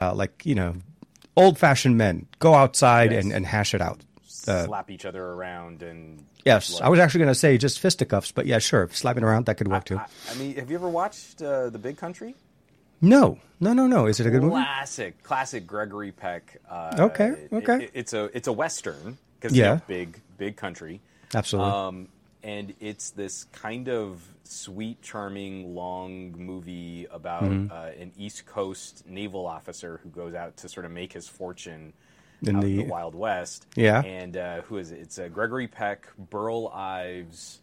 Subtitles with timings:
[0.00, 0.76] uh, like you know,
[1.36, 3.24] old fashioned men go outside Yes.
[3.24, 4.00] and, and hash it out.
[4.48, 8.32] Uh, slap each other around and yes, I was actually going to say just fisticuffs,
[8.32, 9.98] but yeah, sure, slapping around that could work too.
[9.98, 12.34] I, I mean, have you ever watched uh, The Big Country?
[13.02, 14.06] no, no, no, no.
[14.06, 14.54] Is it a good movie?
[14.54, 16.56] Classic, classic Gregory Peck.
[16.68, 17.84] Uh, Okay, it- okay.
[17.84, 19.80] it- it's a it's a western because Yeah.
[19.86, 21.00] big big country.
[21.34, 21.70] Absolutely.
[21.72, 22.08] Um,
[22.42, 27.72] and it's this kind of sweet, charming, long movie about Mm-hmm.
[27.72, 31.92] uh, an East Coast naval officer who goes out to sort of make his fortune
[32.42, 33.66] In out the- in the Wild West.
[33.76, 34.02] Yeah.
[34.02, 35.00] And uh, who is it?
[35.00, 37.60] It's uh, Gregory Peck, Burl Ives,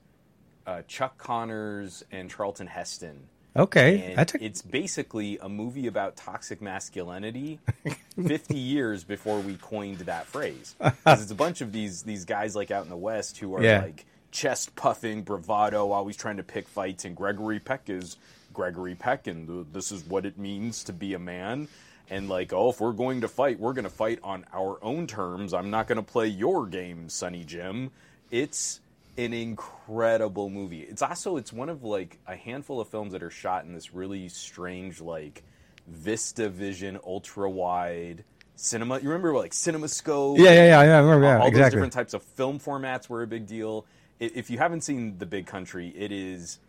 [0.66, 3.28] uh, Chuck Connors, and Charlton Heston.
[3.56, 7.60] okay, And that's it's basically a movie about toxic masculinity
[8.28, 10.76] 50 years before we coined that phrase.
[11.04, 13.64] 'Cause it's a bunch of these these guys like out in the West who are
[13.64, 13.82] Yeah.
[13.82, 17.06] like chest puffing, bravado, always trying to pick fights.
[17.06, 18.18] And Gregory Peck is
[18.54, 21.68] Gregory Peck, and th- this is what it means to be a man.
[22.10, 25.08] And like, oh, if we're going to fight, we're going to fight on our own
[25.08, 25.54] terms.
[25.54, 27.92] I'm not going to play your game, Sonny Jim.
[28.32, 28.80] It's
[29.18, 30.82] an incredible movie.
[30.82, 33.94] It's also it's one of like a handful of films that are shot in this
[33.94, 35.44] really strange like
[35.88, 38.24] Vista Vision ultra wide
[38.56, 39.00] cinema.
[39.00, 40.38] You remember like CinemaScope?
[40.38, 40.98] yeah, yeah, yeah, yeah.
[40.98, 43.86] I remember, yeah, all those different types of film formats were a big deal.
[44.22, 46.60] I- If you haven't seen The Big Country, it is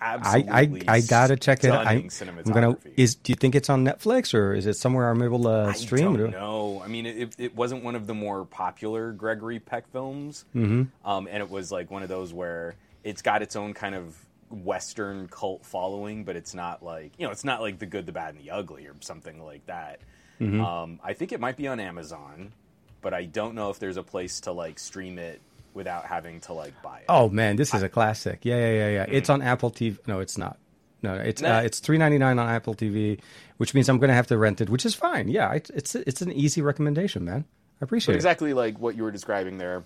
[0.00, 1.70] absolutely I, I gotta check it.
[1.70, 1.86] out.
[1.86, 2.76] I, I'm gonna.
[2.96, 6.14] Is do you think it's on Netflix or is it somewhere I'm able to stream?
[6.14, 6.82] I don't know.
[6.84, 11.08] I mean, it, it wasn't one of the more popular Gregory Peck films, Mm-hmm.
[11.08, 14.16] um, and it was like one of those where it's got its own kind of
[14.50, 18.12] Western cult following, but it's not like you know, it's not like the good, the
[18.12, 20.00] bad, and the ugly or something like that.
[20.40, 20.60] Mm-hmm.
[20.60, 22.52] Um, I think it might be on Amazon,
[23.00, 25.40] but I don't know if there's a place to like stream it
[25.76, 27.04] without having to like buy it.
[27.08, 28.40] Oh man, this is a classic.
[28.42, 29.06] Yeah, yeah, yeah, yeah.
[29.08, 29.98] It's on Apple TV.
[30.08, 30.58] No, it's not.
[31.02, 33.20] No, it's uh, it's three ninety nine on Apple TV,
[33.58, 35.28] which means I'm gonna have to rent it, which is fine.
[35.28, 37.44] Yeah, it's it's, it's an easy recommendation, man.
[37.80, 38.16] I appreciate it.
[38.16, 39.84] exactly like what you were describing there.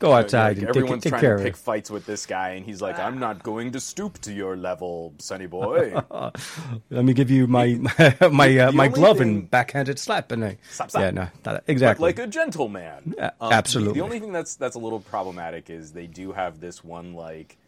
[0.00, 1.58] Go outside Like, and everyone's take, take trying care to of pick it.
[1.60, 5.12] fights with this guy, and he's like, "I'm not going to stoop to your level,
[5.18, 5.94] sonny boy."
[6.90, 7.74] Let me give you my
[8.32, 11.02] my uh, my glove thing- and backhanded slap, and I, Slap, slap.
[11.02, 12.02] yeah, no, not, exactly.
[12.02, 13.14] like a gentleman.
[13.16, 13.94] Yeah, Um, absolutely.
[14.00, 17.58] The only thing that's that's a little problematic is they do have this one like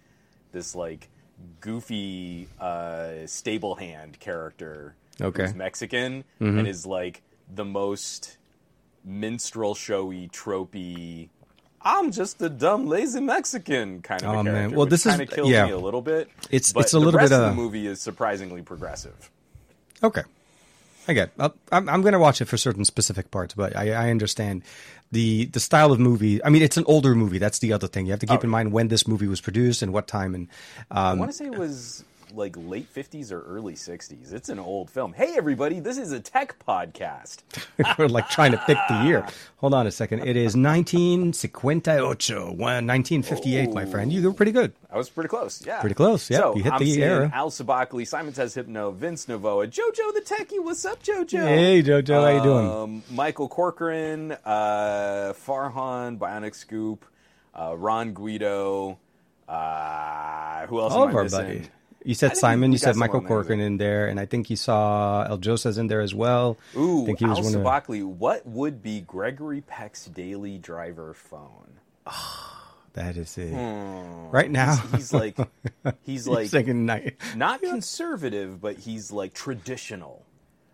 [0.52, 1.08] this like
[1.60, 5.42] goofy uh, stable hand character Okay.
[5.42, 6.58] who's Mexican Mm-hmm.
[6.60, 7.22] and is like
[7.54, 8.38] the most
[9.04, 11.28] minstrel showy tropey.
[11.84, 14.72] I'm just a dumb lazy Mexican kind of Oh, a man.
[14.72, 15.66] Well, this is- kind of kills yeah.
[15.66, 16.28] me a little bit.
[16.50, 19.30] It's- it's a the little rest bit, of uh, the movie is surprisingly progressive.
[20.02, 20.22] Okay.
[21.08, 21.30] I get.
[21.38, 24.62] I'm I'm going to watch it for certain specific parts, but I, I understand
[25.10, 26.42] the the style of movie.
[26.44, 27.38] I mean, it's an older movie.
[27.38, 28.06] That's the other thing.
[28.06, 28.44] You have to keep Oh.
[28.44, 30.32] in mind when this movie was produced and what time.
[30.36, 30.46] And
[30.92, 32.04] I um, want to say it was
[32.34, 34.32] like late 50s or early 60s.
[34.32, 35.12] It's an old film.
[35.12, 37.38] Hey, everybody, this is a tech podcast.
[37.98, 39.26] we're like trying to pick the year.
[39.58, 40.20] Hold on a second.
[40.20, 42.02] It is 1958,
[42.58, 44.12] 1958, my friend.
[44.12, 44.72] You were pretty good.
[44.90, 45.64] I was pretty close.
[45.64, 45.80] Yeah.
[45.80, 46.38] Pretty close, yeah.
[46.38, 47.30] So, You hit I'm the era.
[47.32, 50.62] Al Sabachley, Simon Says Hypno, Vince Novoa, JoJo the Techie.
[50.62, 51.46] What's up, JoJo?
[51.46, 52.68] Hey, JoJo, how you doing?
[52.68, 57.04] Um, Michael Corcoran, uh, Farhan, Bionic Scoop,
[57.54, 58.98] uh, Ron Guido.
[59.48, 61.38] Uh, who else All am of I our missing?
[61.46, 61.68] buddies.
[62.04, 62.72] You said Simon.
[62.72, 66.00] You said Michael Corcoran in there, and I think you saw El Josa's in there
[66.00, 66.58] as well.
[66.76, 68.18] Ooh, I think he was Al one of.
[68.18, 71.78] What would be Gregory Peck's daily driver phone?
[72.94, 73.54] That is it.
[73.54, 74.96] Right now, Hmm.
[74.96, 75.38] He's like,
[76.02, 77.16] he's like second night.
[77.34, 80.26] not conservative, but he's like traditional.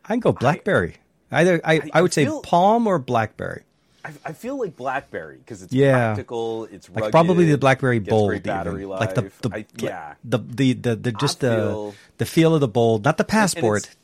[0.04, 0.96] I can go BlackBerry.
[1.30, 3.62] Either I, I, I would say feel- Palm or BlackBerry.
[4.04, 5.92] I, I feel like BlackBerry because it's Yeah.
[6.14, 6.64] practical.
[6.70, 8.88] It's Like probably the BlackBerry Bold, even.
[8.88, 12.60] like the the I, yeah, the the the, the just the feel- the feel of
[12.60, 13.82] the Bold, not the passport.
[13.84, 13.96] it's-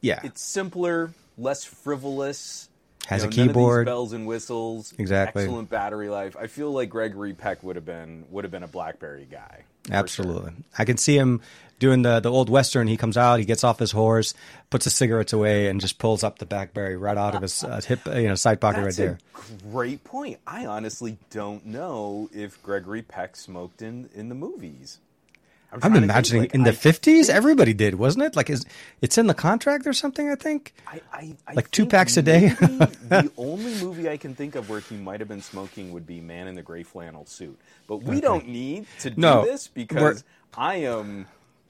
[0.00, 2.68] yeah, it's simpler, less frivolous.
[3.06, 3.86] Has you a know, these keyboard.
[3.86, 4.92] bells and whistles.
[4.98, 5.44] Exactly.
[5.44, 6.36] Excellent battery life.
[6.38, 9.62] I feel like Gregory Peck would have been would have been a BlackBerry guy.
[9.86, 9.98] For sure.
[9.98, 10.52] absolutely.
[10.78, 11.40] I can see him
[11.78, 12.86] doing the the old western.
[12.88, 14.34] He comes out, he gets off his horse,
[14.70, 17.80] puts his cigarettes away, and just pulls up the BlackBerry right out of his uh,
[17.86, 19.18] hip, you know, side pocket That's right there.
[19.70, 20.38] great point.
[20.46, 24.98] I honestly don't know if Gregory Peck smoked in in the movies.
[25.72, 28.36] I'm trying to think, imagining like, in the 50s, everybody did, wasn't it?
[28.36, 28.64] Like, is
[29.00, 30.30] it's in the contract or something?
[30.30, 30.72] I think.
[30.86, 32.48] I, I, I Like two packs a day?
[32.60, 36.20] the only movie I can think of where he might have been smoking would be
[36.20, 37.58] Man in the Gray Flannel Suit.
[37.86, 40.24] But we don't need to do No, this because
[40.56, 41.26] I am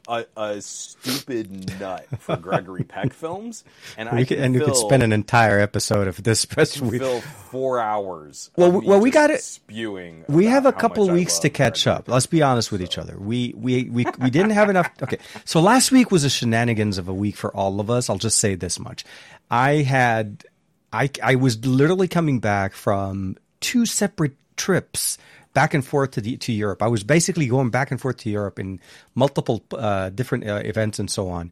[0.08, 3.64] a, a stupid nut for Gregory Peck films,
[3.96, 6.44] and I We can could, and we fill, could spend an entire episode of this
[6.44, 7.00] press week.
[7.00, 8.50] fill four hours.
[8.56, 10.24] Well, we- well, we got it- Spewing.
[10.28, 12.08] we have a couple weeks to catch Gregory up.
[12.08, 13.16] Let's be honest with each other.
[13.18, 14.90] We we we we didn't have enough.
[15.02, 18.08] Okay, so last week was a shenanigans of a week for all of us.
[18.10, 19.04] I'll just say this much:
[19.50, 20.44] I had,
[20.92, 25.18] I I was literally coming back from two separate trips
[25.56, 26.82] back and forth to the to Europe.
[26.82, 28.78] I was basically going back and forth to Europe in
[29.14, 31.50] multiple uh, different uh, events and so on.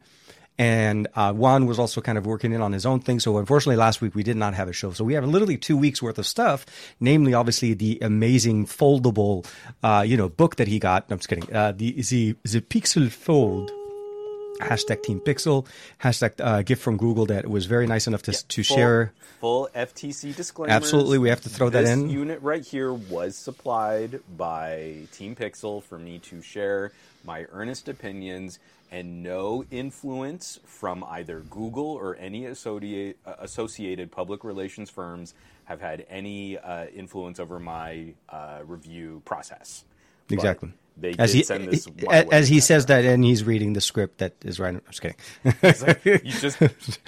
[0.58, 3.18] And uh, Juan was also kind of working in on his own thing.
[3.18, 4.92] So unfortunately, last week we did not have a show.
[4.92, 6.66] So we have literally two weeks worth of stuff,
[7.00, 9.46] namely, obviously, the amazing foldable,
[9.82, 11.08] uh, you know, book that he got.
[11.08, 11.50] No, I'm just kidding.
[11.50, 13.72] Uh, the the the Pixel Fold.
[14.60, 15.66] Hashtag Team Pixel,
[16.02, 19.12] hashtag uh, gift from Google that was very nice enough to, to full, share.
[19.40, 20.72] full FTC disclaimer.
[20.72, 22.08] Absolutely, we have to throw that in.
[22.08, 26.92] unit right here was supplied by Team Pixel for me to share
[27.24, 28.58] my earnest opinions
[28.90, 35.34] and no influence from either Google or any associate, uh, associated public relations firms
[35.64, 39.84] have had any uh, influence over my uh, review process.
[40.28, 40.72] But Exactly.
[40.96, 43.72] They As did he, send this my as, as he says that, and he's reading
[43.72, 44.74] the script that is right.
[44.74, 46.20] I'm just kidding.
[46.24, 46.58] you just,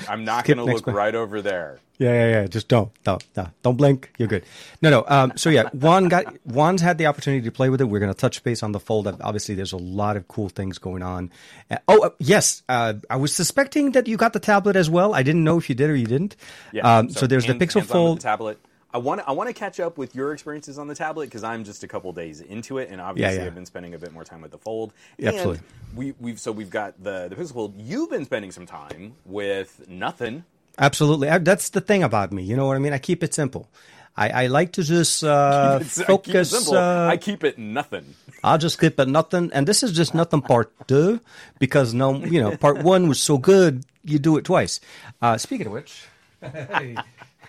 [0.09, 0.97] I'm not going to look one.
[0.97, 1.79] right over there.
[1.99, 2.47] Yeah, yeah, yeah.
[2.47, 4.13] Just don't, no, no, don't blink.
[4.19, 4.45] You're good.
[4.83, 5.05] No, no.
[5.07, 7.85] Um, so yeah, Juan got Juan's had the opportunity to play with it.
[7.85, 9.07] We're going to touch base on the fold.
[9.07, 11.31] Obviously, there's a lot of cool things going on.
[11.71, 12.63] Uh, oh, uh, yes.
[12.69, 15.15] Uh, I was suspecting that you got the tablet as well.
[15.15, 16.37] I didn't know if you did or you didn't.
[16.73, 16.99] Yeah.
[16.99, 18.19] Um, so, there's hand- the Pixel Fold.
[18.19, 18.59] the tablet.
[18.97, 21.65] I want I want to catch up with your experiences on the tablet because I'm
[21.65, 23.47] just a couple days into it, and obviously Yeah, yeah.
[23.49, 24.95] I've been spending a bit more time with the Fold.
[25.19, 25.63] Yeah, And absolutely.
[25.95, 27.75] We we've so we've got the the Pixel Fold.
[27.77, 30.45] You've been spending some time with nothing.
[30.79, 31.29] Absolutely.
[31.29, 32.43] I, that's the thing about me.
[32.43, 32.95] You know what I mean?
[32.95, 33.69] I keep it simple.
[34.17, 36.51] I, I like to just uh, I keep it focus.
[36.51, 36.79] simple.
[36.79, 38.15] uh, I keep it nothing.
[38.43, 39.51] I'll just keep it nothing.
[39.53, 41.21] And this is just nothing part two
[41.59, 44.81] because no, you know, part one was so good, you do it twice.
[45.21, 46.05] Uh, speaking of which,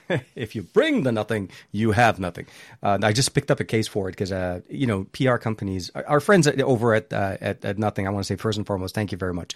[0.36, 2.48] if you bring the nothing, you have nothing.
[2.82, 5.92] Uh, I just picked up a case for it because, uh, you know, PR companies,
[5.96, 8.08] our, friends over at, uh, at at Nothing.
[8.08, 9.56] I want to say first and foremost, thank you very much.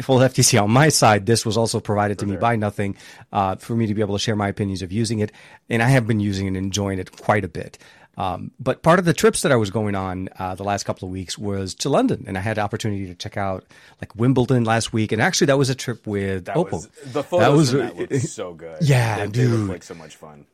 [0.00, 1.26] Full FTC on my side.
[1.26, 2.96] This was also provided to me by Nothing
[3.32, 5.32] uh, for me to be able to share my opinions of using it,
[5.70, 7.78] and I have been using it and enjoying it quite a bit.
[8.18, 11.06] Um, but part of the trips that I was going on uh, the last couple
[11.08, 13.64] of weeks was to London, and I had the opportunity to check out
[14.02, 16.72] like Wimbledon last week, and actually that was a trip with That Oppo.
[16.72, 18.82] was the photos That was- that looked so good.
[18.82, 19.68] Yeah, they, they dude.
[19.70, 20.44] like so much fun.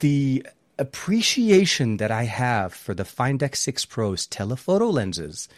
[0.00, 0.46] the
[0.78, 5.48] appreciation that I have for the Find X6 Pro's telephoto lenses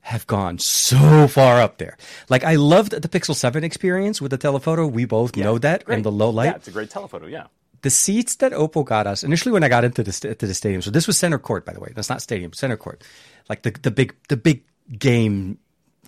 [0.00, 1.96] have gone so far up there.
[2.28, 4.86] Like I loved the Pixel 7 experience with the telephoto.
[4.86, 5.96] We both know that Great.
[5.96, 6.46] and the low light.
[6.46, 7.26] Yeah, it's a great telephoto.
[7.26, 7.46] Yeah.
[7.86, 10.54] The seats that Oppo got us initially when I got into the st- to the
[10.54, 10.82] stadium.
[10.82, 11.92] So this was center court, by the way.
[11.94, 13.04] That's not stadium, center court.
[13.48, 14.64] Like the the big the big
[14.98, 15.58] game.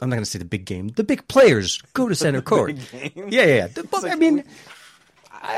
[0.00, 0.88] I'm not going to say the big game.
[0.88, 2.74] The big players go to center court.
[2.92, 3.44] Yeah, yeah.
[3.46, 3.66] yeah.
[3.68, 4.38] The- but, I mean,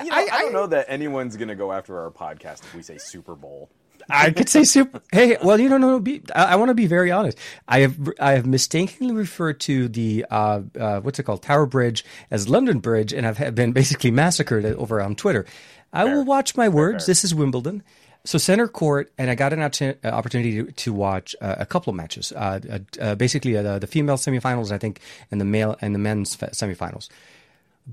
[0.05, 2.83] You know, I, don't know that anyone's going to go after our podcast if we
[2.83, 3.71] say Super Bowl.
[4.09, 5.01] I could say super.
[5.13, 6.01] Hey, well, you don't know.
[6.01, 7.39] Be, I, I want to be very honest.
[7.69, 12.05] I have I have mistakenly referred to the uh, uh, what's it called Tower Bridge
[12.31, 15.45] as London Bridge, and I've had- been basically massacred over on Twitter.
[15.93, 17.07] I will watch my words.
[17.07, 17.83] This is Wimbledon.
[18.25, 21.91] So center court, and I got an uh, opportunity to, to watch uh, a couple
[21.91, 22.33] of matches.
[22.33, 25.01] Uh, uh, uh, basically, uh, the female semifinals, I think,
[25.31, 27.09] and the male and the men's semifinals.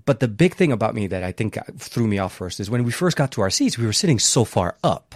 [0.05, 2.83] But the big thing about me that I think threw me off first is when
[2.83, 5.15] we first got to our seats, we were sitting so far up,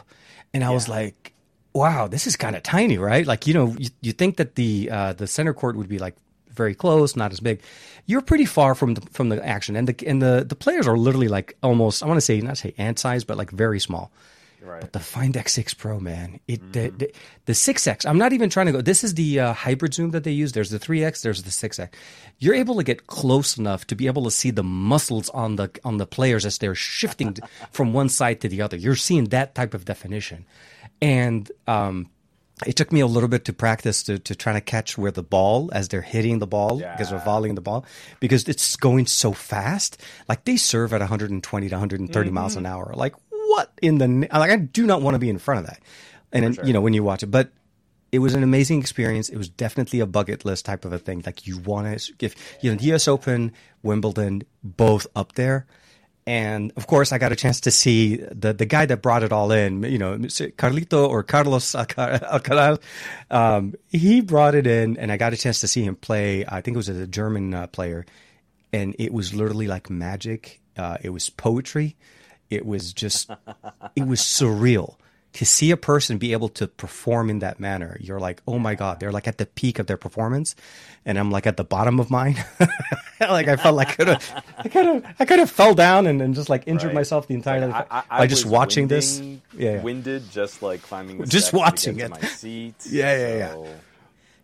[0.53, 1.33] and I was like,
[1.73, 4.89] "Wow, this is kind of tiny, right?" Like you know, you, you think that the
[4.91, 6.15] uh, the center court would be like
[6.49, 7.61] very close, not as big.
[8.05, 10.97] You're pretty far from the from the action, and the and the the players are
[10.97, 14.11] literally like almost I want to say not say ant size, but like very small.
[14.63, 14.91] Right.
[14.91, 17.11] The Find X6 Pro, man, it the, the
[17.45, 18.05] the 6X.
[18.05, 18.81] I'm not even trying to go.
[18.81, 20.51] This is the uh, hybrid zoom that they use.
[20.51, 21.23] There's the 3X.
[21.23, 21.89] There's the 6X.
[22.37, 25.71] You're able to get close enough to be able to see the muscles on the
[25.83, 27.37] on the players as they're shifting
[27.71, 28.77] from one side to the other.
[28.77, 30.45] You're seeing that type of definition,
[31.01, 32.11] and um,
[32.65, 35.23] it took me a little bit to practice to, to try to catch where the
[35.23, 37.85] ball as they're hitting the ball because they're volleying the ball
[38.19, 39.99] because it's going so fast.
[40.29, 42.93] Like they serve at 120 to 130 miles an hour.
[42.95, 43.15] Like
[43.51, 45.81] what in the like I do not want to be in front of that.
[46.31, 47.51] And then, you know when you watch it, but
[48.11, 49.29] it was an amazing experience.
[49.29, 51.23] It was definitely a bucket list type of a thing.
[51.25, 53.07] Like you want to give you know the U.S.
[53.07, 53.51] Open,
[53.83, 55.65] Wimbledon, both up there.
[56.27, 59.31] And of course, I got a chance to see the the guy that brought it
[59.31, 59.83] all in.
[59.83, 62.79] You know, Carlito or Carlos Alca- Alcaraz.
[63.29, 66.45] Um, he brought it in, and I got a chance to see him play.
[66.47, 68.05] I think it was a German uh, player,
[68.71, 70.61] and it was literally like magic.
[70.77, 71.95] Uh, it was poetry.
[72.51, 73.31] It was just,
[73.95, 74.95] it was surreal.
[75.33, 78.75] to see a person be able to perform in that manner, you're like, oh my
[78.75, 80.53] god, they're like at the peak of their performance,
[81.05, 82.35] and I'm like at the bottom of mine.
[83.21, 86.05] like I felt like I could have, I could have, I could have fell down
[86.07, 86.95] and, and just like injured Right.
[86.95, 89.19] myself the entire Like, I, I, by just watching this.
[89.19, 89.81] winding- Yeah, yeah.
[89.81, 91.19] winded, just like climbing.
[91.19, 92.09] The Just watching it.
[92.09, 92.75] my seat.
[92.89, 93.51] Yeah, yeah, yeah.
[93.53, 93.67] So,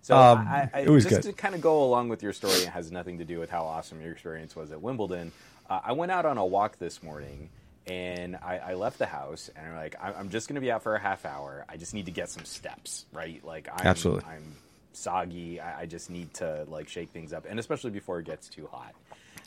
[0.03, 1.23] so Um, I, I, it was just good.
[1.23, 3.63] to kind of go along with your story, it has nothing to do with how
[3.65, 5.33] awesome your experience was at Wimbledon.
[5.69, 7.49] Uh, I went out on a walk this morning.
[7.87, 10.83] And I, I left the house, and I'm like, I'm just going to be out
[10.83, 11.65] for a half hour.
[11.69, 13.43] I just need to get some steps, right?
[13.45, 14.25] Like, I'm, Absolutely.
[14.29, 14.43] I'm
[14.97, 15.59] soggy.
[15.61, 18.67] I, I just need to like shake things up, and especially before it gets too
[18.71, 18.93] hot.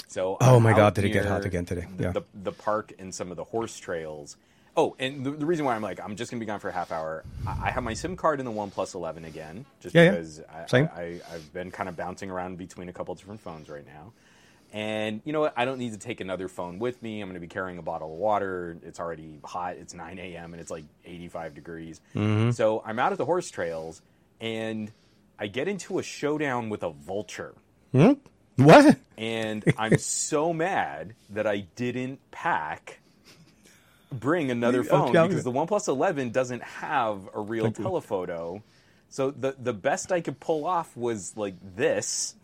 [0.08, 1.86] So, Oh I'm my God, did it get hot again today?
[1.98, 2.12] Yeah.
[2.12, 4.36] the the park and some of the horse trails.
[4.76, 6.72] Oh, and the, the reason why I'm like I'm just gonna be gone for a
[6.72, 7.24] half hour.
[7.46, 10.10] I, I have my SIM card in the One 11 again, just Yeah, yeah.
[10.12, 10.88] because I, Same.
[10.96, 14.12] I, I've been kind of bouncing around between a couple different phones right now.
[14.72, 15.54] And you know what?
[15.56, 17.20] I don't need to take another phone with me.
[17.20, 18.76] I'm going to be carrying a bottle of water.
[18.84, 19.76] It's already hot.
[19.76, 20.52] It's 9 a.m.
[20.52, 22.00] and it's like 85 degrees.
[22.14, 22.52] Mm-hmm.
[22.52, 24.00] So I'm out at the horse trails,
[24.40, 24.92] and
[25.38, 27.54] I get into a showdown with a vulture
[27.92, 28.12] Hmm?
[28.56, 28.96] What?
[29.16, 33.00] and I'm so mad that I didn't pack
[34.12, 38.62] bring another phone because the OnePlus 11 doesn't have a real telephoto.
[39.08, 42.34] So the the best I could pull off was like this.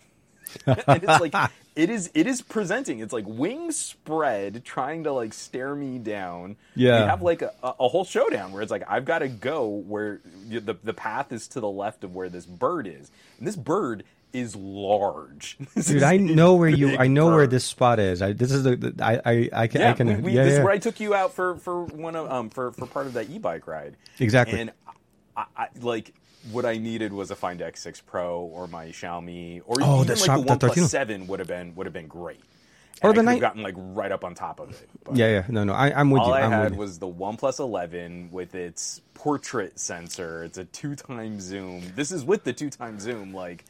[0.67, 1.35] and it's like
[1.77, 3.01] it is it is presenting.
[3.01, 6.57] It's like wings spread, trying to like stare me down.
[6.75, 7.01] Yeah.
[7.01, 10.21] you have like a, a whole showdown where it's like I've got to go where
[10.49, 14.05] the the path is to the left of where this bird is, and this bird
[14.33, 15.59] is large.
[15.75, 16.97] This Dude, is I know where you.
[16.97, 18.23] I know where this spot is.
[18.23, 18.95] I this is the.
[19.01, 19.81] I, I I can.
[19.83, 20.07] Yeah, I can.
[20.07, 20.59] we, we, yeah, this yeah.
[20.59, 23.15] is where I took you out for for one of um for for part of
[23.15, 23.97] that e-bike ride.
[24.19, 24.61] Exactly.
[24.61, 24.73] And
[25.37, 26.15] I, I like
[26.53, 30.21] what I needed was a Find X6 Pro or my Xiaomi or Oh, even the
[30.21, 30.89] like Xiaomi- the the OnePlus 13.
[30.89, 32.41] 7 would have been would have been great.
[33.03, 34.89] Or And the I night- gotten like right up on top of it.
[35.05, 35.45] But yeah, yeah.
[35.49, 35.75] No, no.
[35.75, 36.35] I, I'm with all you.
[36.35, 40.45] I I'm had was the OnePlus 11 with its portrait sensor.
[40.45, 41.83] It's a two-time zoom.
[41.95, 43.35] This is with the two-time zoom.
[43.35, 43.67] Like,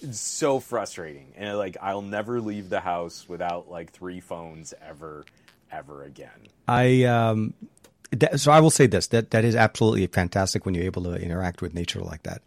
[0.00, 1.32] it's so frustrating.
[1.36, 5.26] And like, I'll never leave the house without like three phones ever,
[5.70, 6.30] ever again.
[6.66, 7.52] I um,
[8.12, 11.14] that, so I will say this that that is absolutely fantastic when you're able to
[11.14, 12.42] interact with nature like that.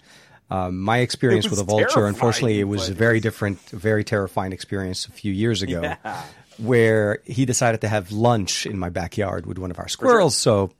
[0.51, 5.07] Um, my experience with a vulture, unfortunately, it was a very different, very terrifying experience
[5.07, 6.23] a few years ago, Yeah.
[6.57, 10.35] where he decided to have lunch in my backyard with one of our squirrels.
[10.35, 10.71] So,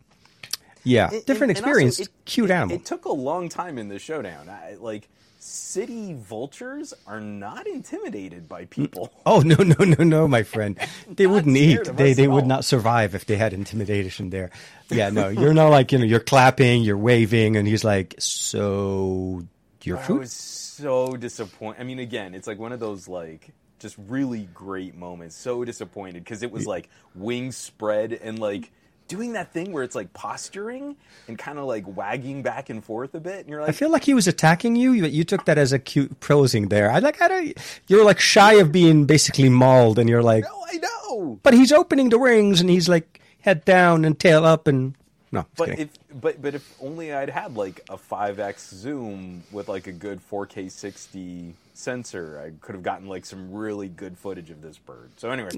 [0.84, 2.00] yeah, And- different and- and also experience.
[2.02, 2.76] it- Cute it- animal.
[2.76, 4.50] It took a long time in the showdown.
[4.50, 5.08] I, like,
[5.44, 9.12] city vultures are not intimidated by people.
[9.26, 10.78] Oh no no no no, my friend!
[11.08, 11.84] They wouldn't eat.
[11.86, 12.50] They they at would all.
[12.50, 14.52] not survive if they had intimidation there.
[14.90, 19.44] Yeah, no, you're not like you know you're clapping, you're waving, and he's like, so
[19.82, 20.20] your I food.
[20.20, 21.82] was so disappointed.
[21.82, 25.36] I mean, again, it's like one of those like just really great moments.
[25.36, 28.72] So disappointed because it was like wings spread and like
[29.08, 30.96] doing that thing where it's like posturing
[31.28, 33.90] and kind of like wagging back and forth a bit, and you're like I feel
[33.90, 36.92] like he was attacking you, but you took that as a cute prosing there.
[36.92, 37.82] I like, I don't.
[37.88, 41.40] You're like shy of being basically mauled, and you're like, no, I know.
[41.44, 44.96] but he's opening the rings, and he's like head down and tail up, and
[45.32, 45.90] no, But kidding.
[46.12, 50.20] if but but if only I'd had like a 5x zoom with like a good
[50.30, 55.10] 4K 60 sensor, I could have gotten like some really good footage of this bird.
[55.18, 55.50] So anyway,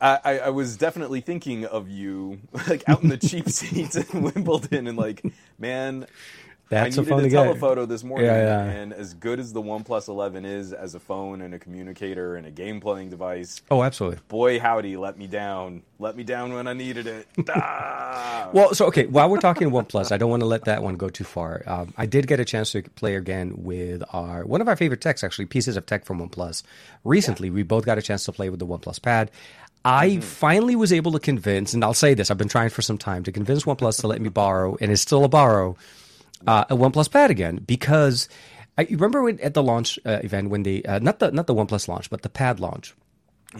[0.00, 2.38] I, I, was definitely thinking of you
[2.68, 5.22] like out in the cheap seats in Wimbledon and like,
[5.58, 6.06] man,
[6.68, 7.42] That's I a needed a get.
[7.44, 8.70] telephoto this morning, Yeah, yeah.
[8.72, 12.46] and as good as the OnePlus 11 is as a phone and a communicator and
[12.46, 14.18] a game playing device, oh, absolutely.
[14.28, 15.82] boy howdy, let me down.
[15.98, 17.26] Let me down when I needed it.
[17.48, 18.50] Ah!
[18.52, 21.08] Well, so okay, while we're talking OnePlus, I don't want to let that one go
[21.08, 21.62] too far.
[21.66, 25.00] Um, I did get a chance to play again with our one of our favorite
[25.00, 26.62] techs, actually, pieces of tech from OnePlus.
[27.02, 29.30] Recently, we both got a chance to play with the OnePlus Pad.
[29.86, 32.98] I finally was able to convince, and I'll say this: I've been trying for some
[32.98, 35.76] time to convince OnePlus to let me borrow, and it's still a borrow,
[36.44, 38.28] uh, a OnePlus Pad again because
[38.76, 41.46] I you remember when, at the launch uh, event when they uh, not the not
[41.46, 42.94] the OnePlus launch, but the Pad launch.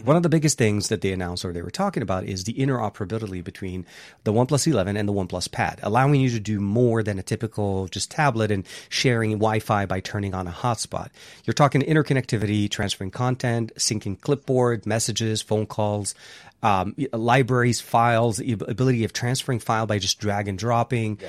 [0.03, 2.53] One of the biggest things that they announced or they were talking about is the
[2.53, 3.85] interoperability between
[4.23, 7.87] the OnePlus 11 and the OnePlus Pad, allowing you to do more than a typical
[7.87, 11.09] just tablet and sharing Wi-Fi by turning on a hotspot.
[11.45, 16.15] You're talking interconnectivity, transferring content, syncing clipboard, messages, phone calls,
[16.63, 21.19] um, libraries, files, the ability of transferring file by just drag and dropping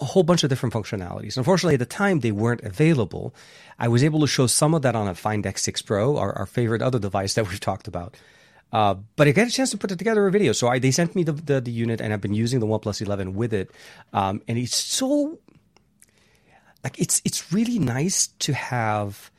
[0.00, 1.36] a whole bunch of different functionalities.
[1.36, 3.34] Unfortunately, at the time they weren't available.
[3.78, 6.46] I was able to show some of that on a Find X6 Pro, our, our
[6.46, 8.16] favorite other device that we've talked about.
[8.72, 10.52] Uh, but I got a chance to put it together a video.
[10.52, 13.00] So I, they sent me the, the, the unit, and I've been using the OnePlus
[13.00, 13.70] 11 with it.
[14.12, 15.38] Um, and it's so
[16.84, 19.30] like it's it's really nice to have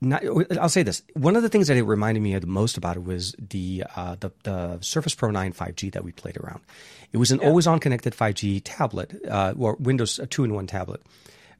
[0.00, 0.22] not,
[0.58, 1.02] I'll say this.
[1.14, 3.84] One of the things that it reminded me of the most about it was the
[3.96, 6.60] uh, the, the Surface Pro 9 5G that we played around.
[7.12, 10.66] It was an always on connected 5G tablet, uh, or Windows a two in one
[10.66, 11.00] tablet.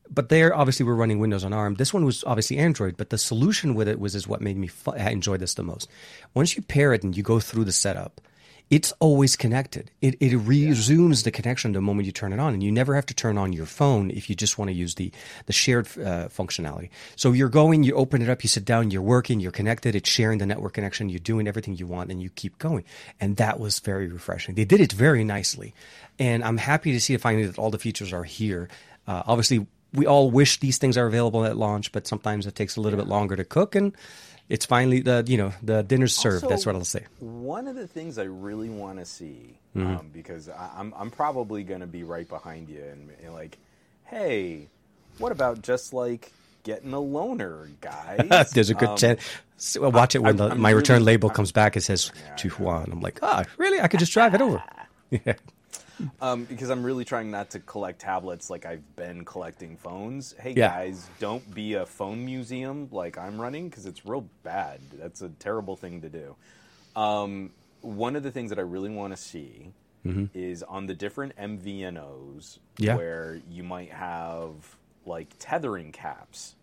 [0.09, 1.75] But there, obviously, we're running Windows on ARM.
[1.75, 4.69] This one was obviously Android, but the solution with it was is what made me
[4.69, 5.89] fu- enjoy this the most.
[6.35, 8.21] Once you pair it and you go through the setup,
[8.69, 9.93] it's always connected.
[10.01, 13.07] It, it resumes the connection the moment you turn it on, and you never have
[13.07, 15.13] to turn on your phone if you just want to use the
[15.47, 16.91] the shared uh, functionality.
[17.15, 20.11] So you're going, you open it up, you sit down, you're working, you're connected, it's
[20.11, 22.85] sharing the network connection, you're doing everything you want, and you keep going.
[23.21, 24.57] And that was very refreshing.
[24.57, 25.73] They did it very nicely,
[26.19, 28.69] and I'm happy to see finally that all the features are here.
[29.07, 32.77] Uh, obviously, we all wish these things are available at launch, but sometimes it takes
[32.77, 33.97] a little bit longer to cook and
[34.49, 36.45] it's finally the you know the dinner's served.
[36.45, 37.05] Also, That's what I'll say.
[37.21, 39.97] One of the things I really want to see, Mm-hmm.
[39.97, 43.59] um, because I, I'm I'm probably going to be right behind you, and, and like,
[44.05, 44.69] hey,
[45.19, 48.51] what about just like getting a loaner, guys?
[48.53, 49.23] There's a good Um, chance.
[49.59, 51.77] So, watch it when I'm- the, my return really- label comes back.
[51.77, 52.89] It says to Juan.
[52.93, 53.81] I'm like, ah, really?
[53.81, 54.63] I could just drive it over.
[55.11, 55.35] Yeah.
[56.21, 60.35] Um, because I'm really trying not to collect tablets like I've been collecting phones.
[60.39, 60.69] Hey Yeah.
[60.69, 64.81] guys, don't be a phone museum like I'm running because it's real bad.
[64.99, 66.37] That's a terrible thing to do.
[66.95, 69.73] Um, one of the things that I really want to see
[70.35, 72.95] is on the different MVNOs Yeah.
[72.97, 76.55] where you might have like tethering caps.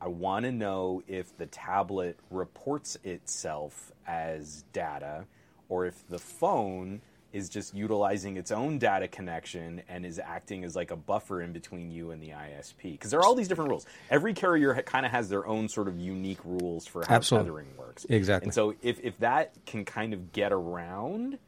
[0.00, 5.24] I want to know if the tablet reports itself as data
[5.70, 7.00] or if the phone
[7.34, 11.52] is just utilizing its own data connection and is acting as like a buffer in
[11.52, 12.92] between you and the ISP.
[12.92, 13.86] Because there are all these different rules.
[14.08, 17.50] Every carrier ha- kind of has their own sort of unique rules for how Absolutely.
[17.50, 18.06] tethering works.
[18.08, 18.46] Exactly.
[18.46, 21.38] And so if, if that can kind of get around,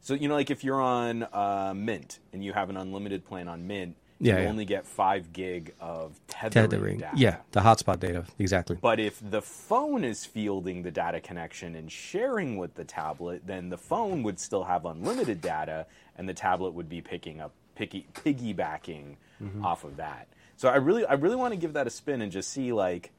[0.00, 3.46] so you know, like if you're on uh, Mint and you have an unlimited plan
[3.46, 4.48] on Mint, Yeah, you yeah.
[4.48, 6.98] only get five gig of tethering, Tethering.
[7.00, 7.12] data.
[7.16, 8.24] Yeah, the hotspot data.
[8.38, 8.78] Exactly.
[8.80, 13.68] But if the phone is fielding the data connection and sharing with the tablet, then
[13.68, 18.06] the phone would still have unlimited data, and the tablet would be picking up picky,
[18.14, 19.66] piggybacking Mm-hmm.
[19.66, 20.28] off of that.
[20.56, 23.10] So I really, I really want to give that a spin and just see like,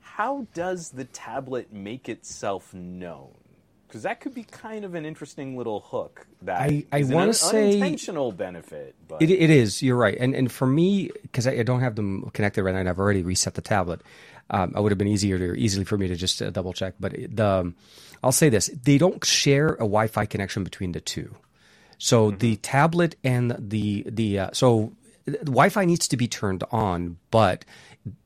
[0.00, 3.30] how does the tablet make itself known?
[3.86, 6.26] Because that could be kind of an interesting little hook.
[6.42, 9.82] That I- I an wanna say- unintentional benefit, but It, it is.
[9.82, 10.16] You're right.
[10.18, 12.98] And and for me, because I, I don't have them connected right now, and I've
[12.98, 14.00] already reset the tablet.
[14.50, 16.94] Um, it would have been easier to easily for me to just uh, double check.
[17.00, 17.74] But the um,
[18.22, 21.34] I'll say this: they don't share a Wi-Fi connection between the two.
[21.98, 22.38] So Mm-hmm.
[22.38, 24.92] the tablet and the the uh, so
[25.26, 27.64] Wi-Fi needs to be turned on, but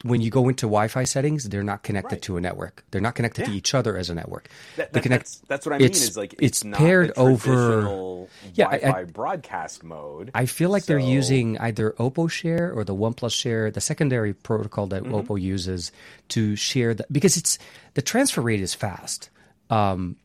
[0.02, 2.22] when you go into Wi-Fi settings, they're not connected Right.
[2.22, 2.84] to a network.
[2.90, 4.48] They're not connected to each other as a network.
[4.76, 5.86] That, that- connect- that's, that's what I mean.
[5.86, 8.26] it's- Is like it's it's, paired over.
[8.54, 10.30] Yeah, I- I- Wi-Fi broadcast mode.
[10.34, 14.86] I feel like they're using either Oppo Share or the OnePlus Share, the secondary protocol
[14.88, 15.14] that Mm-hmm.
[15.14, 15.92] Oppo uses
[16.28, 17.58] to share the because it's
[17.94, 19.30] the transfer rate is fast.
[19.70, 20.16] Um,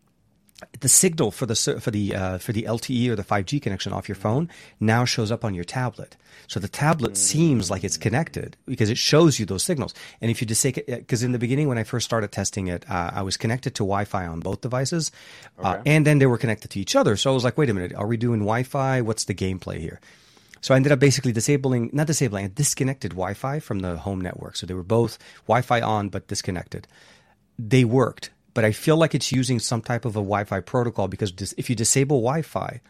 [0.79, 4.07] the signal for the for the uh, for the LTE or the 5G connection off
[4.07, 6.15] your phone now shows up on your tablet.
[6.47, 9.93] So the tablet seems like it's connected because it shows you those signals.
[10.21, 12.67] And if you just take it, because in the beginning when I first started testing
[12.67, 15.11] it, uh, I was connected to Wi-Fi on both devices,
[15.59, 17.17] uh, and then they were connected to each other.
[17.17, 19.01] So I was like, wait a minute, are we doing Wi-Fi?
[19.01, 19.99] What's the gameplay here?
[20.61, 24.55] So I ended up basically disabling, not disabling, I disconnected Wi-Fi from the home network.
[24.55, 26.87] So they were both Wi-Fi on but disconnected.
[27.59, 31.31] They worked, but I feel like it's using some type of a Wi-Fi protocol because
[31.31, 32.81] dis- if you disable Wi-Fi,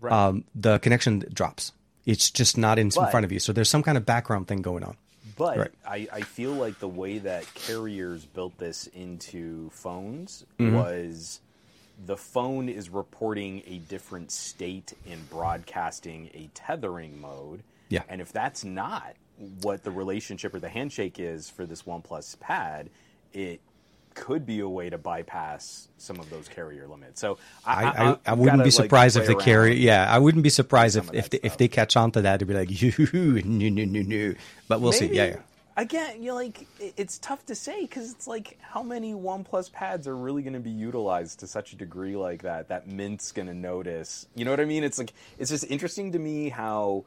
[0.00, 0.12] Right.
[0.12, 1.72] um, the connection drops.
[2.06, 3.38] It's just not in, in front of you.
[3.38, 4.96] So there's some kind of background thing going on.
[5.36, 5.70] But Right.
[5.86, 10.74] I, I feel like the way that carriers built this into phones Mm-hmm.
[10.74, 11.40] was
[12.06, 17.62] the phone is reporting a different state in broadcasting a tethering mode.
[17.90, 18.02] Yeah.
[18.08, 19.14] And if that's not
[19.60, 22.88] what the relationship or the handshake is for this OnePlus pad,
[23.34, 23.60] it
[24.14, 27.20] could be a way to bypass some of those carrier limits.
[27.20, 29.72] So I, I, I, I wouldn't be like, surprised if the carrier.
[29.74, 32.46] Yeah, I wouldn't be surprised if if they, if they catch on to that to
[32.46, 32.92] be like, you
[33.44, 34.34] no no no no.
[34.68, 35.06] But we'll see.
[35.06, 35.36] Maybe- Yeah, yeah.
[35.76, 40.06] Again, you know, like it's tough to say because it's like how many OnePlus pads
[40.06, 43.46] are really going to be utilized to such a degree like that that Mint's going
[43.48, 44.26] to notice.
[44.34, 44.84] You know what I mean?
[44.84, 47.04] It's like it's just interesting to me how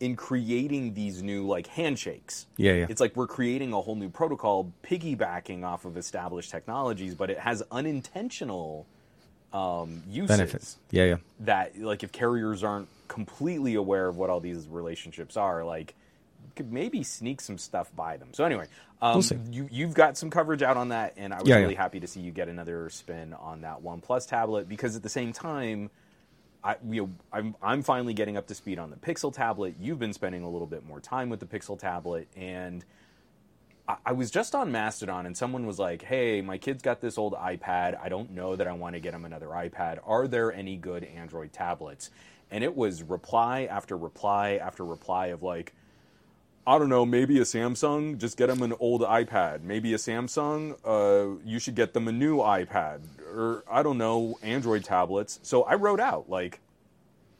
[0.00, 2.46] in creating these new like handshakes.
[2.56, 2.86] Yeah, yeah.
[2.88, 7.38] It's like we're creating a whole new protocol piggybacking off of established technologies, but it
[7.38, 8.86] has unintentional
[9.52, 10.76] um, uses Benefits.
[10.90, 11.16] Yeah, yeah.
[11.40, 15.94] that like if carriers aren't completely aware of what all these relationships are, like
[16.54, 18.28] could maybe sneak some stuff by them.
[18.32, 18.66] So anyway,
[19.00, 21.74] um, We'll you you've got some coverage out on that, and I was Yeah, really
[21.74, 21.82] yeah.
[21.82, 25.08] happy to see you get another spin on that One Plus tablet because at the
[25.08, 25.90] same time.
[26.62, 29.74] I, you know, I'm, I'm finally getting up to speed on the Pixel tablet.
[29.80, 32.84] You've been spending a little bit more time with the Pixel tablet, and
[33.86, 37.16] I, I was just on Mastodon and someone was like, "Hey, my kid's got this
[37.18, 37.98] old iPad.
[38.02, 39.98] I don't know that I want to get him another iPad.
[40.04, 42.10] Are there any good Android tablets?"
[42.50, 45.74] And it was reply after reply after reply of like,
[46.68, 48.18] I don't know, maybe a Samsung.
[48.18, 49.62] Just get them an old iPad.
[49.62, 50.76] Maybe a Samsung.
[50.84, 53.00] Uh, you should get them a new iPad,
[53.34, 55.40] or I don't know, Android tablets.
[55.42, 56.60] So I wrote out like,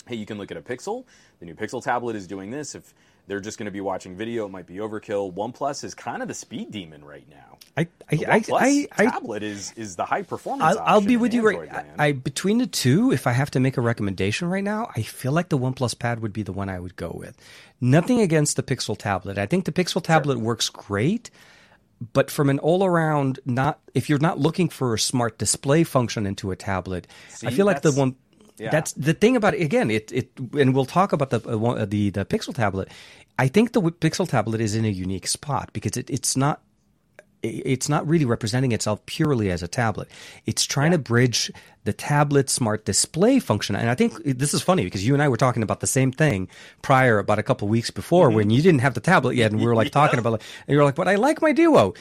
[0.06, 1.04] hey, you can look at a Pixel.
[1.40, 2.74] The new Pixel tablet is doing this.
[2.74, 2.94] If
[3.28, 5.32] they're just going to be watching video, it might be overkill.
[5.32, 7.58] OnePlus is kind of the speed demon right now.
[7.76, 10.76] I I The I, OnePlus I, I tablet is is the high performance.
[10.76, 11.70] I'll, I'll be with you right.
[11.70, 12.08] I.
[12.08, 15.32] I between the two, if I have to make a recommendation right now, I feel
[15.32, 17.36] like the OnePlus Pad would be the one I would go with.
[17.80, 19.38] Nothing against the Pixel tablet.
[19.38, 21.30] I think the Pixel tablet works great,
[22.12, 26.50] but from an all-around, not if you're not looking for a smart display function into
[26.50, 27.06] a tablet,
[27.44, 28.16] I feel like the one.
[28.58, 28.70] Yeah.
[28.70, 29.62] That's the thing about it.
[29.62, 32.88] Again, it it and we'll talk about the uh, uh, the the Pixel tablet.
[33.38, 36.60] I think the Pixel tablet is in a unique spot because it, it's not
[37.42, 40.08] it's not really representing itself purely as a tablet.
[40.46, 41.52] It's trying to bridge
[41.84, 43.76] the tablet smart display function.
[43.76, 46.10] And I think this is funny because you and I were talking about the same
[46.10, 46.48] thing
[46.82, 49.66] prior about a couple weeks before when you didn't have the tablet yet and we
[49.66, 50.42] were like talking about it.
[50.66, 51.94] And you were like, but I like my Duo.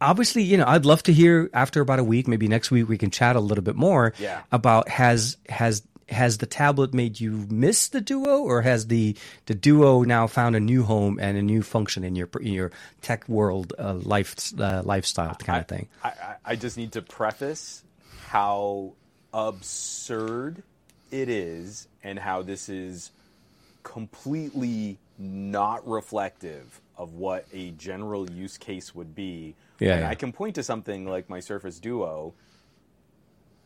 [0.00, 2.98] Obviously, you know, I'd love to hear after about a week, maybe next week we
[2.98, 4.42] can chat a little bit more Yeah.
[4.52, 9.14] about has has has the tablet made you miss the duo or has the
[9.46, 12.70] the duo now found a new home and a new function in your in your
[13.02, 17.02] tech world uh, life uh, lifestyle kind of thing I, I, I just need to
[17.02, 17.82] preface
[18.28, 18.94] how
[19.34, 20.62] absurd
[21.10, 23.10] it is and how this is
[23.82, 29.54] completely not reflective of what a general use case would be.
[29.80, 30.08] Yeah, and yeah.
[30.08, 32.34] I can point to something like my Surface Duo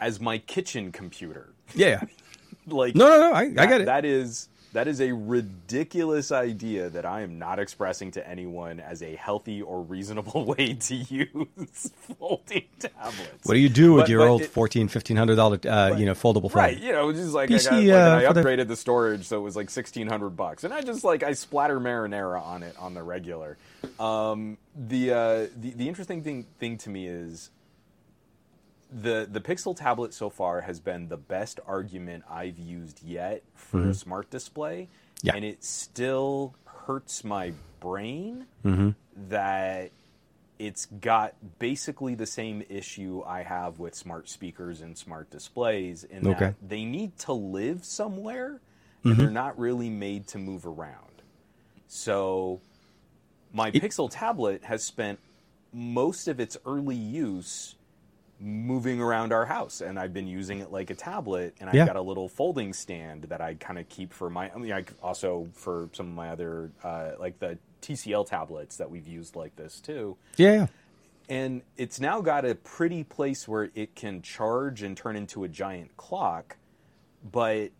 [0.01, 1.53] as my kitchen computer.
[1.75, 2.03] yeah
[2.67, 6.33] Like no no no I, I that- get it That is that is a ridiculous
[6.33, 10.95] idea that I am not expressing to anyone as a healthy or reasonable way to
[10.95, 13.45] use folding tablets.
[13.45, 15.95] what do you do with But- your but old it- fourteen fifteen hundred dollar uh,
[15.97, 18.29] you know foldable phone Right, you know, just like PC, I, got, like, uh, I
[18.29, 21.05] for the- upgraded the storage, so it was like sixteen hundred bucks, and I just
[21.05, 23.57] like I splatter marinara on it on the regular.
[23.99, 27.51] Um, the, uh, the the interesting thing thing to me is
[28.93, 33.89] the the Pixel tablet so far has been the best argument I've used yet for
[33.89, 35.27] a smart display, Mm-hmm.
[35.29, 35.37] Yeah.
[35.37, 38.91] and it still hurts my brain Mm-hmm.
[39.31, 39.91] that
[40.59, 46.27] it's got basically the same issue I have with smart speakers and smart displays in
[46.27, 46.39] Okay.
[46.47, 48.61] that they need to live somewhere
[49.05, 49.09] Mm-hmm.
[49.11, 51.23] and they're not really made to move around.
[51.89, 52.61] So
[53.53, 55.19] my Pixel tablet has spent
[55.73, 57.75] most of its early use
[58.43, 61.87] moving around our house and I've been using it like a tablet and I've Yeah.
[61.87, 64.85] got a little folding stand that I kind of keep for my I mean I
[65.03, 69.55] also for some of my other uh, like the TCL tablets that we've used like
[69.57, 70.67] this too yeah yeah
[71.29, 75.49] and it's now got a pretty place where it can charge and turn into a
[75.49, 76.57] giant clock
[77.31, 77.71] but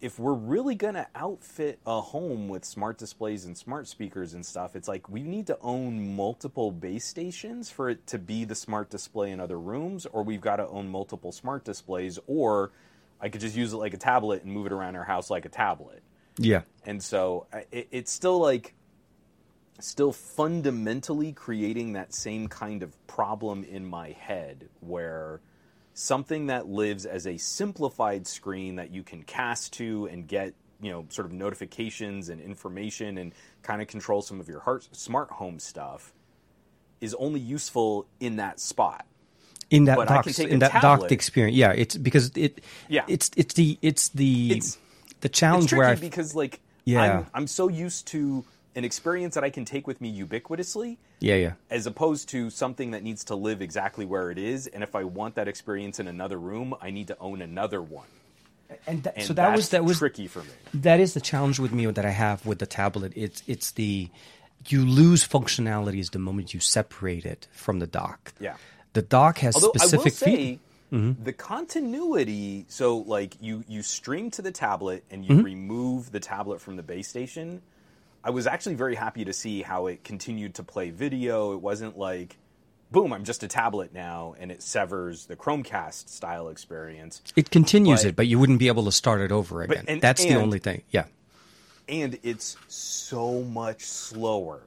[0.00, 4.44] if we're really going to outfit a home with smart displays and smart speakers and
[4.44, 8.54] stuff it's like we need to own multiple base stations for it to be the
[8.54, 12.70] smart display in other rooms or we've got to own multiple smart displays or
[13.20, 15.44] i could just use it like a tablet and move it around our house like
[15.44, 16.02] a tablet.
[16.38, 16.62] Yeah.
[16.84, 18.74] And so it, it's still like
[19.78, 25.40] still fundamentally creating that same kind of problem in my head where
[25.94, 30.90] something that lives as a simplified screen that you can cast to and get you
[30.90, 35.30] know sort of notifications and information and kind of control some of your heart, smart
[35.30, 36.12] home stuff
[37.00, 39.06] is only useful in that spot
[39.70, 41.12] in that docked, in that docked tablet.
[41.12, 43.04] experience yeah it's because it Yeah.
[43.08, 44.78] it's it's the it's the It's-
[45.20, 47.18] the challenge it's where I because like Yeah.
[47.18, 48.44] I'm, I'm so used to
[48.76, 52.92] an experience that I can take with me ubiquitously yeah yeah as opposed to something
[52.92, 54.66] that needs to live exactly where it is.
[54.68, 58.06] And if I want that experience in another room, I need to own another one.
[58.86, 60.50] and, that, And so that was that was tricky for me.
[60.74, 63.12] that is the challenge with me that I have with the tablet.
[63.16, 64.08] It's it's the
[64.68, 68.32] you lose functionalities the moment you separate it from the dock.
[68.38, 68.56] Yeah.
[68.92, 70.58] The dock has Although specific features.
[70.92, 71.22] Mm-hmm.
[71.24, 72.66] the continuity.
[72.68, 75.32] So, like you you stream to the tablet and Mm-hmm.
[75.38, 77.62] you remove the tablet from the base station.
[78.22, 81.52] I was actually very happy to see how it continued to play video.
[81.54, 82.36] It wasn't like,
[82.90, 87.22] boom, I'm just a tablet now, and it severs the Chromecast style experience.
[87.36, 89.84] It continues but- it, but you wouldn't be able to start it over again.
[89.88, 90.82] and- That's the only thing.
[90.90, 91.04] Yeah.
[91.88, 94.60] and it's so much slower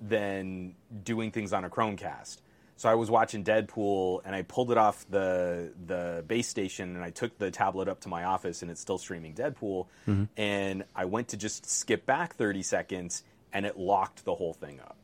[0.00, 2.38] than doing things on a Chromecast.
[2.78, 7.02] So I was watching Deadpool and I pulled it off the the base station and
[7.04, 9.86] I took the tablet up to my office and it's still streaming Deadpool.
[10.06, 10.24] Mm-hmm.
[10.36, 14.80] And I went to just skip back 30 seconds and it locked the whole thing
[14.80, 14.96] up.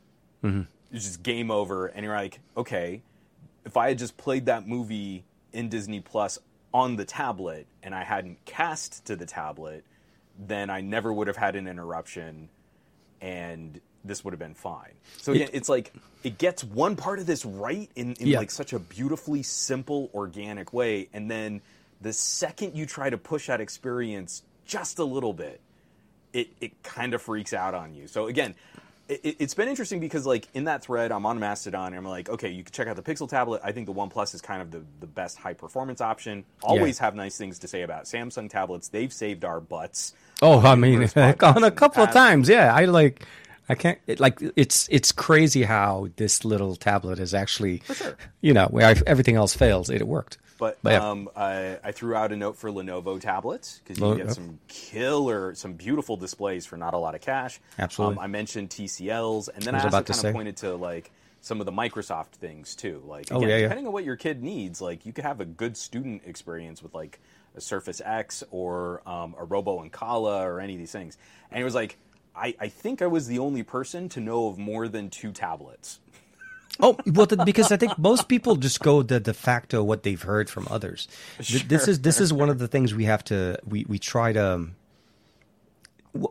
[0.43, 0.63] Mm-hmm.
[0.91, 3.01] it's just game over, and you're like, okay,
[3.65, 6.37] if I had just played that movie in Disney Plus
[6.73, 9.85] on the tablet and I hadn't cast to the tablet,
[10.37, 12.49] then I never would have had an interruption,
[13.21, 14.91] and this would have been fine.
[15.21, 18.39] So again, it's like it gets one part of this right in, in Yeah.
[18.39, 21.61] like such a beautifully simple, organic way, and then
[22.01, 25.61] the second you try to push that experience just a little bit,
[26.33, 28.07] it, it kind of freaks out on you.
[28.07, 28.55] So again,
[29.07, 32.29] it, it's been interesting because like in that thread, I'm on Mastodon and I'm like,
[32.29, 33.61] okay, you can check out the Pixel tablet.
[33.63, 36.43] I think the OnePlus is kind of the, the best high performance option.
[36.61, 38.87] Always have nice things to say about Samsung tablets.
[38.89, 40.13] They've saved our butts.
[40.41, 42.73] Oh, I mean, on a couple of times, yeah.
[42.73, 43.25] I like,
[43.69, 44.39] I can't it, like.
[44.55, 48.17] It's it's crazy how this little tablet is actually, sure.
[48.41, 50.37] you know, where everything else fails, it, worked.
[50.57, 51.09] But But yeah.
[51.09, 55.55] um, I, I threw out a note for Lenovo tablets because you get some killer,
[55.55, 57.59] some beautiful displays for not a lot of cash.
[57.79, 58.17] Absolutely.
[58.17, 60.29] Um, I mentioned TCLs, and then I I, was also kind say.
[60.29, 63.03] of pointed to like some of the Microsoft things too.
[63.05, 63.61] Like Oh, again, yeah, yeah.
[63.63, 66.93] depending on what your kid needs, like you could have a good student experience with
[66.93, 67.19] like
[67.55, 71.17] a Surface X or um, a Robo and Kala or any of these things.
[71.51, 71.97] And it was like,
[72.35, 75.99] I, I think I was the only person to know of more than two tablets.
[76.79, 80.21] Oh, well, th- because I think most people just go the de facto what they've
[80.21, 81.07] heard from others.
[81.39, 84.33] Th- This is this is one of the things we have to we we try
[84.33, 84.53] to.
[84.53, 84.75] um,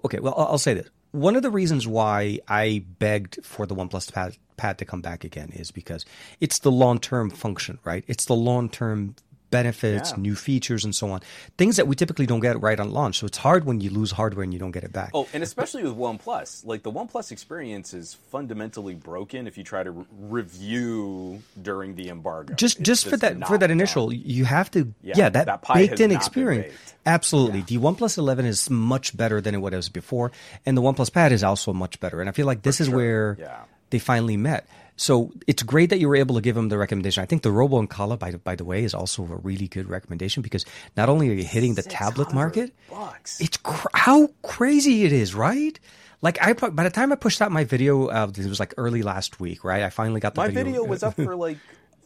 [0.05, 0.89] Okay, well, I'll I'll say this.
[1.13, 5.25] One of the reasons why I begged for the OnePlus Pad, pad to come back
[5.25, 6.05] again is because
[6.41, 8.03] it's the long term function, right?
[8.09, 9.15] It's the long term
[9.53, 10.17] benefits, Yeah.
[10.21, 11.21] new features, and so on.
[11.57, 13.21] Things that we typically don't get right on launch.
[13.21, 15.11] So it's hard when you lose hardware and you don't get it back.
[15.15, 19.85] Oh, and especially with OnePlus, like the OnePlus experience is fundamentally broken if you try
[19.85, 22.55] to re- review during the embargo.
[22.55, 24.23] just It's just for that for that initial done.
[24.25, 26.95] you have to Yeah, yeah, that, that baked in experience baked.
[27.07, 30.33] absolutely the OnePlus 11 is much better than what it was before
[30.67, 32.97] and the OnePlus Pad is also much better and I feel like this is sure,
[32.97, 33.61] where yeah.
[33.91, 37.23] they finally met so it's great that you were able to give them the recommendation
[37.23, 39.69] I think the Robo and Kala by the, by the way is also a really
[39.69, 40.65] good recommendation because
[40.97, 43.41] not only are you hitting the tablet market bucks.
[43.41, 45.79] it's cr- how crazy it is, right?
[46.21, 48.75] Like I, pu- by the time I pushed out my video, uh, it was like
[48.77, 49.83] early last week, right?
[49.83, 50.65] I finally got the My video.
[50.65, 51.59] video was up for like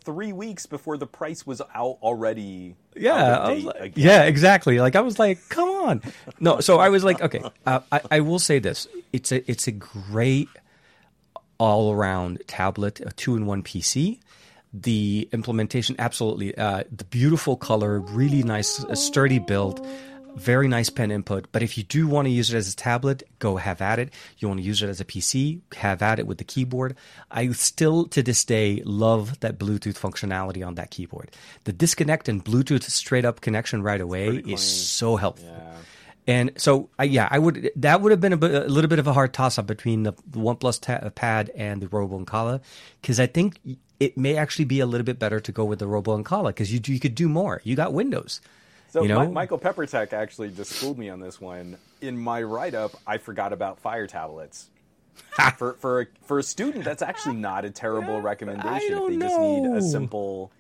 [0.05, 2.77] three weeks before the price was out already.
[2.95, 4.05] Yeah, out of date like- again.
[4.07, 4.79] yeah, exactly.
[4.81, 6.03] Like I was like, come on,
[6.41, 6.61] no.
[6.61, 9.73] So I was like, okay, uh, I, I will say this: it's a it's a
[9.73, 10.49] great
[11.59, 14.21] all around tablet, a two in one PC.
[14.73, 19.87] The implementation, absolutely, uh, the beautiful color, really nice, uh, sturdy build,
[20.37, 21.47] very nice pen input.
[21.51, 24.13] But if you do want to use it as a tablet, go have at it.
[24.39, 26.95] You want to use it as a PC, have at it with the keyboard.
[27.31, 31.31] I still, to this day, love that Bluetooth functionality on that keyboard.
[31.65, 35.49] The disconnect and Bluetooth straight up connection right away is so helpful.
[35.49, 35.66] Yeah.
[36.27, 37.71] And so, I, yeah, I would.
[37.77, 40.03] That would have been a, bit, a little bit of a hard toss up between
[40.03, 42.61] the, the OnePlus ta- uh, Pad and the Robo and Kala,
[43.01, 43.61] because I think
[44.01, 46.51] it may actually be a little bit better to go with the Robo and Kala
[46.51, 47.61] because you you could do more.
[47.65, 48.41] You got Windows.
[48.89, 51.77] So you know, Mi- Michael Peppertech actually just schooled me on this one.
[52.01, 54.69] In my write up, I forgot about Fire tablets.
[55.57, 59.41] for for a, for a student, that's actually not a terrible recommendation if they just
[59.41, 60.51] need a simple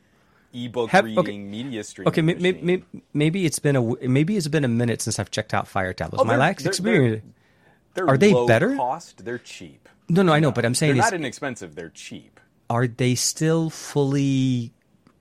[0.53, 1.39] ebook Have- reading okay.
[1.39, 2.09] media streaming.
[2.09, 2.83] okay, may, may,
[3.15, 6.21] maybe it's been a maybe it's been a minute since I've checked out Fire tablets.
[6.21, 7.23] Oh, My they're- last they're- experience.
[7.95, 8.77] They're are they better?
[8.77, 9.25] Cost?
[9.25, 9.89] They're cheap.
[10.09, 11.75] No, no, I know, but I'm saying They're not inexpensive.
[11.75, 12.39] They're cheap.
[12.69, 14.73] are they still fully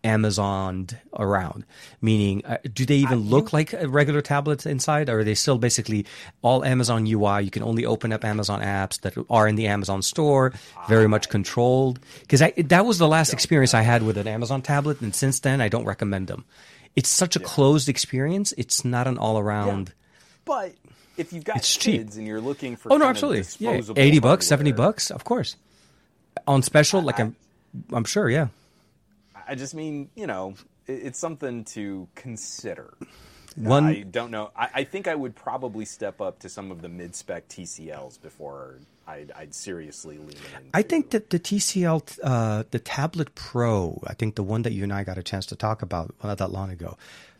[0.06, 1.66] Amazoned around?
[2.02, 5.58] Meaning, uh, do they even look like uh, regular tablets inside, or are they still
[5.58, 6.06] basically
[6.42, 7.44] all Amazon UI?
[7.44, 10.54] You can only open up Amazon apps that are in the Amazon store,
[10.88, 12.00] very much controlled.
[12.22, 15.60] Because that was the last experience I had with an Amazon tablet, and since then,
[15.60, 16.46] I don't recommend them.
[16.96, 18.54] It's such a closed experience.
[18.58, 19.92] It's not an all around.
[20.46, 20.76] But
[21.18, 22.00] if you've got It's cheap.
[22.02, 23.44] kids and you're looking for Oh no, absolutely.
[23.60, 25.56] Yeah, eighty bucks, seventy bucks, of course.
[26.48, 27.36] On special, like I'm,
[27.92, 28.30] I'm sure.
[28.30, 28.48] Yeah.
[29.48, 30.56] I just mean, you know,
[30.88, 32.94] it, it's something to consider.
[33.56, 34.52] One- I don't know.
[34.56, 38.80] I, I think I would probably step up to some of the mid-spec TCLs before
[39.08, 40.70] I'd, I'd seriously lean in.
[40.74, 44.84] I think that the TCL, uh, the Tablet Pro, I think the one that you
[44.84, 46.98] and I got a chance to talk about not that long ago,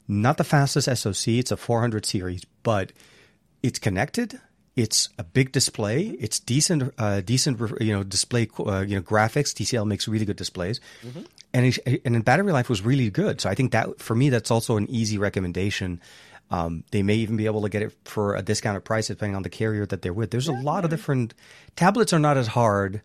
[0.08, 1.28] not the fastest SoC.
[1.34, 2.94] It's a 400 series, but
[3.64, 4.40] it's connected.
[4.76, 6.16] It's a big display.
[6.20, 9.54] It's decent, uh, decent, you know, display, uh, you know, graphics.
[9.54, 10.80] TCL makes really good displays,
[11.54, 13.42] and it, and battery life was really good.
[13.42, 16.02] So I think that for me, that's also an easy recommendation.
[16.52, 19.44] Um, they may even be able to get it for a discounted price depending on
[19.44, 20.32] the carrier that they're with.
[20.32, 21.34] There's a lot of different
[21.76, 23.02] tablets are not as hard.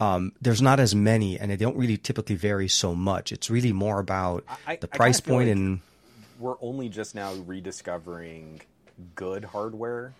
[0.00, 3.32] Um, there's not as many, and they don't really typically vary so much.
[3.32, 5.80] It's really more about I- the I price kinda point like- and
[6.38, 8.60] we're only just now rediscovering
[9.14, 10.12] good hardware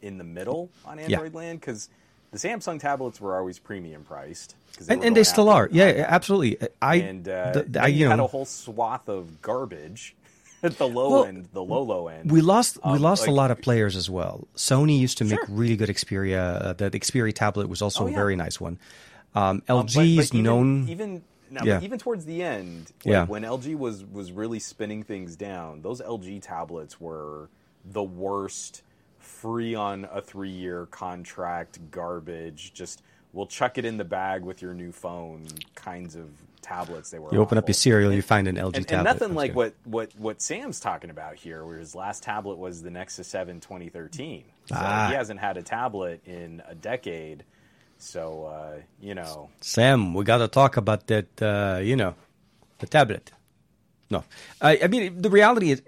[0.00, 1.88] in the middle on Android land because
[2.32, 4.56] the Samsung tablets were always premium priced,
[4.88, 5.68] and, and they still are.
[5.70, 6.58] Yeah, yeah, absolutely.
[6.80, 10.16] I and uh, the, the, I, you had know a whole swath of garbage
[10.62, 12.30] at the low Well, end, the low low end.
[12.30, 14.46] we lost we Um, lost a lot of players as well.
[14.56, 15.54] Sony used to make Sure.
[15.54, 16.62] really good Xperia.
[16.62, 18.78] Uh, the, the Xperia tablet was also Oh, a very nice one.
[19.34, 20.88] Um, Um, LG but is known.
[20.88, 21.80] even now, Yeah.
[21.82, 23.24] even towards the end, like, Yeah.
[23.26, 27.48] when LG was was really spinning things down, those LG tablets were
[27.84, 28.82] the worst.
[29.22, 32.72] Free on a three year contract, garbage.
[32.74, 35.46] Just we'll chuck it in the bag with your new phone.
[35.74, 36.28] Kinds of
[36.60, 37.32] tablets they were.
[37.32, 37.74] you open up your awful.
[37.74, 39.04] cereal, you find an LG and, and tablet.
[39.04, 39.56] nothing That's like good.
[39.56, 43.58] what, what, what Sam's talking about here, where his last tablet was the Nexus 7
[43.60, 44.44] 2013.
[44.66, 45.08] So Ah.
[45.08, 47.42] he hasn't had a tablet in a decade.
[47.98, 51.42] So, uh, you know, Sam, we got to talk about that.
[51.42, 52.14] Uh, you know,
[52.78, 53.32] the tablet.
[54.10, 54.22] No,
[54.60, 55.82] I, I mean the reality is,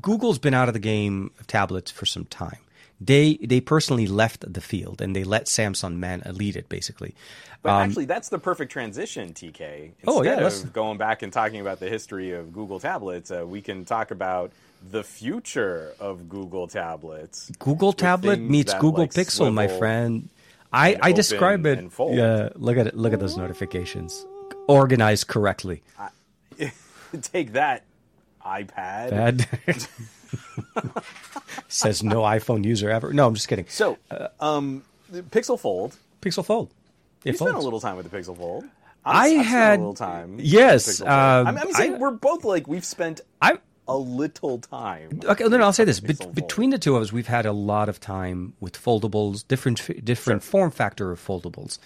[0.00, 2.58] Google's been out of the game of tablets for some time.
[3.00, 7.14] They they personally left the field and they let Samsung man lead it basically.
[7.62, 9.92] but Um, actually, that's the perfect transition, TK.
[10.00, 13.30] Instead Oh, yeah, let's- of going back and talking about the history of Google tablets,
[13.30, 14.50] uh, we can talk about
[14.90, 17.50] the future of Google tablets.
[17.58, 20.28] Google tablet meets Google like, Pixel, my friend.
[20.72, 21.90] I, I describe it.
[21.98, 22.96] Yeah, look at it.
[22.96, 24.24] Look at those notifications,
[24.68, 25.82] organized correctly.
[27.22, 27.84] Take that,
[28.46, 29.86] iPad.
[31.68, 33.12] Says no iPhone user ever.
[33.12, 33.66] No, I'm just kidding.
[33.68, 33.98] So,
[34.40, 35.96] um, the Pixel Fold.
[36.22, 36.70] Pixel Fold.
[37.24, 38.64] It You spent a little time with the Pixel Fold.
[39.04, 40.36] I I've spent had- a little time.
[40.40, 41.08] yes, Pixel Fold.
[41.10, 45.20] um, I'm, I'm saying I- we're both like we've spent I a little time.
[45.24, 46.34] Okay, then I'll say this: with Bet- Pixel Fold.
[46.34, 50.42] between the two of us, we've had a lot of time with foldables, different different
[50.42, 51.78] form factor of foldables.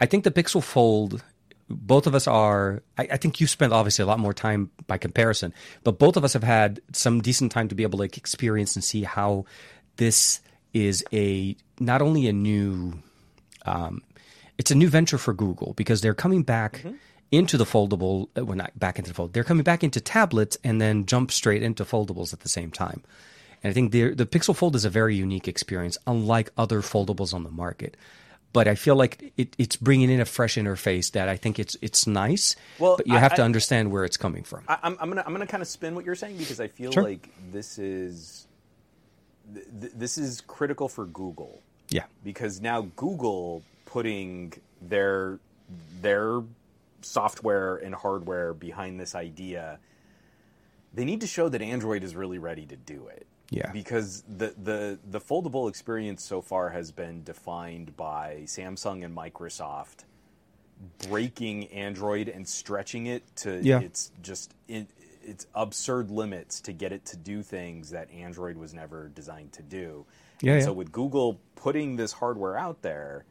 [0.00, 1.22] I think the Pixel Fold,
[1.68, 2.82] both of us are.
[2.96, 5.52] I, I think you spent obviously a lot more time by comparison,
[5.84, 8.76] but both of us have had some decent time to be able to like, experience
[8.76, 9.44] and see how
[9.96, 10.40] this
[10.72, 12.94] is a not only a new
[13.64, 14.02] um,
[14.58, 16.84] it's a new venture for Google because they're coming back
[17.32, 19.32] into the foldable, uh, well, not back into the fold.
[19.32, 23.02] They're coming back into tablets and then jump straight into foldables at the same time.
[23.62, 27.34] And I think the the Pixel Fold is a very unique experience, unlike other foldables
[27.34, 27.96] on the market.
[28.56, 31.76] But I feel like it, it's bringing in a fresh interface that I think it's
[31.82, 32.56] it's nice.
[32.78, 34.64] Well, but you I- have to I- understand where it's coming from.
[34.66, 36.90] I, I'm, I'm gonna I'm gonna kind of spin what you're saying because I feel
[36.90, 37.02] Sure.
[37.02, 38.46] like this is
[39.54, 45.38] th- this is critical for Google yeah, because now Google putting their
[46.00, 46.40] their
[47.02, 49.78] software and hardware behind this idea,
[50.94, 53.26] they need to show that Android is really ready to do it.
[53.50, 53.70] Yeah.
[53.72, 60.04] Because the the the foldable experience so far has been defined by Samsung and Microsoft
[61.08, 63.80] breaking Android and stretching it to Yeah.
[63.80, 64.88] its just it,
[65.22, 69.62] its absurd limits to get it to do things that Android was never designed to
[69.62, 70.06] do.
[70.42, 70.66] Yeah, And yeah.
[70.66, 73.24] So with Google putting this hardware out there,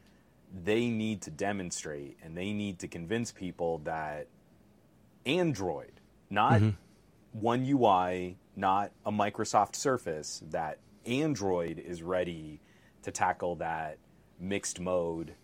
[0.64, 4.28] they need to demonstrate and they need to convince people that
[5.26, 6.70] Android, not Mm-hmm.
[7.40, 12.62] One UI, not a Microsoft Surface, that Android is ready
[13.04, 13.98] to tackle that
[14.40, 15.36] mixed mode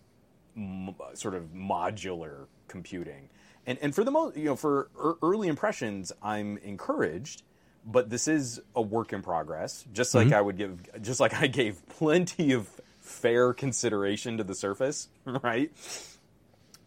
[0.56, 3.28] m- sort of modular computing.
[3.66, 7.42] And and for the most, you know, for ear- early impressions, I'm encouraged,
[7.84, 9.84] but this is a work in progress.
[9.92, 10.34] Just like mm-hmm.
[10.34, 12.68] I would give, just like I gave plenty of
[13.00, 15.70] fair consideration to the Surface, right?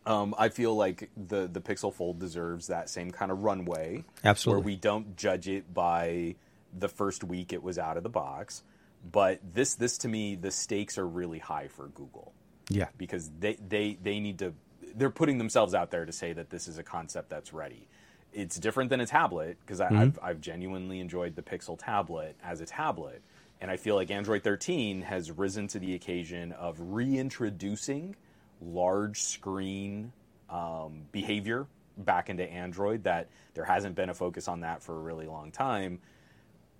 [0.05, 4.61] Um, I feel like the the Pixel Fold deserves that same kind of runway, Absolutely.
[4.61, 6.35] where we don't judge it by
[6.77, 8.63] the first week it was out of the box.
[9.11, 12.33] But this this to me, the stakes are really high for Google
[12.69, 14.53] yeah, because they, they, they need to
[14.95, 17.87] they're putting themselves out there to say that this is a concept that's ready.
[18.31, 22.65] It's different than a tablet because I've, I've genuinely enjoyed the Pixel tablet as a
[22.65, 23.21] tablet,
[23.59, 28.15] and I feel like Android 13 has risen to the occasion of reintroducing
[28.61, 30.11] large screen
[30.49, 33.03] um, behavior back into Android.
[33.03, 35.99] That there hasn't been a focus on that for a really long time,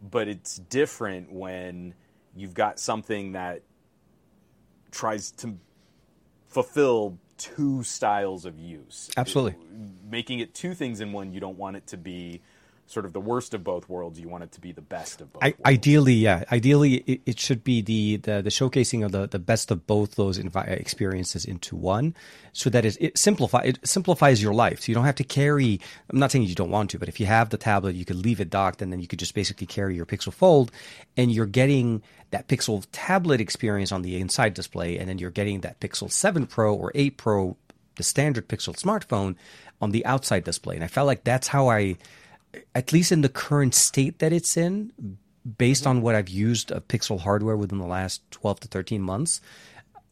[0.02, 1.94] but it's different when
[2.36, 3.62] you've got something that
[4.92, 5.58] tries to
[6.48, 9.10] fulfill two styles of use.
[9.18, 9.56] Absolutely.
[10.10, 12.42] Making it two things in one, you don't want it to be
[12.88, 14.20] sort of the worst of both worlds.
[14.20, 16.44] You want it to be the best of both I, ideally, yeah.
[16.52, 20.16] Ideally, it, it should be the, the the showcasing of the, the best of both
[20.16, 22.16] those envi- uh, experiences into one,
[22.54, 24.82] so that it, it simplify it simplifies your life.
[24.82, 25.80] So you don't have to carry.
[26.10, 28.18] I'm not saying you don't want to, but if you have the tablet, you could
[28.18, 30.72] leave it docked, and then you could just basically carry your Pixel Fold,
[31.18, 35.62] and you're getting that Pixel tablet experience on the inside display, and then you're getting
[35.62, 37.58] that Pixel Seven Pro or Eight Pro,
[37.96, 39.36] the standard Pixel smartphone,
[39.82, 40.76] on the outside display.
[40.76, 41.98] And I felt like that's how I
[42.74, 44.92] at least in the current state that it's in,
[45.58, 49.42] based on what I've used of Pixel hardware within the last 12 to 13 months,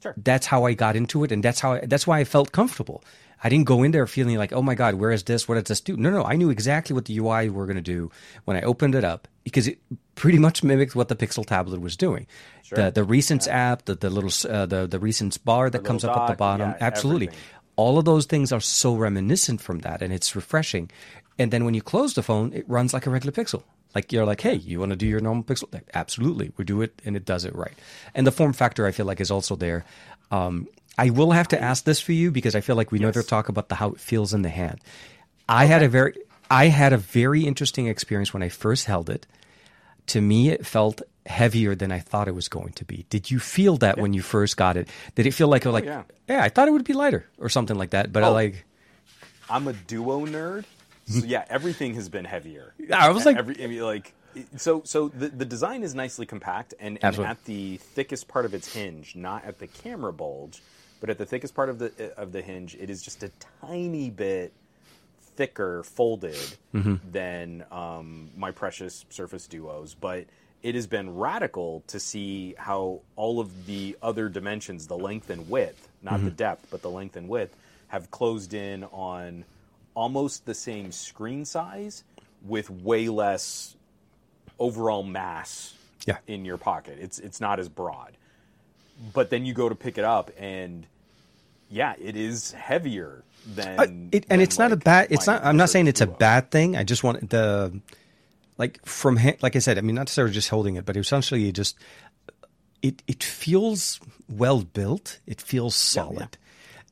[0.04, 0.14] Sure.
[0.18, 3.06] That's how I got into it, and that's how I, that's why I felt comfortable.
[3.42, 5.48] I didn't go in there feeling like, oh my god, where is this?
[5.48, 5.96] What does this do?
[5.96, 8.12] No, no, I knew exactly what the UI were going to do
[8.44, 9.80] when I opened it up because it
[10.16, 12.28] pretty much mimicked what the Pixel tablet was doing.
[12.70, 16.18] The the recents app, the the little uh, the the recents bar that comes up
[16.18, 17.28] at the bottom, yeah, absolutely.
[17.28, 17.46] everything.
[17.76, 20.92] All of those things are so reminiscent from that, and it's refreshing.
[21.40, 23.64] And then when you close the phone, it runs like a regular Pixel.
[23.96, 25.72] Like you're like, hey, you want to do your normal Pixel?
[25.74, 27.74] Like, absolutely, we do it, and it does it right.
[28.16, 29.86] And the form factor, I feel like, is also there.
[30.32, 30.68] Um,
[30.98, 33.50] I will have to ask this for you because I feel like we never talk
[33.50, 34.80] about the how it feels in the hand.
[35.50, 36.16] I had a very,
[36.50, 39.26] I had a very interesting experience when I first held it.
[40.08, 43.06] To me, it felt heavier than I thought it was going to be.
[43.10, 44.88] Did you feel that when you first got it?
[45.16, 46.04] Did it feel like, like, yeah.
[46.28, 46.44] yeah.
[46.44, 48.12] I thought it would be lighter or something like that?
[48.12, 48.34] But I Oh.
[48.34, 48.66] like,
[49.50, 50.66] I'm a duo nerd,
[51.06, 52.74] so yeah, everything has been heavier.
[52.94, 54.14] I was like- every I mean, like
[54.58, 58.54] so so the the design is nicely compact and, and at the thickest part of
[58.54, 60.62] its hinge, not at the camera bulge,
[61.00, 63.32] but at the thickest part of the of the hinge, it is just a
[63.62, 64.52] tiny bit
[65.36, 66.38] thicker folded
[66.74, 66.96] Mm-hmm.
[67.12, 70.26] than um, my precious Surface Duos, but
[70.64, 75.48] it has been radical to see how all of the other dimensions, the length and
[75.50, 76.26] width, not Mm-hmm.
[76.26, 77.56] the depth, but the length and width,
[77.90, 79.46] have closed in on
[79.96, 82.04] almost the same screen size
[82.46, 83.76] with way less
[84.60, 85.74] overall mass
[86.06, 86.18] Yeah.
[86.28, 86.98] in your pocket.
[87.00, 88.18] It's it's not as broad.
[89.14, 90.86] But then you go to pick it up and
[91.70, 93.24] yeah, it is heavier
[93.56, 95.08] than Uh, it, and than, it's not a bad.
[95.12, 95.44] It's not.
[95.44, 96.76] I'm not saying it's a bad thing.
[96.78, 97.82] I just want the
[98.58, 99.78] like from like I said.
[99.78, 101.76] I mean, not necessarily just holding it, but essentially just
[102.82, 103.02] it.
[103.08, 105.20] It feels well built.
[105.26, 106.38] It feels solid.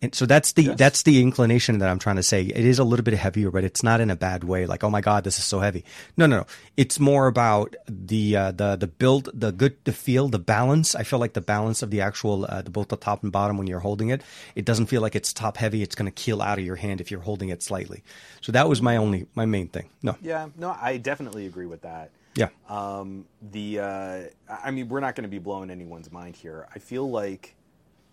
[0.02, 2.41] And so that's the that's the inclination that I'm trying to say.
[2.43, 4.66] It is a little bit heavier, but it's not in a bad way.
[4.66, 5.86] Like, oh my god, this is so heavy.
[6.18, 6.45] No, no, no.
[6.76, 10.95] It's more about the uh, the the build, the good, the feel, the balance.
[10.95, 13.58] I feel like the balance of the actual uh, the, both the top and bottom
[13.58, 14.24] when you're holding it.
[14.56, 15.84] It doesn't feel like it's top heavy.
[15.84, 18.04] It's going to keel out of your hand if you're holding it slightly.
[18.41, 19.89] So that was my only my main thing.
[20.02, 22.10] No, Yeah, no, I definitely agree with that.
[22.36, 26.68] yeah, Um, the uh, I mean, we're not going to be blowing anyone's mind here.
[26.74, 27.56] I feel like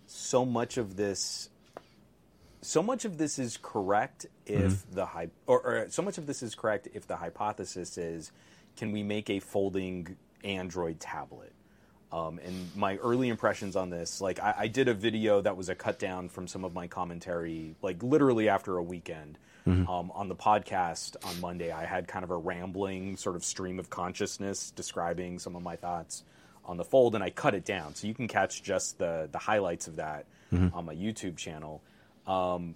[0.07, 1.49] so much of this,
[2.61, 6.43] so much of this is correct if the hy- or, or so much of this
[6.43, 8.33] is correct if the hypothesis is,
[8.77, 11.53] can we make a folding Android tablet?
[12.11, 15.69] Um, and my early impressions on this, like I, I did a video that was
[15.69, 19.39] a cut down from some of my commentary, like literally after a weekend.
[19.87, 23.79] Um, on the podcast on Monday, I had kind of a rambling sort of stream
[23.79, 26.25] of consciousness describing some of my thoughts
[26.65, 29.37] on the fold, and I cut it down so you can catch just the the
[29.39, 30.25] highlights of that
[30.73, 31.83] on my YouTube channel.
[32.29, 32.75] Um,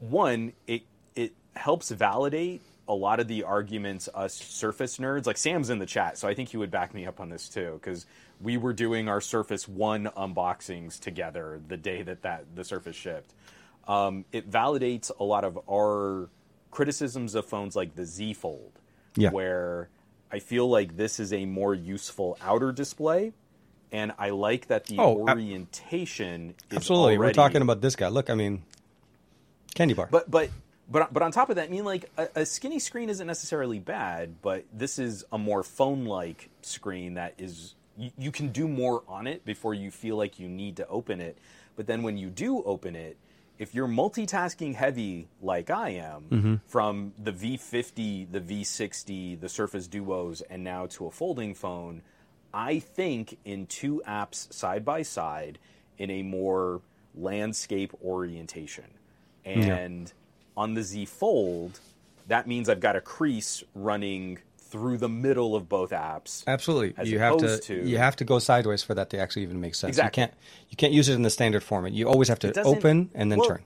[0.00, 0.82] one, it
[1.16, 5.86] it helps validate a lot of the arguments us Surface nerds, like Sam's in the
[5.86, 8.06] chat, so I think he would back me up on this too, because
[8.40, 13.34] we were doing our Surface One unboxings together the day that that the Surface shipped.
[13.86, 16.28] Um, it validates a lot of our
[16.70, 18.72] criticisms of phones like the Z Fold,
[19.16, 19.30] Yeah.
[19.30, 19.88] where
[20.30, 23.32] I feel like this is a more useful outer display.
[23.92, 27.18] And I like that the Oh, orientation is absolutely.
[27.18, 28.08] We're talking about this guy.
[28.08, 28.62] Look, I mean,
[29.74, 30.08] candy bar.
[30.10, 30.50] but but
[30.90, 33.78] but but on top of that, I mean, like a, a skinny screen isn't necessarily
[33.78, 39.02] bad, but this is a more phone-like screen that is you, you can do more
[39.08, 41.38] on it before you feel like you need to open it.
[41.76, 43.16] But then when you do open it,
[43.58, 46.54] if you're multitasking heavy like I am, mm-hmm.
[46.66, 52.02] from the V50, the V60, the Surface Duos, and now to a folding phone,
[52.52, 55.58] I think in two apps side by side
[55.98, 56.80] in a more
[57.14, 58.84] landscape orientation.
[59.44, 60.12] And
[60.56, 61.80] on the Z Fold,
[62.26, 66.44] that means I've got a crease running through the middle of both apps.
[66.46, 69.60] Absolutely, you have to, to- you have to go sideways for that to actually even
[69.60, 69.90] make sense.
[69.90, 70.22] Exactly.
[70.22, 70.38] You can't
[70.70, 71.92] you can't use it in the standard format.
[71.92, 73.62] You always have to open and then well, turn.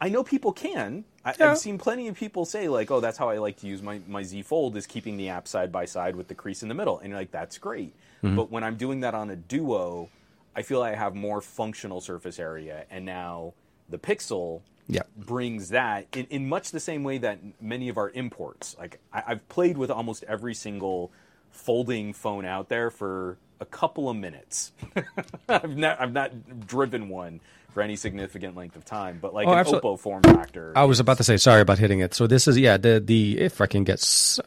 [0.00, 1.04] I know people can.
[1.24, 1.50] I, Yeah.
[1.50, 4.00] I've seen plenty of people say like, "Oh, that's how I like to use my,
[4.08, 6.74] my Z Fold is keeping the app side by side with the crease in the
[6.74, 8.36] middle," and you're like, "That's great." Mm-hmm.
[8.36, 10.08] But when I'm doing that on a Duo,
[10.54, 13.54] I feel I have more functional surface area, and now
[13.88, 15.02] the Pixel Yeah.
[15.16, 18.76] brings that in, in much the same way that many of our imports.
[18.78, 21.10] Like I, I've played with almost every single
[21.50, 24.72] folding phone out there for a couple of minutes.
[25.48, 27.40] I've not I've not driven one
[27.78, 30.72] for any significant length of time, but like Oh, an absolute- Oppo form factor.
[30.74, 32.12] I was about to say sorry about hitting it.
[32.12, 34.00] So this is yeah the the if I can get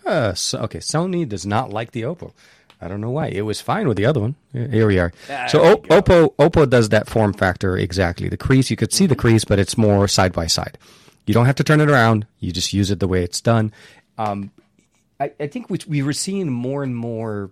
[0.06, 2.34] uh, so, okay Sony does not like the Oppo.
[2.82, 3.28] I don't know why.
[3.28, 4.36] It was fine with the other one.
[4.52, 5.14] Here we are.
[5.30, 8.28] There so o- Oppo Oppo does that form factor exactly.
[8.28, 9.22] The crease you could see the Mm-hmm.
[9.22, 10.78] crease, but it's more side by side.
[11.26, 12.26] You don't have to turn it around.
[12.42, 13.72] You just use it the way it's done.
[14.18, 14.52] Um,
[15.22, 17.50] I, I think we we were seeing more and more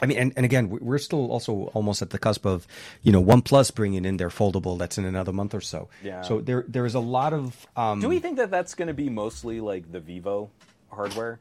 [0.00, 2.66] I mean, and, and again, we- we're still also almost at the cusp of,
[3.02, 4.78] you know, OnePlus bringing in their foldable.
[4.78, 5.88] That's in another month or so.
[6.02, 6.22] Yeah.
[6.22, 7.66] So there there is a lot of.
[7.76, 10.50] Um, Do we think that that's going to be mostly like the Vivo
[10.90, 11.40] hardware?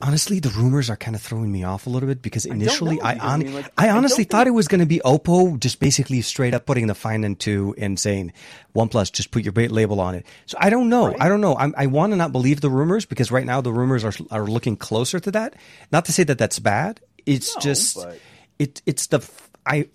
[0.00, 3.34] Honestly, the rumors are kind of throwing me off a little bit because initially I
[3.34, 6.20] I mean, like, I honestly thought think- it was going to be Oppo just basically
[6.22, 8.32] straight up putting the Find N2 and saying
[8.74, 10.26] OnePlus just put your label on it.
[10.46, 11.14] So I don't know.
[11.18, 11.56] I don't know.
[11.56, 14.44] I'm, I want to not believe the rumors because right now the rumors are are
[14.46, 15.54] looking closer to that.
[15.92, 17.00] Not to say that that's bad.
[17.24, 18.18] It's No, just but-
[18.58, 19.28] it it's the
[19.64, 19.88] I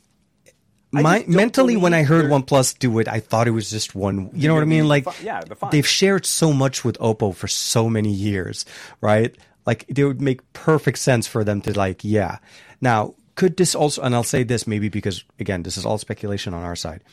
[0.94, 4.30] My, mentally, when I heard they're- OnePlus do it, I thought it was just one.
[4.34, 4.90] You know what I mean?
[4.90, 8.66] Like, yeah, the they've shared so much with Oppo for so many years,
[9.00, 9.34] right?
[9.66, 12.40] Like, it would make perfect sense for them to like, yeah.
[12.80, 14.02] Now, could this also?
[14.02, 17.04] And I'll say this maybe because again, this is all speculation on our side.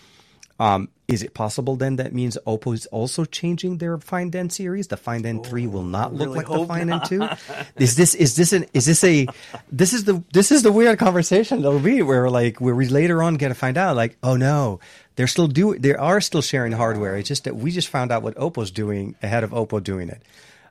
[0.61, 4.89] Um, is it possible then that means Oppo is also changing their Find N series?
[4.89, 7.71] The Find N3 will not look really like the Find N2.
[7.77, 9.29] Is this is this an is this a
[9.71, 13.23] this is the this is the weird conversation that'll be where like where we later
[13.23, 14.81] on get to find out like oh no
[15.15, 17.17] they're still doing they are still sharing hardware.
[17.17, 20.23] It's just that we just found out what Oppo's doing ahead of Oppo doing it.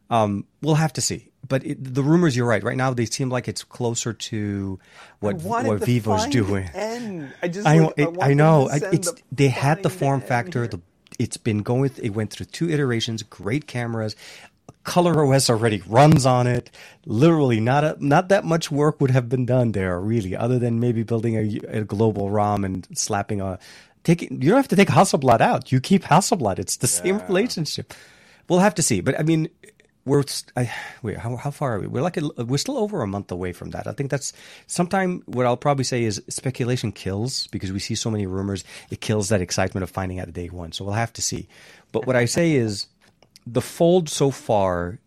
[0.10, 1.30] Um, we'll have to see.
[1.48, 2.64] But it, the rumors, you're right.
[2.64, 4.80] Right now, they seem like it's closer to
[5.20, 6.70] what what Vivo's doing.
[6.74, 7.34] N.
[7.42, 8.68] I just I, like, it- I know.
[8.70, 10.68] I- send It's the they had the form factor.
[10.68, 10.82] The
[11.20, 13.24] it's been going it went through two iterations.
[13.24, 14.16] Great cameras.
[14.84, 16.72] Color OS already runs on it.
[17.06, 20.80] Literally, not a, not that much work would have been done there, really, other than
[20.80, 23.60] maybe building a, a global ROM and slapping a.
[24.04, 25.72] Taking you don't have to take Hasselblad out.
[25.72, 26.60] You keep Hasselblad.
[26.60, 27.94] It's the same relationship.
[28.48, 29.50] We'll have to see, but I mean,
[30.08, 30.24] we're
[30.56, 30.72] I,
[31.04, 31.18] wait.
[31.18, 31.88] How, how far are we?
[31.88, 33.88] We're like a, we're still over a month away from that.
[33.88, 34.34] I think that's
[34.66, 35.22] sometime.
[35.26, 38.64] What I'll probably say is speculation kills because we see so many rumors.
[38.90, 40.72] It kills that excitement of finding out day one.
[40.72, 41.48] So we'll have to see.
[41.92, 42.88] But what I say is,
[43.46, 45.00] the fold so far,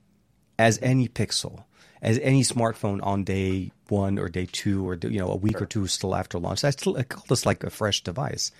[0.58, 1.64] as any Pixel,
[2.02, 5.66] as any smartphone on day one or day two or you know a week or
[5.66, 8.52] two still after launch, I still I call this like a fresh device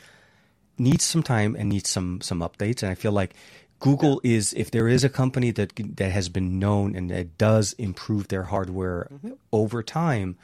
[0.81, 2.83] needs some time and needs some some updates.
[2.83, 3.35] And I feel like
[3.81, 7.73] Google is if there is a company that that has been known and that does
[7.75, 9.33] improve their hardware Mm-hmm.
[9.53, 10.37] over time,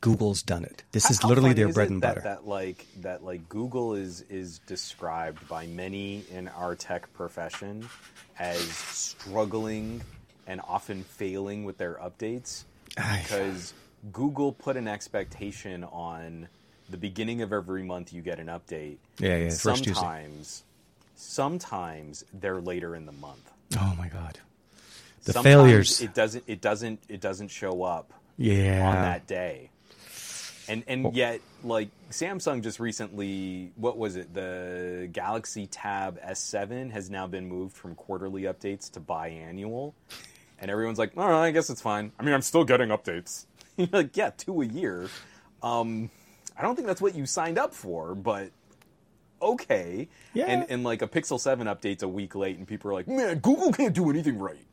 [0.00, 0.84] Google's done it.
[0.92, 2.20] This is literally their is bread and that, butter.
[2.20, 7.88] That like that like Google is is described by many in our tech profession
[8.38, 10.02] as struggling
[10.46, 12.64] and often failing with their updates
[12.94, 13.72] because
[14.12, 16.48] Google put an expectation on
[16.90, 18.96] the beginning of every month you get an update.
[19.18, 20.62] Yeah, yeah, Sometimes,
[21.18, 23.50] sometimes they're later in the month.
[23.78, 24.38] oh my god,
[25.24, 26.00] the Sometimes failures.
[26.00, 26.44] It doesn't.
[26.46, 27.00] It doesn't.
[27.08, 29.70] It doesn't show up yeah, on that day.
[30.68, 34.32] And and yet, like Samsung just recently, what was it?
[34.32, 39.94] The Galaxy Tab S7 has now been moved from quarterly updates to biannual,
[40.60, 43.44] and everyone's like, "All right, I guess it's fine." I mean, I'm still getting updates.
[43.92, 45.08] Like, yeah, two a year.
[45.62, 46.10] Um,
[46.58, 48.50] I don't think that's what you signed up for, but
[49.42, 50.08] okay.
[50.34, 50.46] Yeah.
[50.46, 53.38] And and like a Pixel 7 update's a week late, and people are like, "Man,
[53.38, 54.66] Google can't do anything right.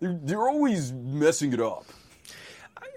[0.00, 1.84] They're, they're always messing it up."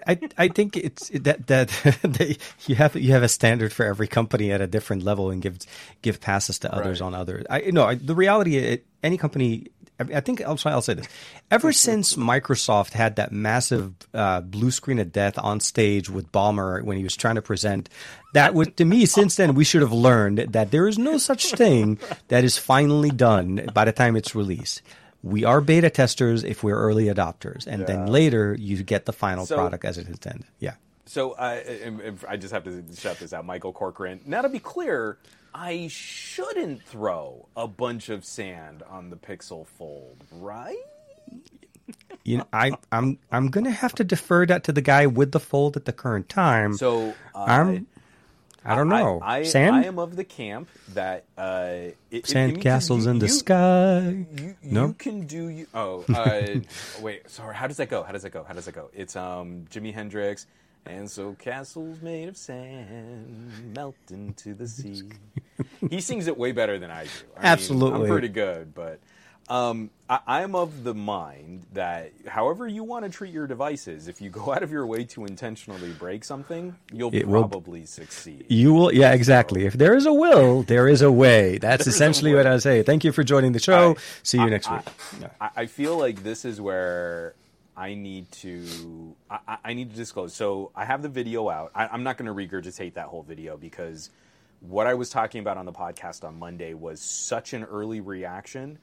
[0.06, 1.68] I I think it's that that
[2.02, 2.36] they,
[2.66, 5.58] you have you have a standard for every company at a different level and give
[6.02, 7.06] give passes to others Right.
[7.06, 7.44] on others.
[7.50, 9.66] I no, I, the reality it, any company.
[9.98, 11.08] I think I'll, I'll say this.
[11.50, 16.82] Ever since Microsoft had that massive uh, blue screen of death on stage with Ballmer
[16.82, 17.88] when he was trying to present,
[18.34, 21.52] that would to me since then we should have learned that there is no such
[21.54, 24.82] thing that is finally done by the time it's released.
[25.22, 29.46] We are beta testers if we're early adopters, and then later you get the final
[29.46, 30.46] So- product as it intended.
[30.60, 30.74] Yeah.
[31.06, 34.20] So I just have to shout this out, Michael Corcoran.
[34.26, 35.16] Now, to be clear,
[35.54, 40.76] I shouldn't throw a bunch of sand on the Pixel Fold, right?
[42.24, 45.40] You know, I, I'm I'm gonna have to defer that to the guy with the
[45.40, 46.74] fold at the current time.
[46.76, 47.86] So uh, I'm
[48.64, 49.20] I don't know.
[49.22, 53.12] I, I, Sand I am of the camp that uh, it, sand it castles you-
[53.12, 54.00] in the you- sky.
[54.08, 54.92] You, you No?
[54.98, 55.66] can do you.
[55.72, 56.58] Oh, uh,
[57.00, 57.30] wait.
[57.30, 57.54] Sorry.
[57.54, 58.02] How does that go?
[58.02, 58.44] How does that go?
[58.44, 58.90] How does that go?
[58.92, 60.46] It's um Jimi Hendrix.
[60.88, 65.02] And so castles made of sand melt into the sea.
[65.90, 67.10] he sings it way better than I do.
[67.36, 68.00] I mean, Absolutely.
[68.02, 68.98] I'm pretty good, but
[69.48, 74.20] um, I, I'm of the mind that however you want to treat your devices, if
[74.20, 78.46] you go out of your way to intentionally break something, you'll It will- probably succeed.
[78.48, 79.64] You will, yeah, exactly.
[79.66, 81.58] If there is a will, there is a way.
[81.62, 82.82] That's essentially what I say.
[82.82, 83.92] Thank you for joining the show.
[83.96, 84.80] I- See you I- next week.
[85.40, 87.34] I, I feel like this is where
[87.78, 90.34] I need to I, I- need to disclose.
[90.34, 91.70] So I have the video out.
[91.74, 94.10] I, I'm not going to regurgitate that whole video because
[94.60, 98.78] what I was talking about on the podcast on Monday was such an early reaction,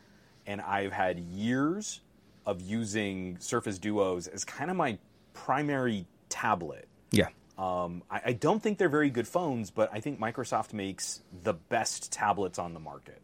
[0.48, 2.00] and I've had years
[2.46, 4.98] of using Surface Duos as kind of my
[5.34, 6.88] primary tablet.
[7.12, 7.28] Yeah.
[7.58, 11.54] Um, I, I don't think they're very good phones, but I think Microsoft makes the
[11.54, 13.22] best tablets on the market.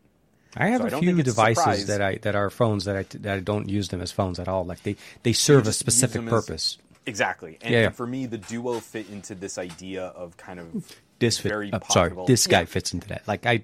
[0.58, 2.86] I have So I a don't few it's a devices that I that are phones
[2.86, 4.66] that I that I don't use them as phones at all.
[4.66, 6.78] Like they they serve a specific them as- purpose.
[7.08, 7.90] Exactly, and, Yeah, yeah.
[7.90, 11.80] for me, the Duo fit into this idea of kind of This fit, very uh,
[11.90, 12.66] sorry, this guy Yeah.
[12.66, 13.28] fits into that.
[13.28, 13.64] Like I,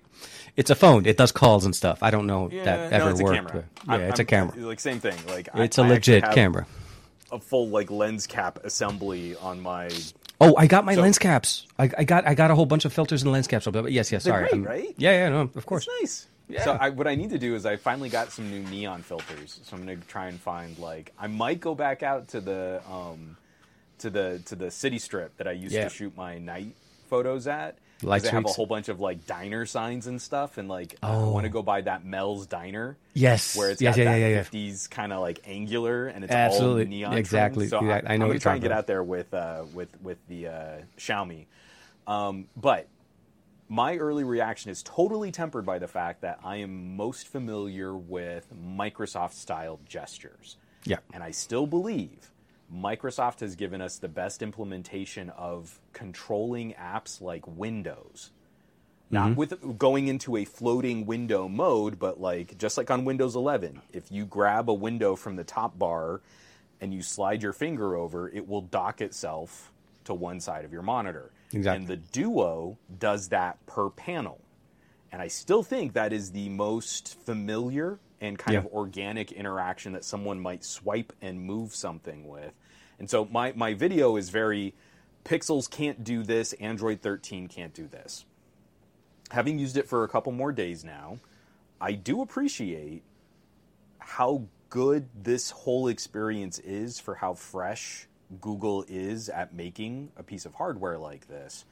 [0.55, 1.05] it's a phone.
[1.05, 2.01] It does calls and stuff.
[2.01, 3.35] I don't know that no, ever it's a worked.
[3.35, 3.63] camera.
[3.85, 4.55] yeah, I'm- it's a camera.
[4.57, 5.15] Like same thing.
[5.27, 6.65] Like It's a I actually legit camera.
[7.31, 9.89] A full like lens cap assembly on my.
[10.41, 11.67] Oh, I got my So- lens caps.
[11.77, 13.67] I, I got I got a whole bunch of filters and lens caps.
[13.67, 14.23] But yes, yes.
[14.23, 14.95] Sorry, great, right?
[14.97, 15.87] Yeah, yeah, no, of course.
[15.87, 16.27] It's nice.
[16.49, 16.63] Yeah.
[16.63, 19.59] So I, what I need to do is I finally got some new neon filters.
[19.63, 23.35] So I'm gonna try and find like I might go back out to the um,
[23.99, 25.83] to the to the city strip that I used Yeah.
[25.85, 26.73] to shoot my night
[27.09, 27.77] photos at.
[28.03, 31.15] Light they have a whole bunch of like diner signs and stuff, and like I
[31.15, 31.31] Oh.
[31.31, 32.95] want to go by that Mel's Diner.
[33.15, 33.57] Yes.
[33.57, 34.43] where it's yes, got yeah, that yeah, yeah.
[34.43, 36.83] 50s kind of like angular and it's Absolutely.
[36.83, 37.11] all neon.
[37.13, 37.19] trim.
[37.19, 37.67] Exactly.
[37.67, 38.77] So Yeah, I, I know I'm gonna try and get about.
[38.77, 41.45] out there with uh, with with the uh, Xiaomi.
[42.05, 42.87] Um, but
[43.69, 48.47] my early reaction is totally tempered by the fact that I am most familiar with
[48.55, 50.57] Microsoft style gestures.
[50.85, 50.97] Yeah.
[51.13, 52.31] And I still believe
[52.73, 58.31] Microsoft has given us the best implementation of controlling apps like Windows.
[59.09, 59.35] Not Mm-hmm.
[59.35, 64.11] with going into a floating window mode, but like just like on Windows 11, if
[64.11, 66.19] you grab a window from the top bar
[66.81, 69.71] and you slide your finger over, it will dock itself
[70.03, 71.31] to one side of your monitor.
[71.53, 71.77] Exactly.
[71.77, 74.41] And the Duo does that per panel.
[75.11, 78.59] And I still think that is the most familiar and kind Yeah.
[78.59, 82.53] of organic interaction that someone might swipe and move something with.
[82.99, 84.73] And so my, my video is very
[85.23, 88.25] Pixels can't do this, Android 13 can't do this.
[89.31, 91.17] Having used it for a couple more days now,
[91.81, 93.03] I do appreciate
[93.99, 98.07] how good this whole experience is for how fresh
[98.41, 101.65] Google is at making a piece of hardware like this.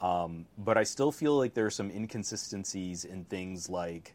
[0.00, 4.14] Um, but I still feel like there are some inconsistencies in things like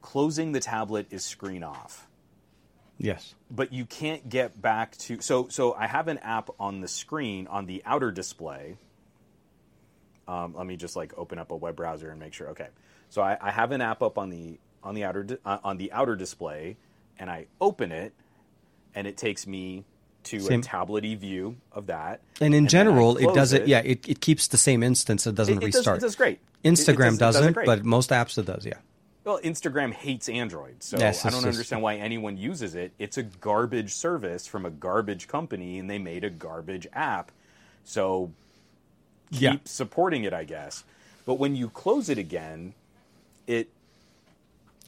[0.00, 2.06] closing the tablet is screen off
[2.98, 3.34] Yes.
[3.50, 7.46] but you can't get back to so so I have an app on the screen
[7.48, 8.76] on the outer display.
[10.28, 12.50] Um, let me just like open up a web browser and make sure.
[12.50, 12.68] Okay,
[13.08, 15.92] so I, I have an app up on the on the outer uh, on the
[15.92, 16.76] outer display,
[17.18, 18.12] and I open it,
[18.94, 19.84] and it takes me
[20.24, 20.60] to Same.
[20.60, 22.20] a tablety view of that.
[22.40, 23.66] And in I general, it close does it.
[23.68, 25.26] Yeah, it, it keeps the same instance.
[25.26, 25.98] It doesn't It- it does- restart.
[25.98, 26.38] it does great.
[26.62, 27.66] It- it Instagram does- it does it doesn't, great.
[27.66, 28.64] but most apps it does.
[28.66, 28.74] Yeah.
[29.24, 32.92] Well, Instagram hates Android, so Yes, I don't understand why anyone uses it.
[32.98, 37.32] It's a garbage service from a garbage company, and they made a garbage app.
[37.84, 38.32] So
[39.32, 39.56] keep Yeah.
[39.64, 40.84] supporting it, I guess.
[41.24, 42.74] But when you close it again,
[43.46, 43.68] it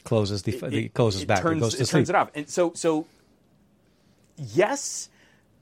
[0.03, 1.41] Closes the it, it, closes back.
[1.41, 1.99] Turns, it goes to it sleep.
[2.01, 3.05] turns it off, and so so
[4.37, 5.09] yes,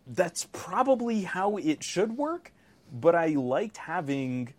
[0.07, 2.51] that's probably how it should work.
[2.91, 4.53] But I liked having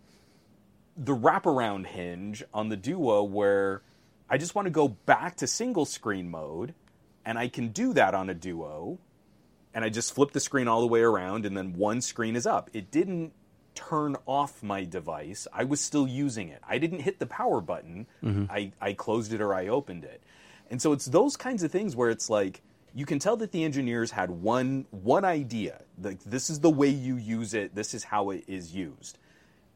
[0.97, 3.83] the wraparound hinge on the Duo where
[4.29, 6.73] I just want to go back to single screen mode,
[7.25, 8.99] and I can do that on a Duo,
[9.73, 12.45] and I just flip the screen all the way around, and then one screen is
[12.45, 12.69] up.
[12.73, 13.31] It didn't
[13.75, 15.47] turn off my device.
[15.53, 16.61] I was still using it.
[16.67, 18.07] I didn't hit the power button.
[18.23, 18.51] Mm-hmm.
[18.51, 20.23] I, I closed it or I opened it.
[20.69, 22.61] And so it's those kinds of things where it's like
[22.97, 25.83] you can tell that the engineers had one one idea.
[26.01, 27.75] Like this is the way you use it.
[27.75, 29.19] This is how it is used.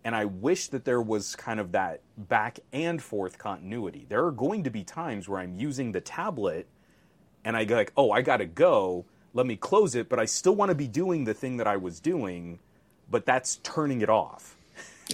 [0.03, 4.07] And I wish that there was kind of that back and forth continuity.
[4.09, 6.65] There are going to be times where I'm using the tablet
[7.45, 9.05] and I go like, "Oh, I got to go.
[9.35, 11.77] Let me close it, but I still want to be doing the thing that I
[11.77, 12.57] was doing,
[13.07, 14.57] but that's turning it off."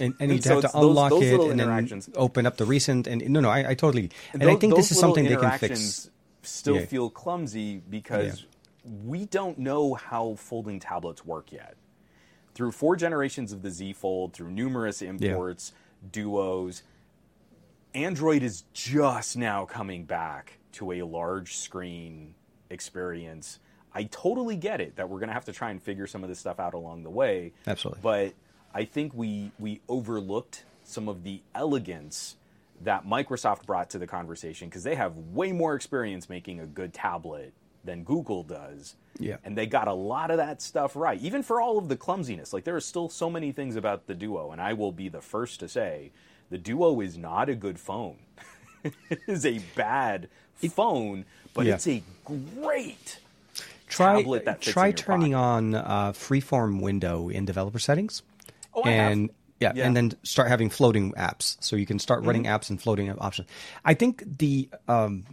[0.00, 2.56] and, and you so have to it's those- unlock those it and then open up
[2.56, 3.06] the recent.
[3.06, 4.10] And no, no, I, I totally.
[4.32, 6.08] And, I think this is something they can fix.
[6.42, 6.86] Still Yeah.
[6.86, 8.46] feel clumsy because
[9.04, 11.76] we don't know how folding tablets work yet.
[12.54, 15.72] Through four generations of the Z Fold, through numerous imports,
[16.10, 16.82] duos,
[17.94, 22.34] Android is just now coming back to a large screen
[22.70, 23.58] experience.
[23.92, 26.28] I totally get it that we're going to have to try and figure some of
[26.28, 27.52] this stuff out along the way.
[27.66, 28.00] Absolutely.
[28.02, 28.34] But
[28.74, 32.36] I think we we overlooked some of the elegance
[32.82, 36.92] that Microsoft brought to the conversation because they have way more experience making a good
[36.94, 37.52] tablet
[37.84, 38.94] than Google does.
[39.18, 39.36] Yeah.
[39.44, 41.20] And they got a lot of that stuff right.
[41.20, 42.52] Even for all of the clumsiness.
[42.52, 45.20] Like there are still so many things about the Duo and I will be the
[45.20, 46.10] first to say
[46.50, 48.16] the Duo is not a good phone.
[48.84, 50.28] it is a bad
[50.74, 51.24] phone,
[51.54, 51.74] but Yeah.
[51.74, 53.18] it's a great
[53.88, 55.44] Try tablet that try turning pocket.
[55.44, 58.22] on uh, freeform window in developer settings,
[58.74, 59.12] Oh, I have.
[59.12, 59.30] and
[59.60, 59.86] yeah, Yeah.
[59.86, 62.54] and then start having floating apps, so you can start running Mm-hmm.
[62.54, 63.48] apps and floating options.
[63.84, 65.24] I think the um,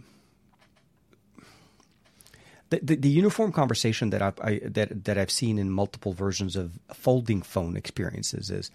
[2.70, 6.56] the, the, the uniform conversation that I've, I that that I've seen in multiple versions
[6.56, 8.70] of folding phone experiences is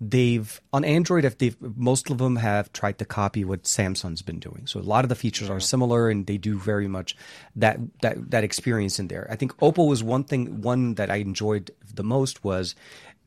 [0.00, 4.38] they've on Android if they've most of them have tried to copy what Samsung's been
[4.38, 4.66] doing.
[4.66, 7.16] So a lot of the features are similar and they do very much
[7.56, 9.26] that that that experience in there.
[9.30, 12.74] I think Oppo was one thing one that I enjoyed the most was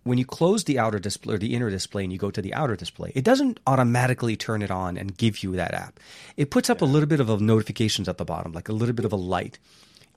[0.06, 2.54] when you close the outer display or the inner display and you go to the
[2.54, 6.00] outer display, it doesn't automatically turn it on and give you that app.
[6.38, 8.94] It puts up a little bit of a notifications at the bottom, like a little
[8.94, 9.58] bit of a light.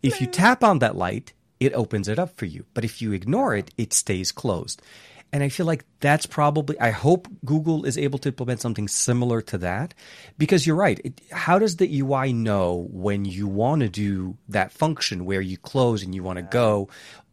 [0.03, 2.67] If you tap on that light, it opens it up for you.
[2.75, 4.83] But if you ignore it, it stays closed.
[5.33, 9.41] And I feel like that's probably, I hope Google is able to implement something similar
[9.43, 9.95] to that
[10.37, 11.01] because you're right.
[11.05, 15.57] It, how does the UI know when you want to do that function where you
[15.59, 16.89] close and you want to go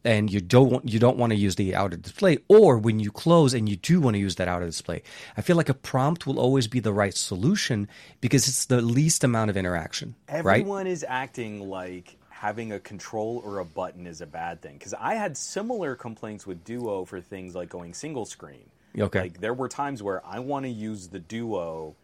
[0.06, 3.12] and you don't want, you don't want to use the outer display or when you
[3.12, 5.02] close and you do want to use that outer display?
[5.36, 7.90] I feel like a prompt will always be the right solution
[8.22, 10.60] because it's the least amount of interaction, right?
[10.62, 14.78] Everyone is acting like having a control or a button is a bad thing.
[14.78, 18.70] Because I had similar complaints with Duo for things like going single screen.
[18.98, 19.22] Okay.
[19.22, 21.96] Like there were times where I want to use the Duo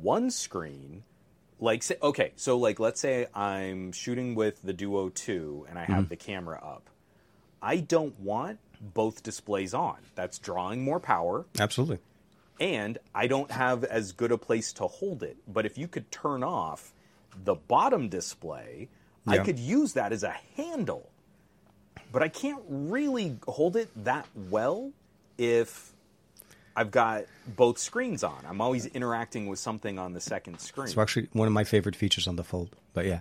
[0.00, 1.02] one screen.
[1.58, 5.84] Like say, okay, so like let's say I'm shooting with the Duo 2 and I
[5.84, 6.08] have mm-hmm.
[6.08, 6.88] the camera up.
[7.62, 9.96] I don't want both displays on.
[10.14, 11.98] That's drawing more power Absolutely.
[12.60, 15.36] and I don't have as good a place to hold it.
[15.48, 16.92] But if you could turn off
[17.44, 18.88] the bottom display,
[19.26, 21.10] I could use that as a handle.
[22.10, 24.92] But I can't really hold it that well
[25.36, 25.92] if
[26.74, 28.38] I've got both screens on.
[28.48, 30.86] I'm always interacting with something on the second screen.
[30.86, 32.76] It's actually one of my favorite features on the Fold.
[32.94, 33.20] But yeah.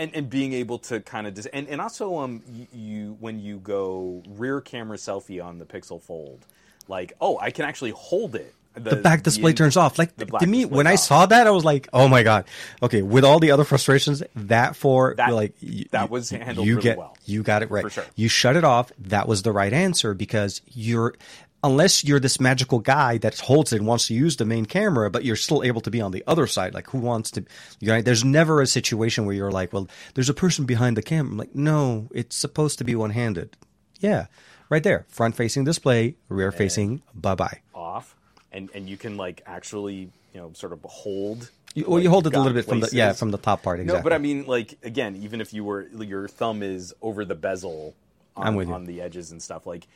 [0.00, 3.38] And and being able to kind of dis- and and also um you, you when
[3.38, 6.44] you go rear camera selfie on the Pixel Fold,
[6.88, 8.52] like oh I can actually hold it.
[8.74, 9.98] the back display in- turns off.
[9.98, 12.44] Like to me, when I saw that, I was like, "Oh my god!"
[12.82, 15.54] Okay, with all the other frustrations, that for That- like
[15.90, 17.16] that was handled you really get, well.
[17.26, 17.82] You got it right.
[17.82, 18.04] For sure.
[18.16, 18.92] You shut it off.
[18.98, 21.14] That was the right answer because you're.
[21.62, 25.10] Unless you're this magical guy that holds it and wants to use the main camera,
[25.10, 26.72] but you're still able to be on the other side.
[26.72, 27.44] Like, who wants to?
[27.80, 31.02] You know, there's never a situation where you're like, "Well, there's a person behind the
[31.02, 33.58] camera." I'm like, no, it's supposed to be one-handed.
[33.98, 34.26] Yeah,
[34.70, 37.02] right there, front-facing display, rear-facing.
[37.14, 37.60] Bye bye.
[37.74, 38.16] off,
[38.52, 41.50] and and you can like actually you know sort of hold.
[41.74, 43.62] You, well, like, you hold it a little bit from the yeah from the top
[43.62, 43.80] part.
[43.80, 43.98] Exactly.
[43.98, 47.34] No, but I mean, like again, even if you were your thumb is over the
[47.34, 47.94] bezel
[48.36, 48.74] on, I'm with you.
[48.74, 49.86] on the edges and stuff, like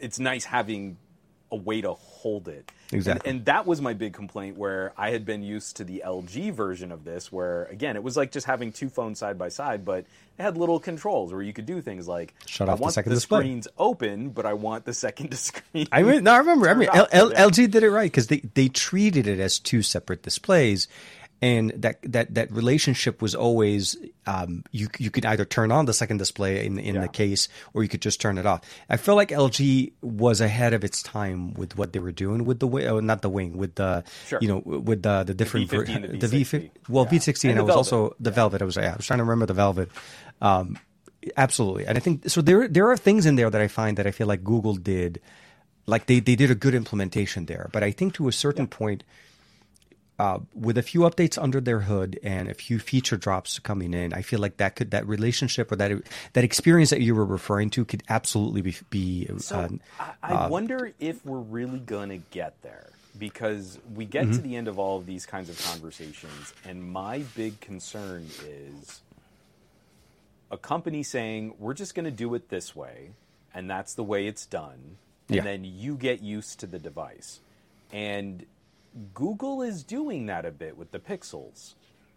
[0.00, 0.96] it's nice having
[1.50, 2.70] a way to hold it.
[2.92, 3.26] Exactly.
[3.30, 6.52] And, and that was my big complaint where I had been used to the LG
[6.52, 9.84] version of this, where again it was like just having two phones side by side,
[9.84, 10.00] but
[10.38, 12.94] it had little controls where you could do things like Shut I off the want
[12.94, 13.40] second display.
[13.40, 15.86] screens open, but I want the second screen.
[15.90, 16.68] I mean, no, I remember.
[16.68, 19.80] I mean, L- L- LG did it right because they, they treated it as two
[19.82, 20.86] separate displays,
[21.40, 25.92] and that that that relationship was always um, you you could either turn on the
[25.94, 27.02] second display in in Yeah.
[27.02, 28.60] the case or you could just turn it off.
[28.90, 32.58] I feel like LG was ahead of its time with what they were doing with
[32.58, 34.40] the wing, oh, not the wing, with the Sure.
[34.42, 36.70] you know with the the different V50 ver- and the V50 V60.
[36.88, 37.18] well Yeah.
[37.18, 37.76] V60 And and, it was Velvet.
[37.76, 38.62] also the Velvet.
[38.62, 39.90] I was yeah, I was trying to remember the Velvet.
[40.42, 40.76] Um,
[41.36, 42.40] absolutely, and I think so.
[42.42, 45.20] There there are things in there that I find that I feel like Google did,
[45.86, 47.68] like they they did a good implementation there.
[47.72, 49.04] But I think to a certain point,
[50.18, 54.12] uh, with a few updates under their hood and a few feature drops coming in,
[54.12, 56.02] I feel like that could that relationship or that
[56.32, 59.28] that experience that you were referring to could absolutely be be.
[59.38, 59.68] So uh,
[60.00, 64.32] I, I wonder if we're really going to get there because we get Mm-hmm.
[64.36, 69.00] to the end of all of these kinds of conversations, and my big concern is
[70.50, 73.10] a company saying we're just going to do it this way,
[73.54, 74.96] and that's the way it's done,
[75.28, 75.42] and Yeah.
[75.42, 77.40] then you get used to the device,
[77.92, 78.44] and
[79.14, 81.74] Google is doing that a bit with the Pixels.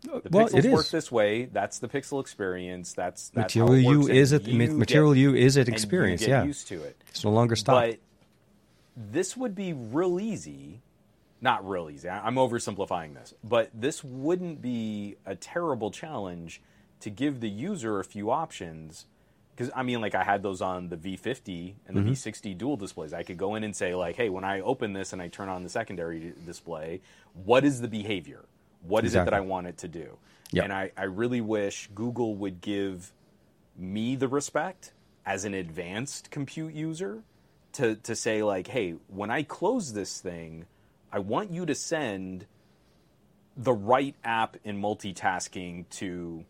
[0.09, 1.45] Oh, the well, Pixels it work this way.
[1.45, 2.93] That's the Pixel experience.
[2.93, 6.43] That's, that's Material You is it- Material You is it experience, get yeah.
[6.43, 7.01] used to it.
[7.09, 7.87] it's no longer stopped.
[7.87, 7.99] But
[8.95, 10.81] this would be real easy.
[11.39, 12.07] Not real easy.
[12.09, 13.33] I'm oversimplifying this.
[13.43, 16.61] But this wouldn't be a terrible challenge
[16.99, 19.05] to give the user a few options.
[19.61, 22.07] Because, I mean, like, I had those on the V50 and Mm-hmm.
[22.07, 23.13] the V60 dual displays.
[23.13, 25.49] I could go in and say, like, hey, when I open this and I turn
[25.49, 27.01] on the secondary display,
[27.33, 28.45] what is the behavior?
[28.81, 30.17] What is it that I want it to do?
[30.51, 30.63] Yep.
[30.63, 33.13] And I, I really wish Google would give
[33.77, 34.93] me the respect
[35.25, 37.23] as an advanced compute user
[37.73, 40.65] to, to say like hey when i close this thing
[41.11, 42.45] i want you to send
[43.55, 46.43] the right app in multitasking to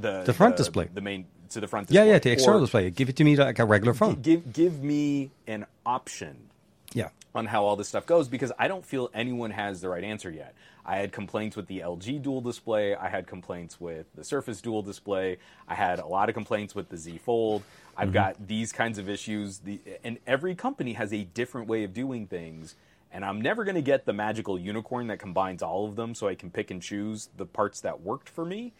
[0.00, 0.88] the The front display.
[0.92, 2.90] the main to the front yeah, display yeah, the external Or display.
[2.90, 4.20] Give it to me like a regular phone.
[4.20, 6.50] give give me an option
[6.92, 7.08] Yeah.
[7.34, 10.30] on how all this stuff goes because I don't feel anyone has the right answer
[10.30, 10.54] yet.
[10.84, 12.94] I had complaints with the LG dual display.
[12.94, 15.36] I had complaints with the Surface dual display.
[15.66, 17.62] I had a lot of complaints with the Z Fold.
[17.96, 19.58] I've got these kinds of issues.
[19.58, 22.74] The, and every company has a different way of doing things.
[23.10, 26.28] And I'm never going to get the magical unicorn that combines all of them so
[26.28, 28.72] I can pick and choose the parts that worked for me.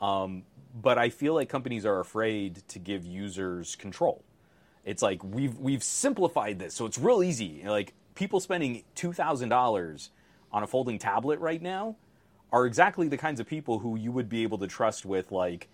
[0.00, 0.42] Um,
[0.82, 4.24] but I feel like companies are afraid to give users control.
[4.84, 7.64] It's like we've we've simplified this, so it's real easy.
[7.66, 10.10] Like people spending two thousand dollars
[10.52, 11.96] on a folding tablet right now
[12.52, 15.68] are exactly the kinds of people who you would be able to trust with like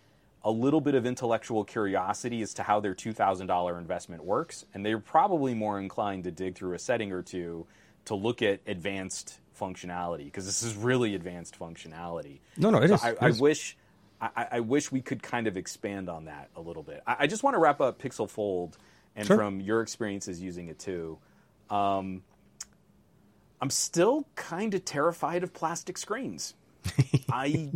[0.45, 4.65] a little bit of intellectual curiosity as to how their two thousand dollar investment works,
[4.73, 7.67] and they're probably more inclined to dig through a setting or two
[8.07, 12.41] to look at advanced functionality because this is really advanced functionality.
[12.57, 13.03] No, no, it So is.
[13.03, 13.41] I, It I is.
[13.41, 13.77] wish
[14.23, 17.03] I, I wish we could kind of expand on that a little bit.
[17.07, 18.79] I, I just want to wrap up Pixel Fold
[19.17, 19.37] and Sure.
[19.37, 21.19] from your experiences using it too.
[21.71, 22.23] Um,
[23.61, 26.55] I'm still kind of terrified of plastic screens.
[27.31, 27.75] I,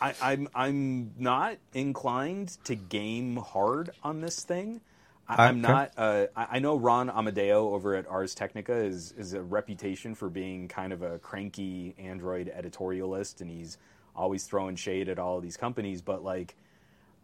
[0.00, 4.82] I, I'm I'm not inclined to game hard on this thing.
[5.28, 5.62] I, I'm Okay.
[5.62, 5.92] not.
[5.96, 10.30] Uh, I, I know Ron Amadeo over at Ars Technica is is a reputation for
[10.30, 13.78] being kind of a cranky Android editorialist, and he's
[14.16, 16.02] always throwing shade at all of these companies.
[16.02, 16.56] But like,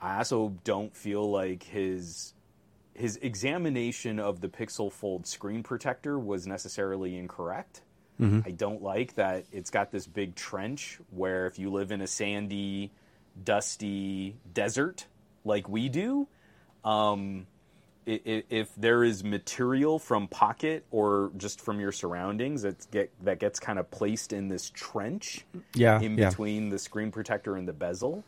[0.01, 2.35] I also don't feel like his
[2.95, 7.81] his examination of the Pixel Fold screen protector was necessarily incorrect.
[8.47, 12.07] I don't like that it's got this big trench where if you live in a
[12.07, 12.93] sandy,
[13.43, 15.07] dusty desert
[15.45, 16.29] like we do,
[16.85, 17.47] um,
[18.07, 23.61] if there is material from Pocket or just from your surroundings that get that gets
[23.61, 25.45] kind of placed in this trench
[25.75, 26.29] Yeah, in yeah.
[26.31, 28.25] between the screen protector and the bezel,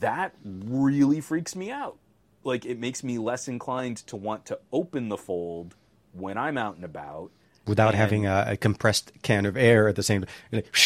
[0.00, 1.96] that really freaks me out.
[2.44, 5.74] Like it makes me less inclined to want to open the fold
[6.12, 7.30] when I'm out and about.
[7.66, 10.34] Without and- having a, a compressed can of air at the same time.
[10.52, 10.76] Like,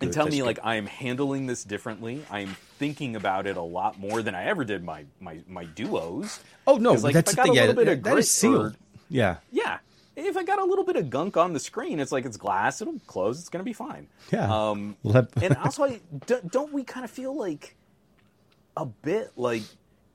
[0.00, 0.44] and tell me good.
[0.46, 2.24] like I am handling this differently.
[2.30, 5.64] I am thinking about it a lot more than I ever did my my my
[5.64, 6.40] duos.
[6.66, 7.52] oh no, like, that's if the I got thing.
[7.52, 8.72] a Yeah, little bit of that is sealed.
[8.72, 8.76] or-
[9.08, 9.78] Yeah, Yeah.
[10.18, 12.80] If I got a little bit of gunk on the screen, it's like it's glass.
[12.80, 13.38] It'll close.
[13.38, 14.08] It's going to be fine.
[14.32, 14.50] Yeah.
[14.50, 17.76] Um, and also, I, don't, don't we kind of feel like
[18.78, 19.62] a bit like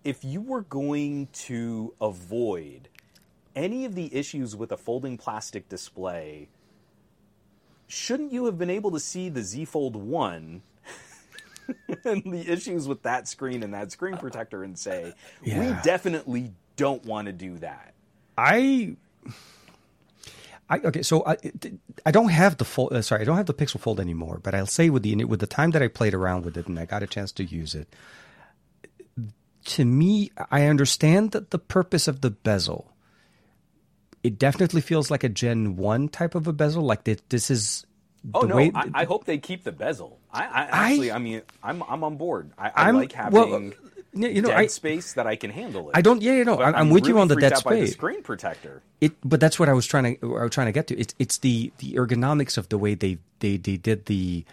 [0.03, 2.89] if you were going to avoid
[3.55, 6.47] any of the issues with a folding plastic display,
[7.87, 10.63] shouldn't you have been able to see the Z Fold 1
[12.05, 15.13] and the issues with that screen and that screen protector and say,
[15.43, 17.93] we definitely don't want to do that?
[18.37, 18.95] I.
[20.69, 21.35] I, okay, so I,
[22.05, 22.93] I don't have the fold.
[22.93, 24.39] Uh, sorry, I don't have the Pixel Fold anymore.
[24.41, 26.79] But I'll say with the with the time that I played around with it and
[26.79, 27.93] I got a chance to use it,
[29.65, 32.93] to me, I understand that the purpose of the bezel.
[34.23, 36.83] It definitely feels like a Gen One type of a bezel.
[36.83, 37.85] Like this, this is.
[38.33, 38.55] Oh no!
[38.55, 40.19] way, I, I hope they keep the bezel.
[40.31, 42.51] I, I actually, I, mean, I'm I'm on board.
[42.57, 43.71] I, I like having well,
[44.13, 45.97] you know, dead I- space that I can handle it.
[45.97, 46.21] I don't.
[46.21, 47.93] Yeah, you know, I'm, I'm with you on the dead by the space.
[47.93, 48.83] screen protector.
[48.99, 50.99] It, but that's what I was trying to I was trying to get to.
[50.99, 54.45] It's it's the the ergonomics of the way they they they did the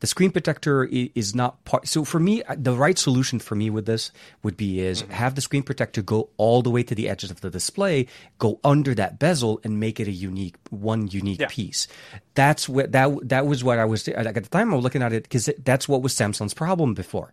[0.00, 1.88] the screen protector is not part.
[1.88, 5.12] So for me, the right solution for me with this would be is Mm-hmm.
[5.12, 8.06] have the screen protector go all the way to the edges of the display,
[8.38, 11.46] go under that bezel, and make it a unique one unique Yeah.
[11.48, 11.88] piece.
[12.34, 14.70] That's what that that was what I was like at the time.
[14.72, 17.32] I was looking at it because that's what was Samsung's problem before.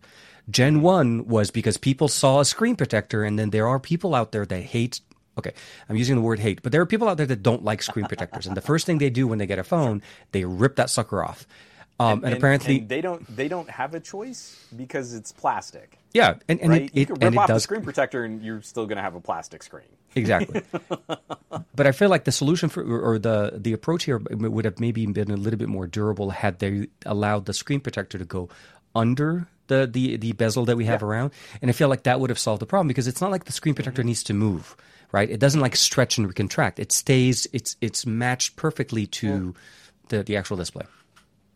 [0.50, 4.32] Gen one was because people saw a screen protector, and then there are people out
[4.32, 5.00] there that hate
[5.36, 5.52] okay,
[5.88, 8.06] I'm using the word hate, but there are people out there that don't like screen
[8.06, 10.00] protectors, and the first thing they do when they get a phone,
[10.30, 11.44] they rip that sucker off.
[12.00, 15.98] Um, and, apparently, and they don't they don't have a choice because it's plastic.
[16.12, 16.82] yeah, and, and Right?
[16.86, 18.96] it, you it can and rip off the does screen protector, and you're still going
[18.96, 19.86] to have a plastic screen.
[20.16, 20.62] exactly.
[21.74, 25.06] but I feel like the solution for or the the approach here would have maybe
[25.06, 28.48] been a little bit more durable had they allowed the screen protector to go
[28.96, 31.30] under the the, the bezel that we have around,
[31.62, 33.52] and I feel like that would have solved the problem because it's not like the
[33.52, 34.08] screen protector Mm-hmm.
[34.08, 34.76] needs to move.
[35.12, 37.46] Right, it doesn't like stretch and recontract It stays.
[37.52, 39.54] It's it's matched perfectly to
[40.08, 40.86] the the actual display.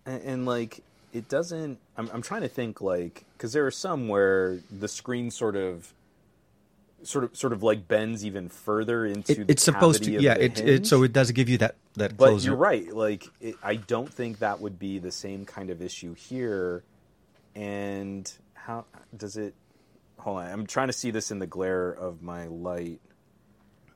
[0.09, 0.82] And, and like
[1.12, 5.30] it doesn't I'm, I'm trying to think like because there are some where the screen
[5.30, 5.92] sort of
[7.04, 10.34] sort of sort of like bends even further into It, the it's supposed to, yeah.
[10.34, 12.48] It, it so it does give you that that but closer.
[12.48, 16.14] you're right like it, i don't think that would be the same kind of issue
[16.14, 16.82] here
[17.54, 18.84] and how
[19.16, 19.54] does it
[20.18, 23.00] hold on i'm trying to see this in the glare of my light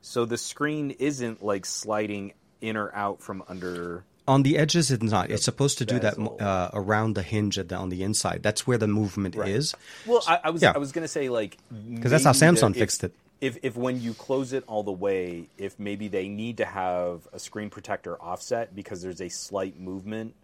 [0.01, 5.03] so the screen isn't like sliding in or out from under On the edges, it's
[5.03, 5.29] not.
[5.29, 8.41] It's supposed to do that uh, around the hinge at the, on the inside.
[8.41, 9.75] That's where the movement is.
[10.05, 10.71] Well, I, I was Yeah.
[10.73, 11.57] I was gonna say like
[11.89, 13.13] Because that's how Samsung the- fixed it.
[13.41, 17.27] if if when you close it all the way, if maybe they need to have
[17.33, 20.35] a screen protector offset because there's a slight movement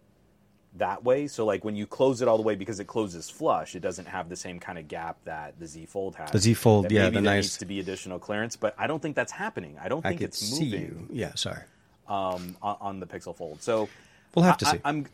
[0.76, 1.26] that way.
[1.26, 4.08] So like when you close it all the way because it closes flush, it doesn't
[4.08, 6.30] have the same kind of gap that the Z Fold has.
[6.32, 8.86] The Z Fold, yeah, maybe the there nice- needs to be additional clearance, but I
[8.86, 9.78] don't think that's happening.
[9.82, 11.08] I don't think could it's see moving you.
[11.12, 11.62] Yeah, sorry.
[12.10, 13.62] Um, on, on the Pixel Fold.
[13.62, 13.88] So
[14.34, 14.78] We'll have to I, see.
[14.84, 15.06] I, I'm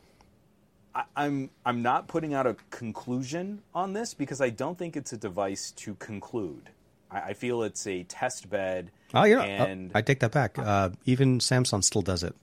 [0.95, 5.13] I, I'm I'm not putting out a conclusion on this because I don't think it's
[5.13, 6.71] a device to conclude.
[7.11, 8.91] I, I feel it's a test bed.
[9.15, 9.43] Oh, yeah.
[9.43, 10.59] and I take that back.
[10.59, 12.35] Uh, even Samsung still does it,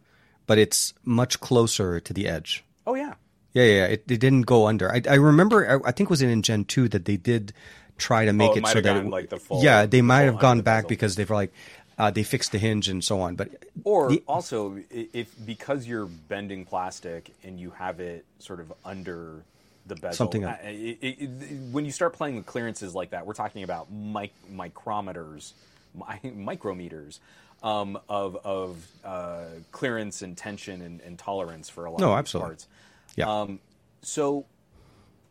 [0.47, 2.63] but it's much closer to the edge.
[2.87, 3.13] oh yeah,
[3.53, 3.85] Yeah, yeah.
[3.85, 4.91] It, it didn't go under.
[4.91, 5.69] I, I remember.
[5.85, 7.53] I, I think it was in Gen two that they did
[7.97, 10.01] try to make Oh, it it so that it, like, the full- yeah, they the
[10.01, 11.53] might have gone back because they were like
[11.97, 13.35] uh, they fix the hinge and so on.
[13.35, 13.49] But
[13.83, 19.43] or the- also if because you're bending plastic and you have it sort of under
[19.85, 20.13] the bezel.
[20.15, 21.29] Something- I- I- it- it-
[21.71, 25.53] when you start playing with clearances like that, we're talking about mic- micrometers,
[25.93, 27.19] mi- micrometers.
[27.61, 32.17] Um, of of uh, clearance and tension and, and tolerance for a lot No, of
[32.19, 32.49] absolutely.
[32.49, 32.67] parts.
[33.15, 33.59] yeah, Um,
[34.01, 34.45] so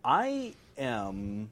[0.03, 1.51] I am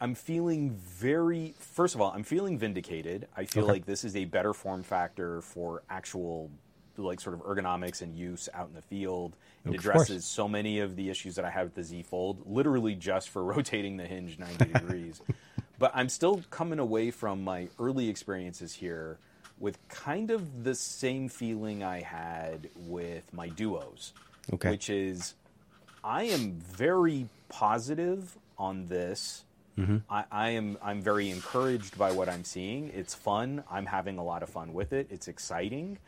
[0.00, 3.28] I'm feeling very first of all, I'm feeling vindicated.
[3.36, 3.72] I feel Okay.
[3.72, 6.50] like this is a better form factor for actual
[6.98, 9.36] like sort of ergonomics and use out in the field.
[9.64, 9.80] It Of course.
[10.08, 13.28] addresses so many of the issues that I have with the Z Fold, literally just
[13.30, 15.20] for rotating the hinge 90 degrees.
[15.78, 19.18] But I'm still coming away from my early experiences here
[19.58, 24.12] with kind of the same feeling I had with my duos.
[24.52, 24.70] Okay.
[24.70, 25.34] Which is
[26.04, 29.44] I am very positive on this.
[29.78, 29.96] Mm-hmm.
[30.08, 32.90] I, I am I'm very encouraged by what I'm seeing.
[32.94, 33.62] It's fun.
[33.70, 35.06] I'm having a lot of fun with it.
[35.10, 35.98] It's exciting.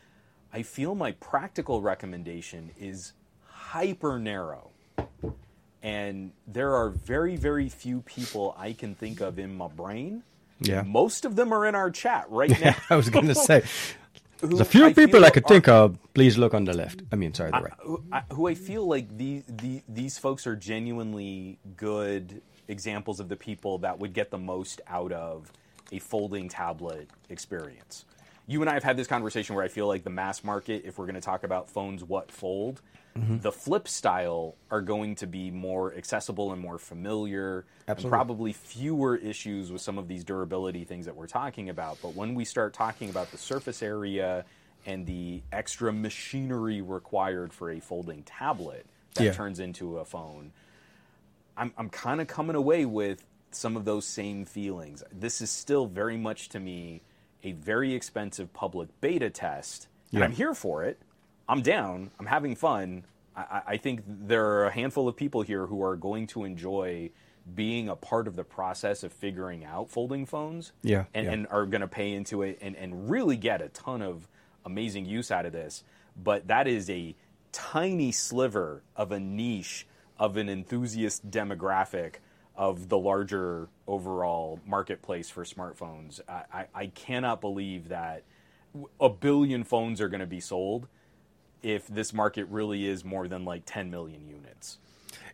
[0.52, 3.12] I feel my practical recommendation is
[3.44, 4.70] hyper narrow.
[5.82, 10.22] And there are very, very few people I can think of in my brain.
[10.60, 10.82] Yeah.
[10.82, 12.74] Most of them are in our chat right now.
[12.90, 13.62] I was going to say
[14.40, 15.98] there's a few I people I could are- think of.
[16.14, 17.02] Please look on the left.
[17.12, 17.72] I mean, sorry, the right.
[17.80, 23.28] who I, who I feel like these the, these folks are genuinely good examples of
[23.28, 25.52] the people that would get the most out of
[25.90, 28.04] a folding tablet experience.
[28.46, 30.98] You and I have had this conversation where I feel like the mass market, if
[30.98, 32.80] we're going to talk about phones, what fold,
[33.16, 33.38] Mm-hmm.
[33.40, 39.16] the flip style are going to be more accessible and more familiar, and probably fewer
[39.16, 41.98] issues with some of these durability things that we're talking about.
[42.00, 44.44] But when we start talking about the surface area
[44.86, 49.32] and the extra machinery required for a folding tablet that Yeah.
[49.32, 50.52] turns into a phone,
[51.58, 55.02] I'm, I'm kind of coming away with some of those same feelings.
[55.12, 57.02] This is still very much to me
[57.42, 60.24] a very expensive public beta test, and Yeah.
[60.24, 60.98] I'm here for it.
[61.48, 62.10] I'm down.
[62.18, 63.04] I'm having fun.
[63.36, 67.10] I, I- think there are a handful of people here who are going to enjoy
[67.54, 71.32] being a part of the process of figuring out folding phones Yeah, and, yeah.
[71.32, 74.28] and are going to pay into it and, and really get a ton of
[74.66, 75.82] amazing use out of this.
[76.22, 77.14] But that is a
[77.52, 79.86] tiny sliver of a niche
[80.18, 82.16] of an enthusiast demographic
[82.56, 86.20] of the larger overall marketplace for smartphones.
[86.28, 88.24] I, I, I cannot believe that
[89.00, 90.88] a billion phones are going to be sold
[91.62, 94.78] if this market really is more than like 10 million units.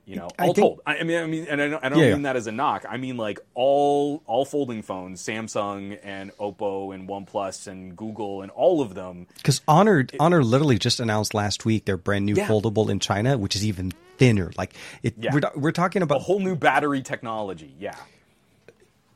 [0.07, 0.80] You know, I all think- told.
[0.86, 2.32] I I mean, I mean, and I don't, I don't Yeah, mean yeah.
[2.32, 2.84] that as a knock.
[2.88, 8.50] I mean like all all folding phones, Samsung and Oppo and OnePlus and Google and
[8.50, 9.26] all of them.
[9.36, 12.46] Because Honor Honor literally just announced last week their brand new Yeah.
[12.48, 14.52] foldable in China, which is even thinner.
[14.59, 17.74] Like it, we're, we're talking about A whole new battery technology.
[17.78, 17.96] Yeah.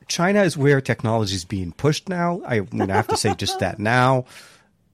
[0.07, 2.41] China is where technology is being pushed now.
[2.45, 4.25] I'm going to have to say just that now.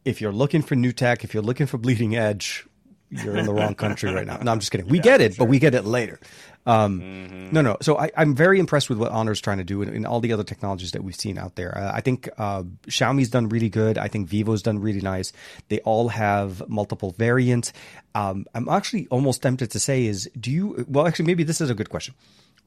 [0.03, 2.65] If you're looking for new tech, if you're looking for bleeding edge,
[3.09, 4.37] you're in the wrong country right now.
[4.37, 4.87] No, I'm just kidding.
[4.87, 6.19] We get it, but we get it later.
[6.65, 7.77] Um, No, no.
[7.81, 10.43] So I, I'm very impressed with what Honor's trying to do and, all the other
[10.43, 11.77] technologies that we've seen out there.
[11.77, 13.97] Uh, I think uh, Xiaomi's done really good.
[13.97, 15.31] I think Vivo's done really nice.
[15.69, 17.71] They all have multiple variants.
[18.15, 20.85] Um, I'm actually almost tempted to say is, do you?
[20.87, 22.15] Well, actually, maybe this is a good question.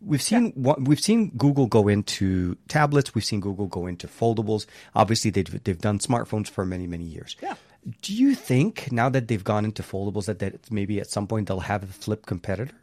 [0.00, 3.16] We've seen what we've seen Google go into tablets.
[3.16, 4.66] We've seen Google go into foldables.
[4.94, 7.36] Obviously, they've they've done smartphones for many many years.
[7.42, 7.56] Yeah.
[8.02, 11.48] Do you think now that they've gone into foldables that, that maybe at some point
[11.48, 12.74] they'll have a flip competitor?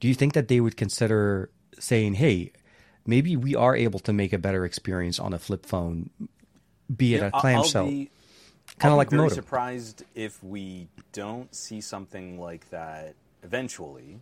[0.00, 2.52] Do you think that they would consider saying, "Hey,
[3.06, 6.10] maybe we are able to make a better experience on a flip phone,
[6.94, 7.86] be it a I'll- clamshell,
[8.78, 14.20] kind of like very Moto?" surprised if we don't see something like that eventually.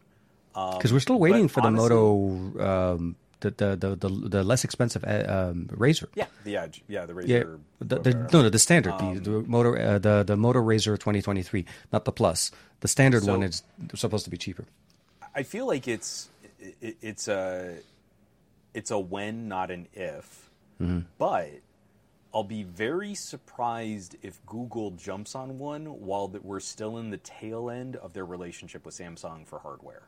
[0.55, 4.09] Um, Because we're still waiting but for the honestly- Moto, um, the, the the the
[4.28, 6.07] the less expensive uh, um, Razr.
[6.14, 6.82] Yeah, the Edge.
[6.88, 7.59] Yeah, the Yeah, Razr.
[7.80, 11.66] the, the, no, no, the standard, the, the Moto, uh, the the Moto Razr 2023,
[11.93, 12.51] not the Plus.
[12.80, 13.62] The standard So- one is
[13.95, 14.64] supposed to be cheaper.
[15.34, 16.28] I feel like it's
[16.80, 17.76] it, it's a
[18.74, 20.49] it's a when, not an if.
[21.18, 21.51] But
[22.34, 27.18] I'll be very surprised if Google jumps on one while that we're still in the
[27.18, 30.03] tail end of their relationship with Samsung for hardware.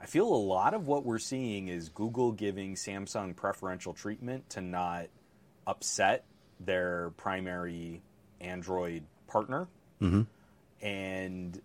[0.00, 4.60] I feel a lot of what we're seeing is Google giving Samsung preferential treatment to
[4.60, 5.08] not
[5.66, 6.24] upset
[6.58, 8.02] their primary
[8.40, 9.68] Android partner.
[10.80, 11.60] And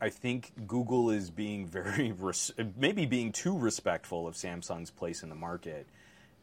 [0.00, 5.28] I think Google is being very, res- maybe being too respectful of Samsung's place in
[5.28, 5.86] the market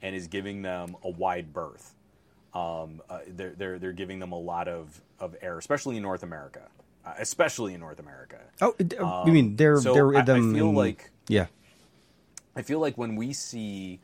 [0.01, 1.95] and is giving them a wide berth.
[2.53, 6.23] Um, uh, they're, they're, they're giving them a lot of, of air, especially in North
[6.23, 6.61] America.
[7.09, 8.37] Uh, especially in North America.
[8.61, 8.95] Oh, d-
[9.25, 11.47] you mean they're Um, so they're I- I feel in- like- yeah.
[12.55, 13.99] I feel like when we see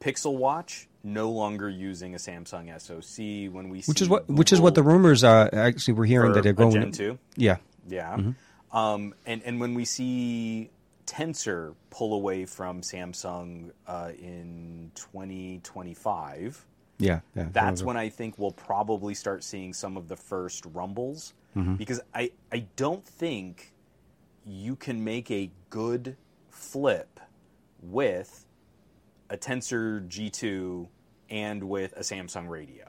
[0.00, 4.52] Pixel Watch no longer using a Samsung SoC, when we see Which is what which
[4.52, 7.18] is what the rumors uh actually we're hearing that they're going Gen 2?
[7.36, 7.56] Yeah.
[7.88, 8.32] Yeah.
[8.72, 10.70] Um, and, and when we see
[11.06, 16.64] Tensor pull away from Samsung uh, in 2025,
[17.00, 17.20] Yeah.
[17.34, 17.48] Yeah.
[17.52, 21.34] that's when I think we'll probably start seeing some of the first rumbles.
[21.76, 23.72] Because I, I don't think
[24.46, 26.16] you can make a good
[26.48, 27.18] flip
[27.82, 28.46] with
[29.30, 30.86] a Tensor G2
[31.28, 32.84] and with a Samsung radio.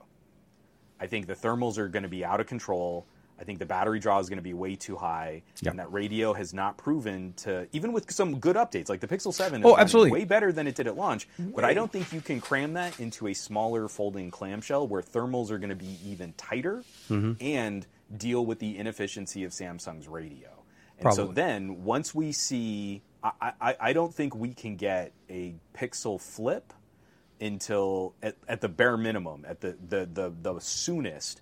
[1.00, 3.08] I think the thermals are going to be out of control.
[3.42, 5.72] I think the battery draw is going to be way too high, Yep.
[5.72, 9.34] and that radio has not proven to even with some good updates like the Pixel
[9.34, 9.62] Seven.
[9.62, 10.12] Is Oh, absolutely.
[10.12, 11.28] way better than it did at launch.
[11.40, 15.50] But I don't think you can cram that into a smaller folding clamshell where thermals
[15.50, 17.44] are going to be even tighter Mm-hmm.
[17.44, 20.50] and deal with the inefficiency of Samsung's radio.
[21.00, 25.56] And so then once we see, I, I, I don't think we can get a
[25.74, 26.72] Pixel Flip
[27.40, 31.42] until at, at the bare minimum, at the the the, the soonest.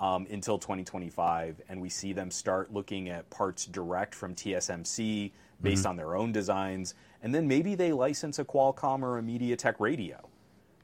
[0.00, 5.30] Um, until 2025, and we see them start looking at parts direct from TSMC
[5.62, 9.74] based on their own designs, and then maybe they license a Qualcomm or a MediaTek
[9.78, 10.28] radio.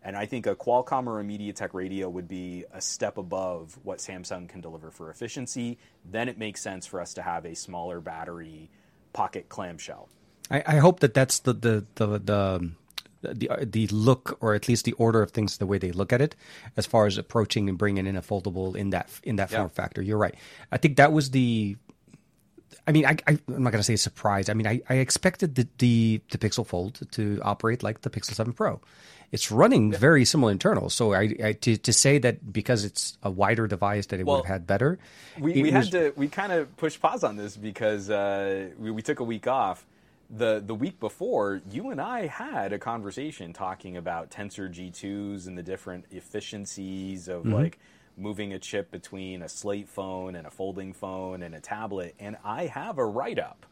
[0.03, 3.99] And I think a Qualcomm or a MediaTek radio would be a step above what
[3.99, 5.79] Samsung can deliver for efficiency.
[6.05, 8.71] Then it makes sense for us to have a smaller battery
[9.13, 10.09] pocket clamshell.
[10.49, 12.71] I, I hope that that's the the the the
[13.23, 16.13] the, uh, the look or at least the order of things the way they look
[16.13, 16.37] at it
[16.77, 19.59] as far as approaching and bringing in a foldable in that in that Yeah.
[19.59, 20.35] form factor you're right
[20.71, 21.77] i think that was the
[22.89, 24.49] I mean, I, I'm not going to say surprised.
[24.49, 28.35] I mean, I, I expected the, the the Pixel Fold to operate like the Pixel
[28.35, 28.81] 7 Pro.
[29.33, 30.95] It's running very similar internals.
[30.95, 34.37] So I, I to, to say that because it's a wider device that it Well,
[34.37, 35.01] would have had better.
[35.39, 38.93] We, we was- had to we kind of pushed pause on this because uh, we,
[38.93, 39.85] we took a week off.
[40.29, 45.57] The the week before, you and I had a conversation talking about Tensor G2s and
[45.57, 47.53] the different efficiencies Mm-hmm.
[47.53, 47.79] of like
[48.19, 52.15] moving a chip between a slate phone and a folding phone and a tablet.
[52.19, 53.67] And I have a write up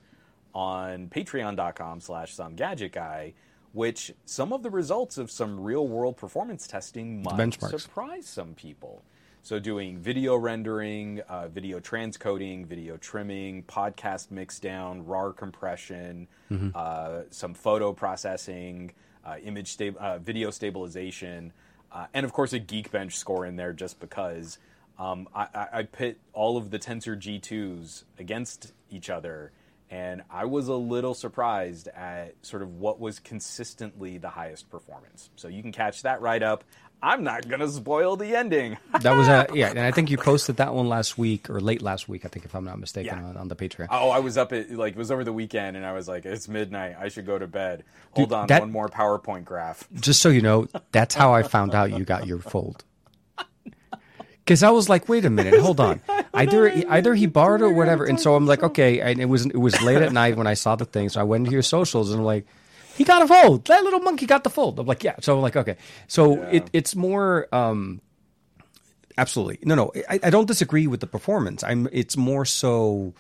[0.55, 3.33] on patreon.com slash some gadget guy
[3.73, 7.37] which some of the results of some real world performance testing might
[7.81, 9.03] surprise some people
[9.45, 16.27] so doing video rendering uh, video transcoding video trimming podcast mixdown rar compression
[16.75, 18.91] uh, some photo processing
[19.25, 21.53] uh, image sta- uh, video stabilization
[21.93, 24.59] uh, and of course a geekbench score in there just because
[24.99, 29.53] um, I, I, I pit all of the tensor g2s against each other
[29.91, 35.31] and I was a little surprised at sort of what was consistently the highest performance.
[35.37, 36.65] So you can catch that right up.
[37.03, 38.79] I'm not gonna spoil the ending.
[39.01, 41.61] that was uh, a yeah, and I think you posted that one last week or
[41.61, 42.25] late last week.
[42.25, 43.25] I think if I'm not mistaken Yeah.
[43.25, 43.89] on, on the Patreon.
[43.91, 46.25] oh, I was up at like it was over the weekend, and I was like,
[46.25, 46.97] it's midnight.
[46.99, 47.85] I should go to bed.
[48.13, 49.87] Hold Dude, on, that- one more PowerPoint graph.
[49.95, 52.85] just so you know, that's how I found out you got your fold.
[54.39, 56.03] Because I was like, wait a minute, hold on.
[56.35, 59.01] Either either he borrowed or whatever, and so I'm like, okay.
[59.01, 61.23] And it was it was late at night when I saw the thing, so I
[61.23, 62.45] went into your socials and I'm like,
[62.97, 63.67] he got a fold.
[63.67, 64.79] That little monkey got the fold.
[64.81, 65.17] I'm like, yeah.
[65.21, 65.77] So I'm like, okay.
[66.09, 67.49] So it it's more.
[67.55, 68.01] um
[69.19, 69.93] Absolutely, no, no.
[70.11, 71.63] I, I don't disagree with the performance.
[71.65, 71.89] I'm.
[71.93, 73.15] It's more so.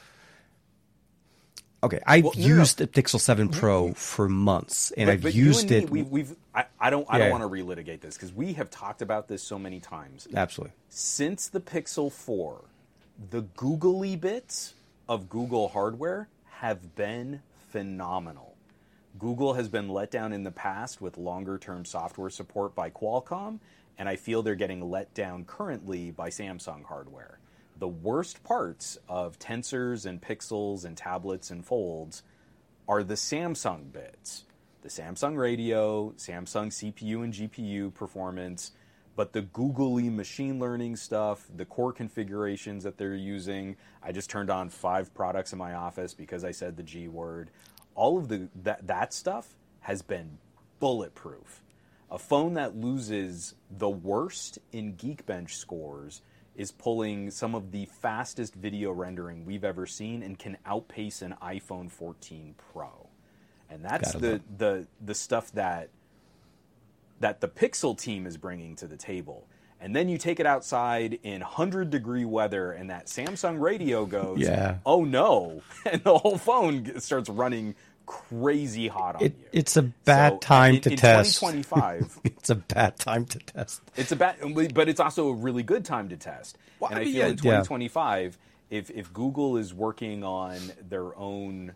[1.82, 2.46] Okay, I've no, no.
[2.46, 5.90] used the Pixel Seven Pro for months, and I've But used and me, it.
[5.90, 7.30] We've, we've I, I don't I Yeah.
[7.30, 10.26] don't want to relitigate this because we have talked about this so many times.
[10.34, 10.74] Absolutely.
[10.88, 12.62] since the Pixel 4,
[13.30, 14.74] the googly bits
[15.08, 16.28] of Google hardware
[16.60, 18.53] have been phenomenal.
[19.18, 23.60] Google has been let down in the past with longer term software support by Qualcomm,
[23.96, 27.38] and I feel they're getting let down currently by Samsung hardware.
[27.78, 32.22] The worst parts of tensors and pixels and tablets and folds
[32.88, 34.44] are the Samsung bits.
[34.82, 38.72] The Samsung radio, Samsung CPU and GPU performance,
[39.16, 43.76] but the googly machine learning stuff, the core configurations that they're using.
[44.02, 47.50] I just turned on five products in my office because I said the G word.
[47.94, 50.38] All of the that that stuff has been
[50.80, 51.62] bulletproof.
[52.10, 56.22] a phone that loses the worst in Geekbench scores
[56.54, 61.34] is pulling some of the fastest video rendering we've ever seen and can outpace an
[61.42, 63.08] iPhone 14 Pro.
[63.70, 64.42] And that's Gotta the, love.
[64.58, 65.90] the the stuff that
[67.20, 69.46] that the Pixel team is bringing to the table.
[69.84, 74.38] And then you take it outside in 100 degree weather and that Samsung radio goes,
[74.40, 74.78] Yeah.
[74.86, 77.74] "Oh no." And the whole phone starts running
[78.06, 79.44] crazy hot on It, you.
[79.52, 81.38] it's a bad So, time in, to in test.
[81.40, 83.82] 2025, it's a bad time to test.
[83.96, 84.36] it's a bad,
[84.74, 86.56] but it's also a really good time to test.
[86.80, 88.38] Well, and I I mean, feel yeah, in 2025,
[88.70, 90.56] if if Google is working on
[90.88, 91.72] their own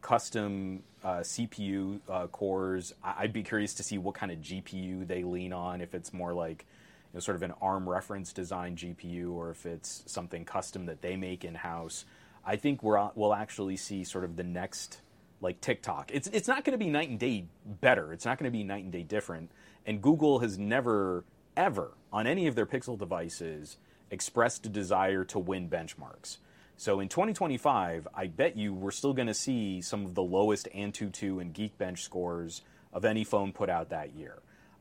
[0.00, 5.06] custom uh, CPU uh, cores, I- I'd be curious to see what kind of GPU
[5.06, 5.80] they lean on.
[5.80, 6.71] If it's more like you
[7.14, 11.16] know, sort of an ARM reference design GPU, or if it's something custom that they
[11.16, 12.04] make in house.
[12.44, 15.00] I think we're we'll actually see sort of the next
[15.40, 16.10] like TikTok.
[16.12, 18.12] It's it's not going to be night and day better.
[18.12, 19.50] It's not going to be night and day different.
[19.86, 21.24] And Google has never
[21.56, 23.76] ever on any of their Pixel devices
[24.10, 26.38] expressed a desire to win benchmarks.
[26.76, 30.68] So in 2025, I bet you we're still going to see some of the lowest
[30.74, 32.62] Antutu and Geekbench scores
[32.92, 34.38] of any phone put out that year.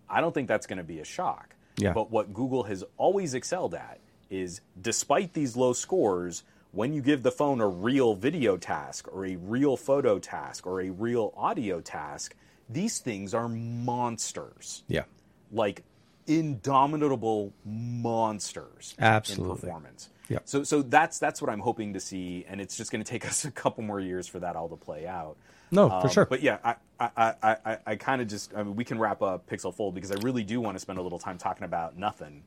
[0.09, 1.55] I don't think that's going to be a shock.
[1.77, 1.93] Yeah.
[1.93, 3.99] But what Google has always excelled at
[4.29, 9.25] is despite these low scores, when you give the phone a real video task or
[9.25, 12.35] a real photo task or a real audio task,
[12.69, 14.83] these things are monsters.
[14.87, 15.03] Yeah.
[15.51, 15.83] Like
[16.27, 19.51] indomitable monsters Absolutely.
[19.51, 20.09] in performance.
[20.29, 20.39] Yeah.
[20.45, 23.25] So so that's that's what I'm hoping to see, and it's just going to take
[23.27, 25.35] us a couple more years for that all to play out.
[25.71, 26.25] No, for Um, sure.
[26.25, 29.21] But yeah, I I, I, I, I kind of just I mean we can wrap
[29.21, 31.97] up Pixel Fold because I really do want to spend a little time talking about
[31.97, 32.43] nothing.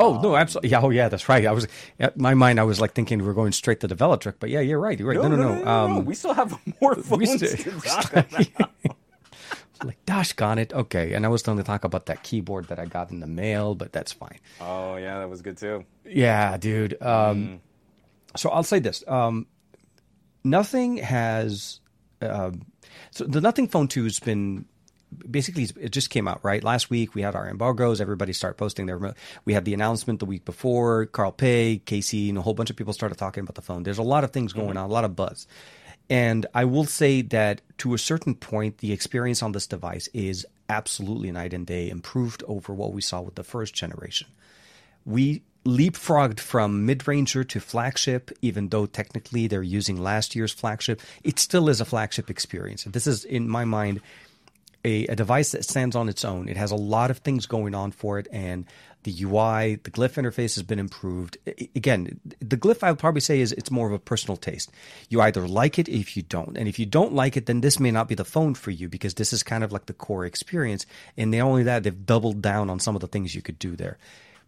[0.00, 0.70] Oh no, absolutely.
[0.70, 1.46] Yeah, oh yeah, that's right.
[1.46, 1.68] I was,
[2.16, 4.60] my mind, I was like thinking we were going straight to the Velotric, but yeah,
[4.60, 4.98] you're right.
[4.98, 5.18] You're right.
[5.20, 5.66] No, no, no.
[5.70, 8.46] Um, we still have more phones still- to talk about.
[9.84, 10.72] like, gosh, gone it.
[10.72, 13.26] Okay, and I was going to talk about that keyboard that I got in the
[13.26, 14.38] mail, but that's fine.
[14.60, 15.84] Oh yeah, that was good too.
[16.06, 17.00] Yeah, dude.
[17.02, 17.60] Um,
[18.34, 19.46] So I'll say this: um,
[20.42, 21.80] nothing has.
[22.22, 22.66] Um,
[23.10, 24.66] so the Nothing Phone Two has been
[25.30, 27.14] basically it just came out right last week.
[27.14, 28.00] We had our embargoes.
[28.00, 29.14] Everybody started posting their.
[29.44, 31.06] We had the announcement the week before.
[31.06, 33.82] Carl Pei, Casey, and a whole bunch of people started talking about the phone.
[33.82, 35.46] There's a lot of things going on, a lot of buzz.
[36.10, 40.44] And I will say that to a certain point, the experience on this device is
[40.68, 44.26] absolutely night and day improved over what we saw with the first generation
[45.04, 51.38] we leapfrogged from mid-ranger to flagship even though technically they're using last year's flagship it
[51.38, 52.84] still is a flagship experience.
[52.84, 54.00] This is in my mind
[54.84, 56.48] a, a device that stands on its own.
[56.48, 58.66] It has a lot of things going on for it and
[59.04, 61.38] the ui the glyph interface has been improved.
[61.46, 64.72] I- again the glyph i would probably say is it's more of a personal taste.
[65.08, 66.56] You either like it if you don't.
[66.56, 68.88] And if you don't like it then this may not be the phone for you
[68.88, 70.86] because this is kind of like the core experience
[71.16, 73.76] and not only that they've doubled down on some of the things you could do
[73.76, 73.96] there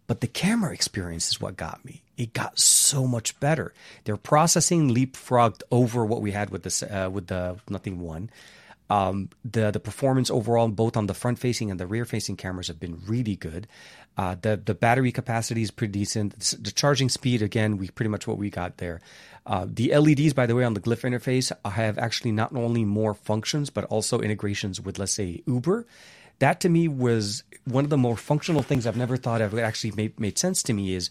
[0.07, 2.01] but the camera experience is what got me.
[2.17, 3.73] It got so much better.
[4.05, 8.29] Their processing leapfrogged over what we had with this uh, with the Nothing One.
[8.89, 12.67] Um, the the performance overall, both on the front facing and the rear facing cameras,
[12.67, 13.67] have been really good.
[14.17, 16.39] Uh, the the battery capacity is pretty decent.
[16.39, 19.01] The charging speed, again, we pretty much what we got there.
[19.45, 23.13] Uh, the LEDs, by the way, on the Glyph interface have actually not only more
[23.13, 25.85] functions but also integrations with, let's say, Uber
[26.39, 29.53] that to me was one of the more functional things I've never thought of.
[29.53, 31.09] It actually made, made sense to me is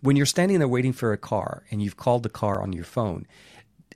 [0.00, 2.84] when you're standing there waiting for a car and you've called the car on your
[2.84, 3.26] phone.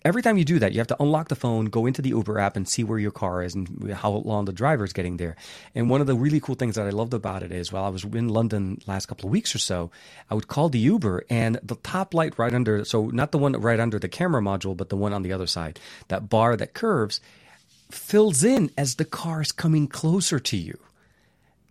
[0.05, 2.41] Every time you do that, you have to unlock the phone, go into the Uber
[2.41, 5.37] app, and see where your car is and how long the driver is getting there.
[5.77, 7.89] And one of the really cool things that I loved about it is while I
[7.89, 9.93] was in London last couple of weeks or so,
[10.29, 13.53] I would call the Uber and the top light right under, so not the one
[13.53, 15.79] right under the camera module, but the one on the other side,
[16.09, 17.21] that bar that curves,
[17.93, 20.79] fills in as the car is coming closer to you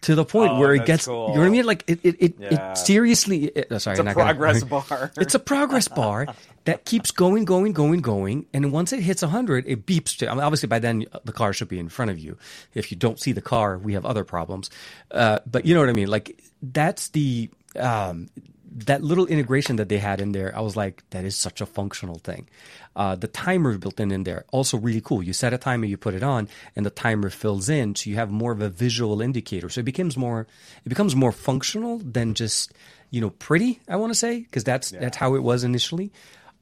[0.03, 1.27] to the point Oh, where it gets cool.
[1.29, 2.71] you know what I mean like it it it, Yeah.
[2.71, 5.11] it seriously it, uh, sorry It's a not gonna- progress bar.
[5.17, 6.27] it's a progress bar
[6.65, 10.33] that keeps going going going going and once it hits 100 it beeps to I
[10.33, 12.35] mean, obviously by then uh, the car should be in front of you
[12.73, 14.71] if you don't see the car we have other problems
[15.11, 18.29] uh, but you know what I mean like that's the um,
[18.73, 21.65] that little integration that they had in there, I was like, that is such a
[21.65, 22.47] functional thing.
[22.95, 25.21] Uh, the timer built in in there, also really cool.
[25.21, 28.15] You set a timer, you put it on, and the timer fills in, so you
[28.15, 29.69] have more of a visual indicator.
[29.69, 30.47] So it becomes more,
[30.85, 32.73] it becomes more functional than just,
[33.09, 33.81] you know, pretty.
[33.89, 36.11] I want to say because that's that's how it was initially.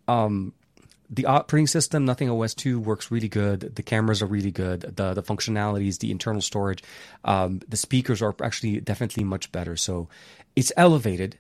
[0.08, 0.54] Um,
[1.12, 3.76] the operating system, Nothing OS 2 works really good.
[3.76, 4.82] The cameras are really good.
[4.82, 6.84] The the functionalities, the internal storage,
[7.24, 9.76] um, the speakers are actually definitely much better.
[9.76, 10.10] So
[10.56, 11.38] it's elevated,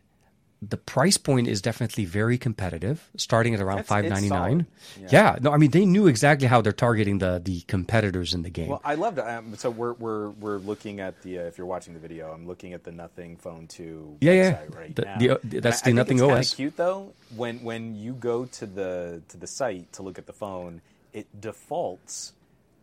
[0.62, 4.68] the price point is definitely very competitive, starting at around five ninety nine.
[5.10, 5.38] Yeah.
[5.42, 8.68] no, I mean they knew exactly how they're targeting the the competitors in the game.
[8.68, 9.22] Well, I loved it.
[9.28, 11.40] Um, so we're we're we're looking at the.
[11.40, 14.18] Uh, if you're watching the video, I'm looking at the Nothing Phone Two.
[14.20, 14.60] Yeah, yeah.
[14.76, 15.18] Right The- now.
[15.18, 16.54] the- uh, that's the I Nothing OS.
[16.56, 17.14] Cute though.
[17.36, 20.82] When when you go to the to the site to look at the phone,
[21.14, 22.34] it defaults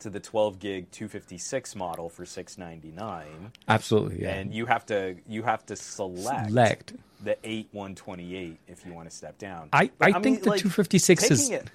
[0.00, 4.34] to the 12 gig 256 model for 699 Absolutely, yeah.
[4.34, 6.92] and you have to you have to select, Select.
[7.22, 10.60] the 8 128 if you want to step down I- But, I think the like,
[10.60, 11.70] 256 is- it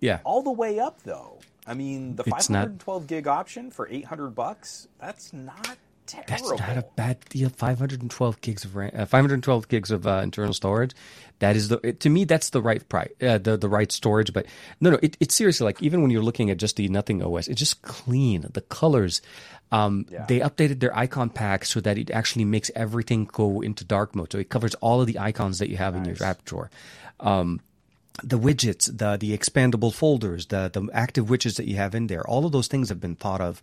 [0.00, 0.20] yeah.
[0.24, 1.38] all the way up though.
[1.66, 6.26] I mean, the It's not- 512 gig option for 800 bucks, that's not terrible.
[6.28, 7.48] That's not a bad deal.
[7.48, 10.92] 512 gigs of RAM, uh, 512 gigs of uh, internal storage.
[11.40, 14.32] That is the it, to me that's the right price, uh, the the right storage.
[14.32, 14.46] But
[14.80, 17.48] no, no, it, it's seriously like even when you're looking at just the Nothing OS,
[17.48, 18.46] it's just clean.
[18.52, 19.20] The colors,
[19.72, 20.24] um, Yeah.
[20.26, 24.30] they updated their icon pack so that it actually makes everything go into dark mode.
[24.32, 26.70] So it covers all of the icons that you have in your app drawer.
[27.20, 27.60] Um,
[28.22, 32.26] the widgets, the the expandable folders, the the active widgets that you have in there,
[32.26, 33.60] all of those things have been thought of.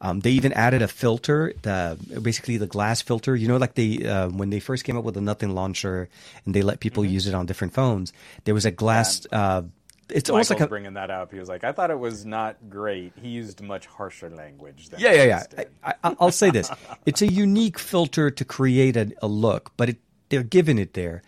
[0.00, 3.34] Um, they even added a filter, the basically the glass filter.
[3.34, 6.08] You know, like they uh, when they first came up with the Nothing launcher,
[6.44, 7.12] and they let people Mm-hmm.
[7.14, 8.12] use it on different phones.
[8.44, 9.26] There was a glass.
[9.32, 9.62] Uh,
[10.10, 11.32] it's almost like a bringing that up.
[11.32, 13.14] He was like, I thought it was not great.
[13.22, 14.90] He used much harsher language.
[14.98, 15.64] Yeah, yeah, yeah.
[15.82, 16.70] I, I, I'll say this:
[17.06, 19.96] it's a unique filter to create a, a look, but it,
[20.28, 21.22] they're giving it there.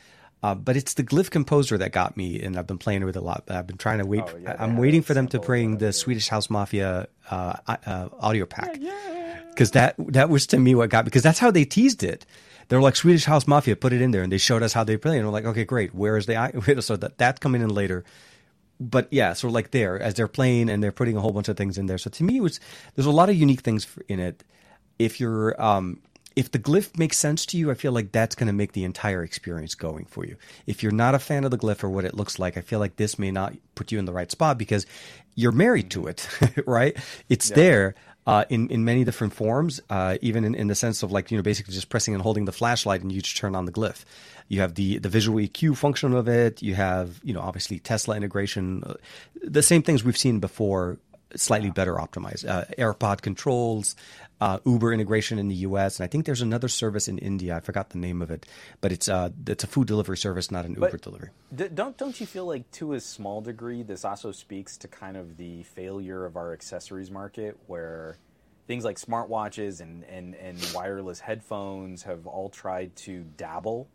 [0.46, 3.18] Uh, but it's the Glyph Composer that got me, and I've been playing with it
[3.18, 3.42] a lot.
[3.48, 4.22] I've been trying to wait.
[4.24, 8.46] Oh, yeah, I'm waiting for them to bring the Swedish House Mafia uh, uh, audio
[8.46, 8.78] pack,
[9.50, 12.24] because that that was to me what got because that's how they teased it.
[12.68, 14.84] They were like Swedish House Mafia, put it in there, and they showed us how
[14.84, 15.92] they play, and we're like, okay, great.
[15.96, 16.36] Where is the
[16.80, 18.04] so that that's coming in later
[18.78, 21.56] but yeah, so like there as they're playing and they're putting a whole bunch of
[21.56, 21.98] things in there.
[21.98, 22.60] So to me, it was
[22.94, 24.44] there's a lot of unique things in it.
[24.98, 26.02] If you're um,
[26.36, 28.84] if the glyph makes sense to you, I feel like that's going to make the
[28.84, 30.36] entire experience going for you.
[30.66, 32.78] If you're not a fan of the glyph or what it looks like, I feel
[32.78, 34.86] like this may not put you in the right spot because
[35.34, 36.28] you're married to it,
[36.66, 36.96] right?
[37.28, 37.94] It's there.
[38.26, 41.36] Uh, in in many different forms, uh, even in, in the sense of like you
[41.36, 44.04] know basically just pressing and holding the flashlight and you just turn on the glyph.
[44.48, 46.60] You have the the visual EQ function of it.
[46.60, 48.94] You have you know obviously Tesla integration, uh,
[49.40, 50.98] the same things we've seen before,
[51.34, 52.48] slightly better optimized.
[52.48, 53.96] Uh, AirPod controls,
[54.40, 55.98] uh, Uber integration in the U.S.
[55.98, 57.56] and I think there's another service in India.
[57.56, 58.46] I forgot the name of it,
[58.80, 61.30] but it's uh it's a food delivery service, not an Uber delivery.
[61.54, 65.16] D- don't don't you feel like to a small degree this also speaks to kind
[65.16, 68.16] of the failure of our accessories market where
[68.66, 73.88] things like smartwatches and, and, and wireless headphones have all tried to dabble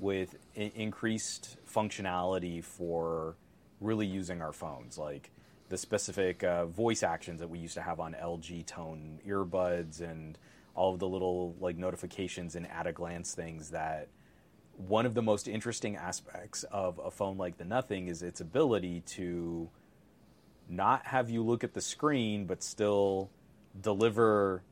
[0.00, 3.34] with I- increased functionality for
[3.80, 5.30] really using our phones like
[5.70, 10.36] the specific uh, voice actions that we used to have on LG tone earbuds and
[10.74, 14.08] all of the little like notifications and at a glance things that
[14.76, 19.00] one of the most interesting aspects of a phone like the Nothing is its ability
[19.08, 19.68] to
[20.68, 23.30] not have you look at the screen, but still
[23.80, 24.62] deliver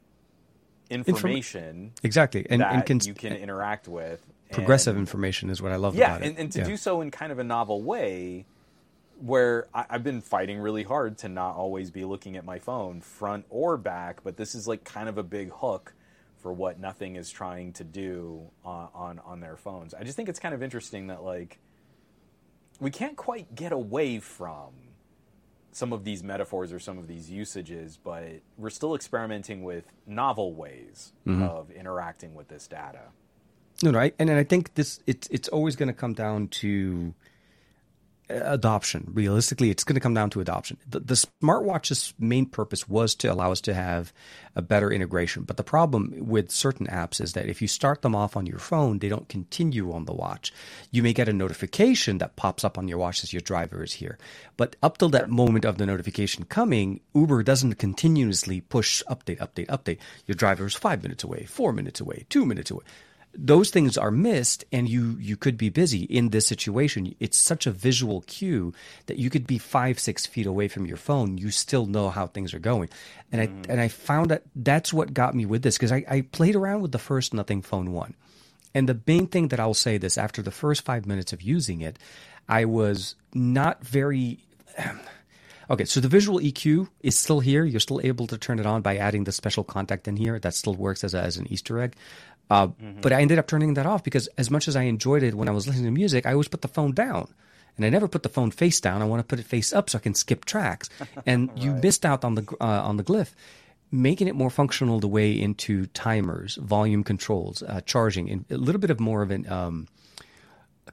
[0.90, 4.24] information Exactly, and that and cons- you can interact with.
[4.50, 6.28] progressive And- information is what I love yeah, about it.
[6.28, 6.64] and, and to Yeah.
[6.64, 8.46] do so in kind of a novel way,
[9.20, 13.00] where I, I've been fighting really hard to not always be looking at my phone,
[13.00, 14.22] front or back.
[14.24, 15.94] But this is like kind of a big hook
[16.38, 19.92] for what Nothing is trying to do on on, on their phones.
[19.94, 21.58] I just think it's kind of interesting that like
[22.80, 24.70] we can't quite get away from
[25.72, 30.52] some of these metaphors or some of these usages, but we're still experimenting with novel
[30.54, 31.42] ways Mm-hmm.
[31.42, 33.02] of interacting with this data.
[33.82, 37.14] No, no, I, and I think this it's it's always going to come down to
[37.16, 37.27] uh,
[38.28, 39.10] adoption.
[39.12, 40.78] Realistically, it's going to come down to adoption.
[40.88, 44.12] The, the smartwatch's main purpose was to allow us to have
[44.54, 45.44] a better integration.
[45.44, 48.58] But the problem with certain apps is that if you start them off on your
[48.58, 50.52] phone, they don't continue on the watch.
[50.90, 53.94] You may get a notification that pops up on your watch as your driver is
[53.94, 54.18] here.
[54.56, 59.66] But up till that moment of the notification coming, Uber doesn't continuously push update, update,
[59.66, 59.98] update.
[60.26, 62.84] Your driver is five minutes away, four minutes away, two minutes away
[63.40, 67.66] those things are missed and you you could be busy in this situation it's such
[67.66, 68.74] a visual cue
[69.06, 72.26] that you could be five six feet away from your phone you still know how
[72.26, 72.88] things are going
[73.30, 73.70] and i mm-hmm.
[73.70, 76.82] and i found that that's what got me with this because I, I played around
[76.82, 78.14] with the first nothing phone one
[78.74, 81.80] and the main thing that i'll say this after the first five minutes of using
[81.80, 81.96] it
[82.48, 84.40] i was not very
[85.70, 87.62] Okay, so the visual EQ is still here.
[87.62, 90.38] You're still able to turn it on by adding the special contact in here.
[90.38, 91.94] That still works as, a, as an Easter egg.
[92.50, 92.68] Uh,
[93.02, 95.48] But I ended up turning that off because as much as I enjoyed it when
[95.48, 97.28] I was listening to music, I always put the phone down.
[97.76, 99.02] And I never put the phone face down.
[99.02, 100.88] I want to put it face up so I can skip tracks.
[101.26, 103.32] And you missed out on the uh, on the glyph,
[103.92, 108.80] making it more functional the way into timers, volume controls, uh, charging, and a little
[108.80, 109.86] bit of more of an um,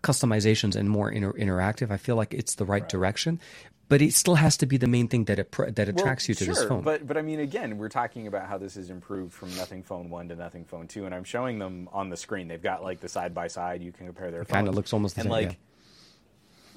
[0.02, 3.40] customizations and more inter- interactive, I feel like it's the right, direction.
[3.88, 6.36] But it still has to be the main thing that it, that attracts well, you
[6.36, 6.82] to sure, this phone.
[6.82, 10.10] But but I mean, again, we're talking about how this has improved from Nothing Phone
[10.10, 12.48] One to Nothing Phone Two, and I'm showing them on the screen.
[12.48, 13.84] They've got like the side by side.
[13.84, 14.42] You can compare their.
[14.42, 15.32] It kind of looks almost the and same.
[15.32, 15.50] like.
[15.50, 15.56] yeah.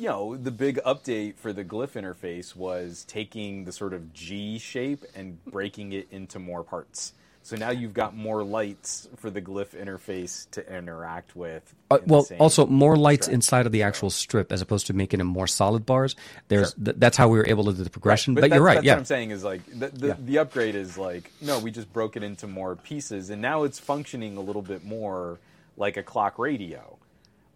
[0.01, 4.59] You know, the big update for the glyph interface was taking the sort of G
[4.59, 7.15] shape and breaking it into more parts.
[7.49, 11.75] So now you've got more lights for the glyph interface to interact with.
[11.91, 13.35] Uh, well, also more lights strip.
[13.37, 16.15] inside of the actual strip as opposed to making them more solid bars.
[16.49, 18.35] There's th- that's how we were able to do the progression.
[18.35, 18.75] But, that- you're right.
[18.75, 20.15] That's yeah, what I'm saying is like the, the, Yeah.
[20.19, 23.79] the upgrade is like no, we just broke it into more pieces, and now it's
[23.79, 25.39] functioning a little bit more
[25.79, 26.99] like a clock radio,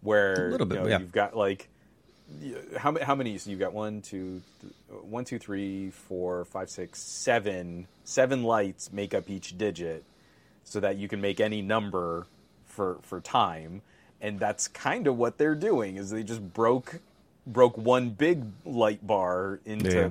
[0.01, 0.97] where A little bit, you know, yeah.
[1.01, 1.69] you've got like
[2.77, 3.37] how how many?
[3.37, 4.73] So you've got one, two, th-
[5.03, 7.87] one, two, three, four, five, six, seven.
[8.03, 10.03] Seven lights make up each digit,
[10.63, 12.27] so that you can make any number
[12.65, 13.81] for for time,
[14.21, 15.97] and that's kind of what they're doing.
[15.97, 16.99] Is they just broke
[17.47, 20.09] broke one big light bar into Yeah.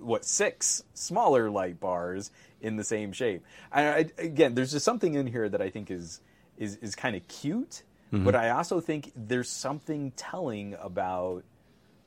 [0.00, 2.30] what six smaller light bars
[2.60, 3.42] in the same shape.
[3.72, 6.20] I, I, again, there's just something in here that I think is
[6.56, 7.82] is is kind of cute,
[8.12, 8.24] Mm-hmm.
[8.24, 11.44] but I also think there's something telling about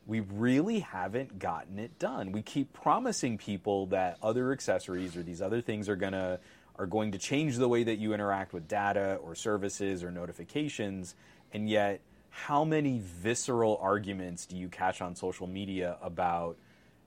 [0.08, 2.32] we really haven't gotten it done.
[2.32, 6.40] We keep promising people that other accessories or these other things are gonna
[6.78, 11.14] are going to change the way that you interact with data or services or notifications,
[11.54, 12.02] and yet
[12.32, 16.58] how many visceral arguments do you catch on social media about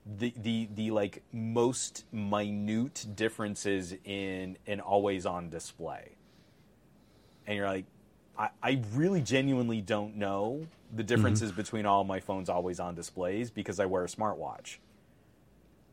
[0.05, 6.11] the the the like most minute differences in an always on display?
[7.47, 7.85] And you're like,
[8.37, 11.07] I, I really genuinely don't know the mm-hmm.
[11.07, 14.77] differences between all my phones always on displays because I wear a smartwatch.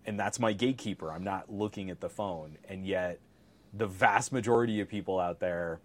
[0.04, 1.12] And that's my gatekeeper.
[1.12, 2.58] I'm not looking at the phone.
[2.68, 3.20] And yet
[3.72, 5.80] the vast majority of people out there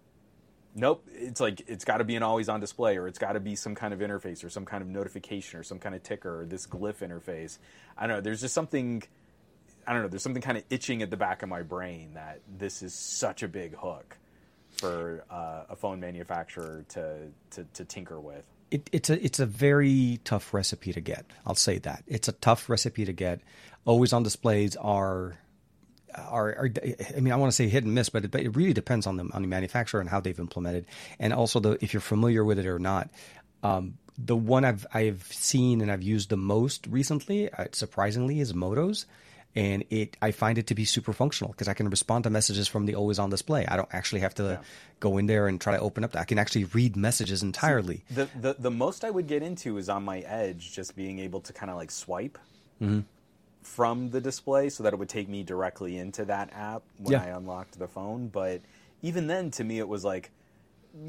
[0.74, 3.40] nope it's like it's got to be an always on display or it's got to
[3.40, 6.42] be some kind of interface or some kind of notification or some kind of ticker
[6.42, 7.58] or this glyph interface
[7.96, 9.02] i don't know there's just something
[9.86, 12.40] i don't know there's something kind of itching at the back of my brain that
[12.58, 14.18] this is such a big hook
[14.78, 17.18] for uh, a phone manufacturer to,
[17.50, 21.24] to, to tinker with it, it's a it's a very tough recipe to get.
[21.46, 23.40] I'll say that it's a tough recipe to get.
[23.84, 25.38] Always on displays are
[26.14, 26.70] are, are
[27.16, 29.06] I mean I want to say hit and miss, but it, but it really depends
[29.06, 30.86] on the on the manufacturer and how they've implemented,
[31.18, 33.08] and also the if you're familiar with it or not.
[33.62, 38.52] Um, the one I've I've seen and I've used the most recently, uh, surprisingly, is
[38.52, 39.06] Motos,
[39.56, 42.68] and it I find it to be super functional because I can respond to messages
[42.68, 43.66] from the always on display.
[43.66, 44.60] I don't actually have to
[45.00, 46.14] go in there and try to open up.
[46.16, 48.04] I can actually read messages entirely.
[48.10, 51.40] the, the, the most i would get into is on my edge just being able
[51.42, 52.38] to kind of like swipe
[52.80, 53.00] Mm-hmm.
[53.62, 57.24] from the display so that it would take me directly into that app when Yeah.
[57.24, 58.60] i unlocked the phone but
[59.02, 60.30] even then to me it was like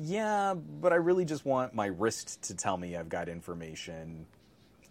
[0.02, 4.26] yeah but i really just want my wrist to tell me i've got information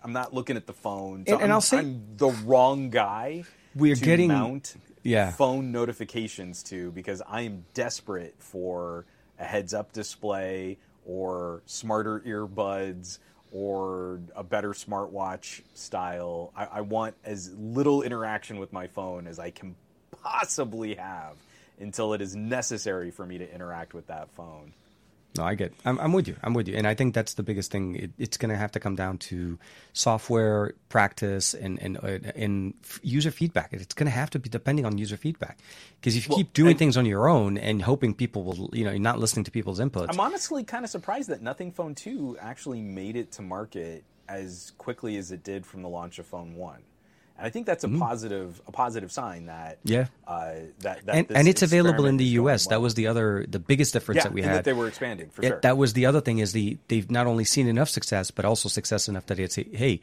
[0.03, 3.45] i'm not looking at the phone so And- and I'll say- I'm the wrong guy
[3.75, 5.31] We're to getting- mount Yeah.
[5.33, 9.07] phone notifications to because I am desperate for
[9.39, 13.19] a heads up display or smarter earbuds
[13.53, 16.53] or a better smartwatch style.
[16.55, 19.75] I, I want as little interaction with my phone as I can
[20.23, 21.37] possibly have
[21.81, 24.75] until it is necessary for me to interact with that phone.
[25.37, 25.73] No, I get.
[25.85, 26.37] I'm, I'm with you.
[26.43, 27.95] I'm with you, and I think that's the biggest thing.
[27.97, 29.59] It, it's going to have to come down to
[29.93, 33.73] software practice and and uh, and f- user feedback.
[33.73, 35.59] It's going to have to be depending on user feedback
[36.01, 38.71] because if you Well, keep doing and- things on your own and hoping people will,
[38.73, 40.07] you know, you're not listening to people's inputs.
[40.09, 44.73] I'm honestly kind of surprised that Nothing Phone 2 actually made it to market as
[44.79, 46.79] quickly as it did from the launch of Phone 1.
[47.39, 49.79] And I think that's a positive a positive sign that.
[49.85, 50.07] Yeah.
[50.27, 52.67] uh, that, that and and it's available in the U.S.
[52.67, 54.57] That was the other, the biggest difference yeah, that we had.
[54.57, 55.61] that they were expanding for It- sure.
[55.63, 58.69] That was the other thing is the they've not only seen enough success, but also
[58.69, 60.01] success enough that it's hey,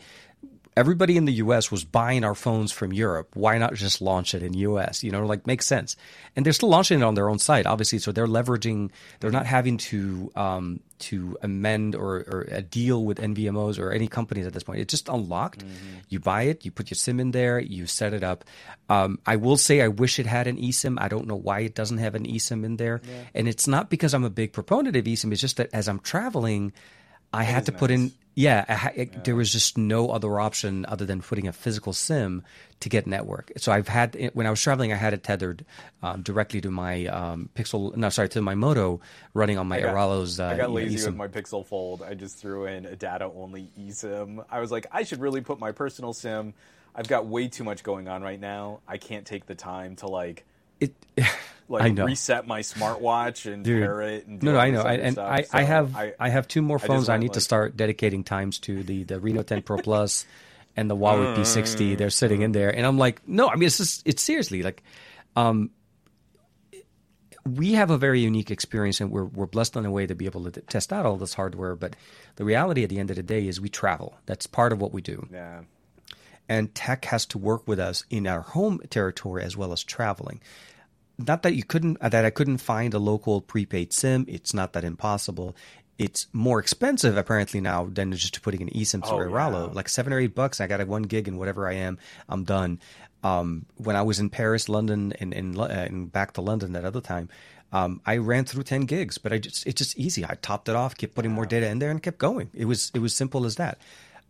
[0.78, 1.72] everybody in the U.S.
[1.72, 3.36] was buying our phones from Europe.
[3.36, 5.04] Why not just launch it in U.S.?
[5.04, 5.96] You know, like makes sense.
[6.36, 8.00] And they're still launching it on their own site, obviously.
[8.00, 8.92] So they're leveraging.
[9.20, 14.08] They're not having to um, to amend or, or a deal with NVMOs or any
[14.08, 14.80] companies at this point.
[14.80, 15.64] It's just unlocked.
[16.10, 18.46] You buy it, you put your SIM in there, you set it up.
[18.90, 20.98] Um, I will say I wish it had an eSIM.
[21.00, 23.02] I don't know why it doesn't have an eSIM in there,
[23.34, 25.32] and it's not because I'm a big proponent of eSIM.
[25.32, 26.72] It's just that as I'm traveling,
[27.36, 31.06] I had to put in yeah, ha- it- there was just no other option other
[31.06, 32.44] than putting a physical SIM
[32.82, 33.54] to get network.
[33.56, 35.64] So I've had when I was traveling, I had it tethered
[36.04, 37.96] um, directly to my um, Pixel.
[37.96, 39.00] No, sorry, to my Moto
[39.34, 40.38] running on my I got- Airalo's.
[40.42, 41.06] Uh, I got lazy eSIM.
[41.08, 42.04] with my Pixel Fold.
[42.04, 44.44] I just threw in a data only eSIM.
[44.52, 46.54] I was like, I should really put my personal SIM.
[46.94, 48.82] I've got way too much going on right now.
[48.86, 50.44] I can't take the time to like
[50.80, 50.94] it.
[51.68, 52.06] Like I know.
[52.06, 53.82] reset my smartwatch and Dude.
[53.82, 54.28] pair it.
[54.28, 55.18] And do No, no, I know, I, and.
[55.18, 57.76] I, So I have I, I, have two more phones I went, need to start
[57.76, 60.26] dedicating times to the the Reno 10 Pro Plus
[60.76, 61.98] and the Huawei P60.
[61.98, 64.84] They're sitting in there, and I'm like, no, I mean, it's just it's seriously like,
[65.36, 65.72] um,
[67.46, 70.26] we have a very unique experience, and we're we're blessed in a way to be
[70.26, 71.76] able to test out all this hardware.
[71.76, 71.96] But
[72.36, 74.16] the reality at the end of the day is we travel.
[74.26, 75.62] That's part of what we do yeah.
[76.48, 80.42] And tech has to work with us in our home territory as well as traveling.
[81.18, 84.26] Not that you couldn't that I couldn't find a local prepaid SIM.
[84.28, 85.56] It's not that impossible.
[85.98, 89.68] It's more expensive apparently now than just putting an eSIM Oh, Airalo.
[89.68, 89.74] yeah.
[89.74, 90.60] Like seven or eight bucks.
[90.60, 91.98] I got a one gig and whatever I am,
[92.28, 92.80] I'm done.
[93.24, 96.84] Um, when I was in Paris, London, and and, uh, and back to London that
[96.86, 97.30] other time,
[97.72, 99.18] um, I ran through ten gigs.
[99.18, 100.26] But I just it's just easy.
[100.26, 102.52] I topped it off, kept putting more data in there, and kept going.
[102.54, 103.80] It was it was simple as that.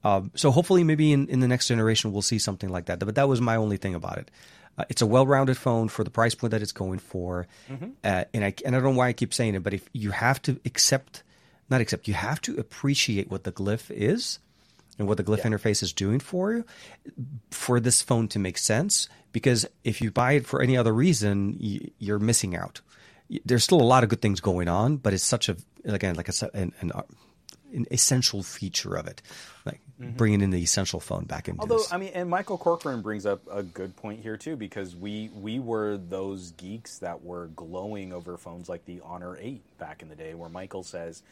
[0.04, 3.00] Um, so hopefully, maybe in, in the next generation, we'll see something like that.
[3.00, 4.32] But that was my only thing about it.
[4.78, 7.48] Uh, it's a well-rounded phone for the price point that it's going for,
[8.04, 10.12] uh, and I and I don't know why I keep saying it, but if you
[10.12, 11.24] have to accept,
[11.70, 14.40] not accept, you have to appreciate what the glyph is
[15.00, 16.66] and what the glyph interface is doing for you
[17.52, 19.08] for this phone to make sense.
[19.32, 21.58] Because if you buy it for any other reason,
[21.98, 22.82] you're missing out.
[23.44, 25.56] There's still a lot of good things going on, but it's such a
[25.86, 27.04] again like a, an, an, uh,
[27.74, 29.22] an essential feature of it,
[29.66, 31.94] like bringing in the essential phone back into Although this.
[31.94, 35.60] I mean, and Michael Corcoran brings up a good point here too, because we we
[35.60, 40.16] were those geeks that were glowing over phones like the Honor Eight back in the
[40.16, 41.24] day, where Michael says,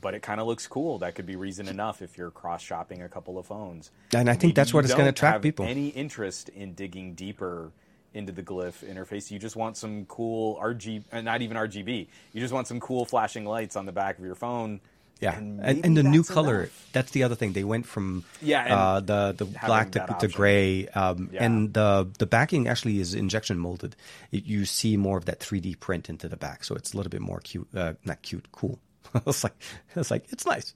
[0.00, 0.98] "But it kind of looks cool.
[0.98, 4.34] That could be reason enough if you're cross shopping a couple of phones." And I
[4.34, 5.64] think Maybe that's what it's gonna attract have people.
[5.64, 7.72] Any interest in digging deeper
[8.12, 9.30] into the glyph interface?
[9.30, 12.08] You just want some cool RG, uh, not even RGB.
[12.32, 14.80] You just want some cool flashing lights on the back of your phone.
[15.20, 16.60] Yeah, and, and, and the new color.
[16.60, 16.88] enough.
[16.92, 17.52] That's the other thing.
[17.52, 21.44] They went from Yeah, uh, the the black to, to gray, um, Yeah.
[21.44, 23.96] and the the backing actually is injection molded.
[24.32, 27.10] It, you see more of that 3D print into the back, so it's a little
[27.10, 27.68] bit more cute.
[27.74, 28.78] Uh, not cute, cool.
[29.26, 29.54] it's like
[29.94, 30.74] it's like it's nice.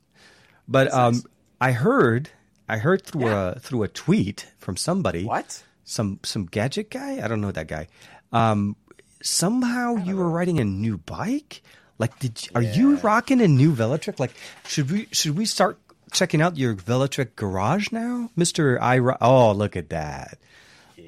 [0.69, 1.27] But um, nice.
[1.61, 2.29] I heard
[2.69, 3.53] I heard through Yeah.
[3.57, 5.25] a through a tweet from somebody.
[5.25, 5.63] What?
[5.85, 7.25] Some some gadget guy.
[7.25, 7.89] I don't know that guy.
[8.31, 8.77] Um,
[9.23, 11.63] somehow you were riding a new bike.
[11.99, 14.19] Like, did you, are you rocking a new Velotric?
[14.19, 14.33] Like,
[14.67, 15.79] should we should we start
[16.13, 18.99] checking out your Velotric garage now, Mister I?
[19.21, 20.39] Oh, look at that!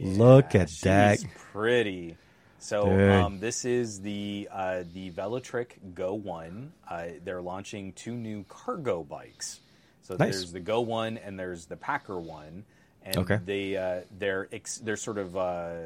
[0.00, 1.24] look at She's that!
[1.52, 2.16] pretty.
[2.58, 6.72] So um, this is the uh, the Velotric Go One.
[6.88, 9.60] Uh, they're launching two new cargo bikes.
[10.02, 10.34] So Nice.
[10.34, 12.64] there's the Go One and there's the Packer One,
[13.04, 13.38] and Okay.
[13.44, 15.76] they uh, they're ex- they're sort of uh,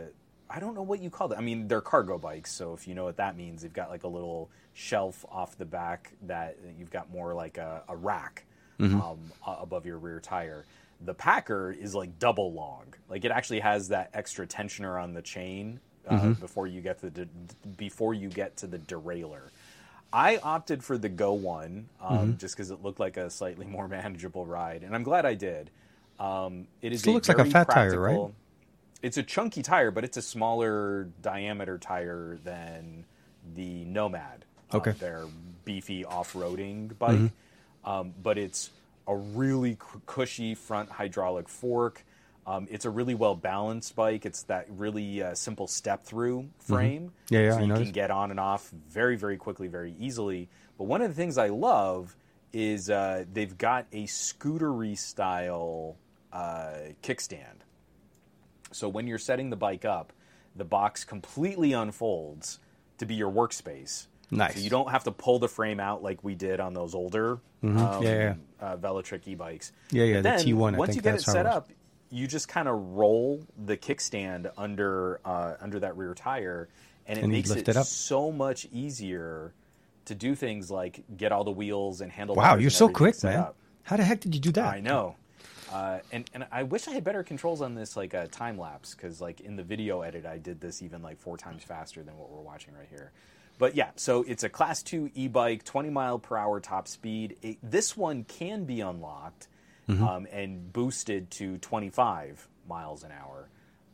[0.52, 1.38] I don't know what you call them.
[1.38, 2.52] I mean, they're cargo bikes.
[2.52, 5.64] So if you know what that means, they've got like a little shelf off the
[5.64, 8.44] back that you've got more like a, a rack
[8.80, 10.64] um, above your rear tire.
[11.02, 12.94] The Packer is like double long.
[13.08, 17.10] Like it actually has that extra tensioner on the chain uh, before you get to
[17.10, 17.28] the
[17.76, 19.42] before you get to the derailleur.
[20.12, 23.86] I opted for the Go one um, just because it looked like a slightly more
[23.88, 25.70] manageable ride, and I'm glad I did.
[26.18, 28.16] Um, it is Still looks like a fat tire, right?
[29.02, 33.04] It's a chunky tire, but it's a smaller diameter tire than
[33.54, 34.44] the Nomad.
[34.72, 34.90] um, Okay.
[34.90, 34.98] Mm-hmm.
[35.00, 35.24] their
[35.64, 37.32] beefy off-roading bike,
[37.84, 38.70] um, but it's
[39.08, 42.04] a really cushy front hydraulic fork.
[42.46, 44.24] Um, it's a really well balanced bike.
[44.26, 47.12] It's that really uh, simple step through frame.
[47.26, 47.34] Mm-hmm.
[47.34, 47.84] Yeah, yeah, so I you noticed.
[47.86, 50.48] can get on and off very, very quickly, very easily.
[50.78, 52.16] But one of the things I love
[52.52, 55.96] is uh, they've got a scootery style
[56.32, 56.72] uh,
[57.02, 57.58] kickstand.
[58.72, 60.12] So when you're setting the bike up,
[60.56, 62.58] the box completely unfolds
[62.98, 64.06] to be your workspace.
[64.30, 64.54] Nice.
[64.54, 67.40] So you don't have to pull the frame out like we did on those older
[67.62, 68.02] um, Mm-hmm.
[68.02, 68.34] Yeah, yeah.
[68.60, 69.72] Uh, Velotric e-bikes.
[69.90, 71.68] Yeah, yeah, But the T1, I Once you get it set up,
[72.10, 76.68] you just kind of roll the kickstand under uh, under that rear tire,
[77.06, 77.86] and it And makes it, it up.
[77.86, 79.52] so much easier
[80.06, 82.44] to do things like get all the wheels and handlebars.
[82.44, 83.36] Wow, you're so quick, man.
[83.40, 83.56] up.
[83.82, 84.72] How the heck did you do that?
[84.74, 85.16] I know.
[85.72, 88.94] Uh, and and I wish I had better controls on this, like a time lapse,
[88.94, 92.16] because like in the video edit, I did this even like four times faster than
[92.18, 93.12] what we're watching right here.
[93.58, 97.36] But yeah, so it's a class two e-bike, 20 mile per hour top speed.
[97.42, 99.48] It, this one can be unlocked
[99.88, 103.48] um, and boosted to 25 miles an hour.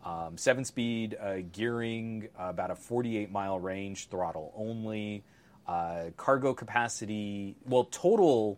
[0.05, 5.25] Um, seven speed uh, gearing, uh, about a 48 mile range, throttle only.
[5.67, 8.57] Uh, cargo capacity, well, total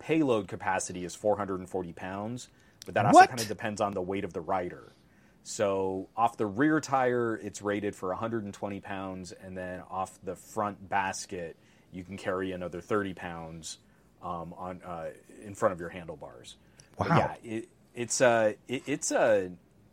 [0.00, 2.48] payload capacity is 440 pounds,
[2.88, 3.28] but that also What?
[3.28, 4.94] kind of depends on the weight of the rider.
[5.42, 10.88] So off the rear tire, it's rated for 120 pounds, and then off the front
[10.88, 11.58] basket,
[11.92, 13.76] you can carry another 30 pounds
[14.22, 15.10] um, on uh,
[15.44, 16.56] in front of your handlebars.
[16.96, 17.16] But Wow.
[17.44, 19.50] yeah, it, it's a it, it's a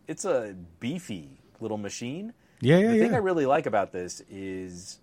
[0.08, 2.32] it's a beefy little machine.
[2.62, 3.14] Yeah, yeah, the thing.
[3.14, 5.00] I really like about this is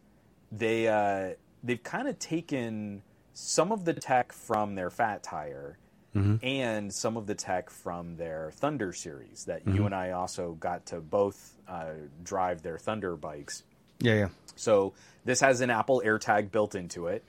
[0.50, 3.02] they uh, they've kind of taken
[3.34, 5.76] some of the tech from their Fat Tire
[6.14, 6.44] Mm-hmm.
[6.44, 9.76] and some of the tech from their Thunder series that Mm-hmm.
[9.76, 13.62] you and I also got to both uh, drive their Thunder bikes.
[13.98, 14.28] Yeah, yeah.
[14.56, 14.92] So
[15.24, 17.24] this has an Apple AirTag built into it.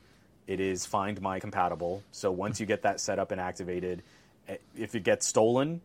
[0.48, 2.04] It is Find My compatible.
[2.12, 4.04] So once you get that set up and activated,
[4.50, 5.80] eh, if it gets stolen,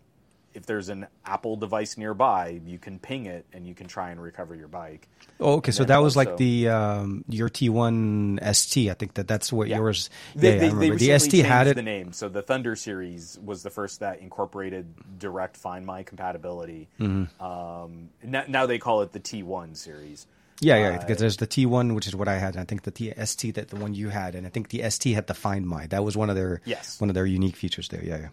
[0.59, 4.21] if there's an Apple device nearby, you can ping it and you can try and
[4.21, 5.09] recover your bike.
[5.39, 5.71] Oh, okay.
[5.71, 8.91] So that was like the um, your T1 ST.
[8.91, 9.77] I think that that's what Yeah.
[9.77, 10.11] yours.
[10.35, 10.97] They, yeah, they, I they remember.
[10.97, 11.77] the ST had it.
[11.77, 12.13] the name.
[12.13, 14.87] So the Thunder series was the first that incorporated
[15.21, 16.89] direct Find My compatibility.
[16.99, 17.41] Mm-hmm.
[17.43, 20.27] Um, now, now they call it the T1 series.
[20.61, 20.89] Yeah, yeah.
[20.97, 22.55] Uh, Because there's the T1, which is what I had.
[22.55, 25.15] And I think the ST that the one you had, and I think the ST
[25.15, 25.87] had the Find My.
[25.87, 27.01] That was one of their Yes.
[27.01, 28.03] one of their unique features there.
[28.05, 28.29] Yeah, yeah.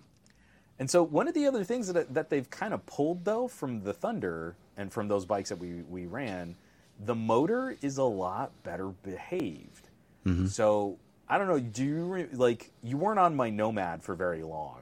[0.78, 3.84] And so one of the other things that that they've kind of pulled though from
[3.84, 6.56] the Thunder and from those bikes that we we ran,
[7.04, 9.90] the motor is a lot better behaved.
[10.26, 10.48] Mm-hmm.
[10.48, 10.98] So
[11.30, 11.60] I don't know.
[11.60, 14.82] Do you re- like you weren't on my Nomad for very long?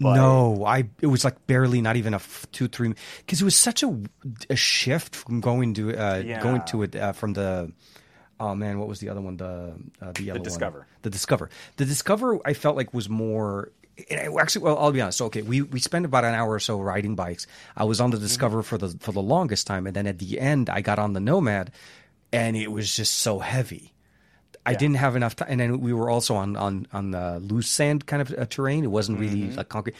[0.00, 3.44] But no, I it was like barely not even a f- two three because it
[3.44, 3.96] was such a,
[4.50, 6.42] a shift from going to uh, Yeah.
[6.42, 7.70] going to it uh, from the
[8.40, 10.44] oh man what was the other one the uh, the yellow one?
[10.44, 10.86] Discover.
[11.02, 13.70] the Discover the Discover I felt like was more
[14.38, 17.14] actually well I'll be honest okay we we spent about an hour or so riding
[17.14, 17.46] bikes
[17.76, 20.40] I was on the Discover for the for the longest time and then at the
[20.40, 21.70] end I got on the Nomad
[22.32, 23.92] and it was just so heavy.
[24.66, 24.78] I Yeah.
[24.78, 28.06] didn't have enough time, and then we were also on on on the loose sand
[28.06, 28.82] kind of uh, terrain.
[28.82, 29.58] It wasn't really Mm-hmm.
[29.58, 29.94] like concrete.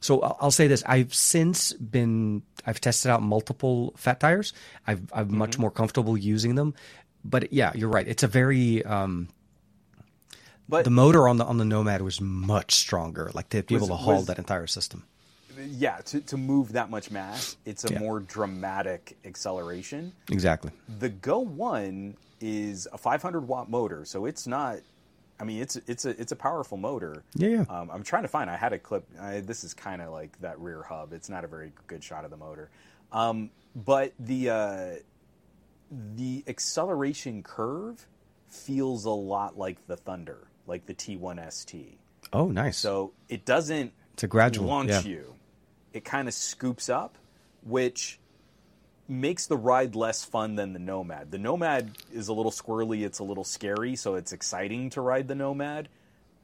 [0.00, 4.52] So I'll, say this: I've since been I've tested out multiple fat tires.
[4.86, 5.60] I've I'm much Mm-hmm.
[5.62, 6.74] more comfortable using them.
[7.24, 8.06] But yeah, you're right.
[8.06, 9.28] It's a very um,
[10.70, 13.30] but the motor on the on the Nomad was much stronger.
[13.34, 15.04] Like to be Was- able to haul was- that entire system.
[15.58, 17.98] yeah, to to move that much mass, it's a Yeah.
[17.98, 20.12] more dramatic acceleration.
[20.30, 20.70] Exactly.
[20.98, 24.78] The Go One is a 500 watt motor, so it's not.
[25.38, 27.22] I mean, it's it's a it's a powerful motor.
[27.34, 27.64] Yeah, yeah.
[27.68, 28.48] Um, I'm trying to find.
[28.50, 29.04] I had a clip.
[29.20, 31.12] I, this is kind of like that rear hub.
[31.12, 32.70] It's not a very good shot of the motor,
[33.12, 34.86] um, but the uh,
[36.16, 38.06] the acceleration curve
[38.48, 41.98] feels a lot like the Thunder, like the T1 ST.
[42.32, 42.78] Oh, nice.
[42.78, 45.02] So it doesn't It's a gradual, launch yeah.
[45.02, 45.34] you.
[45.92, 47.18] It kind of scoops up,
[47.62, 48.18] which
[49.08, 51.32] makes the ride less fun than the Nomad.
[51.32, 55.26] The Nomad is a little squirrely, it's a little scary, so it's exciting to ride
[55.26, 55.88] the Nomad.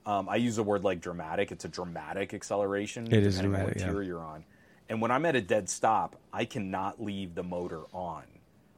[0.04, 1.50] Um, I use a word like dramatic.
[1.50, 3.06] It's a dramatic acceleration.
[3.06, 3.92] It is depending on dramatic, what yeah.
[3.92, 4.44] tier you're on.
[4.88, 8.24] And when I'm at a dead stop, I cannot leave the motor on.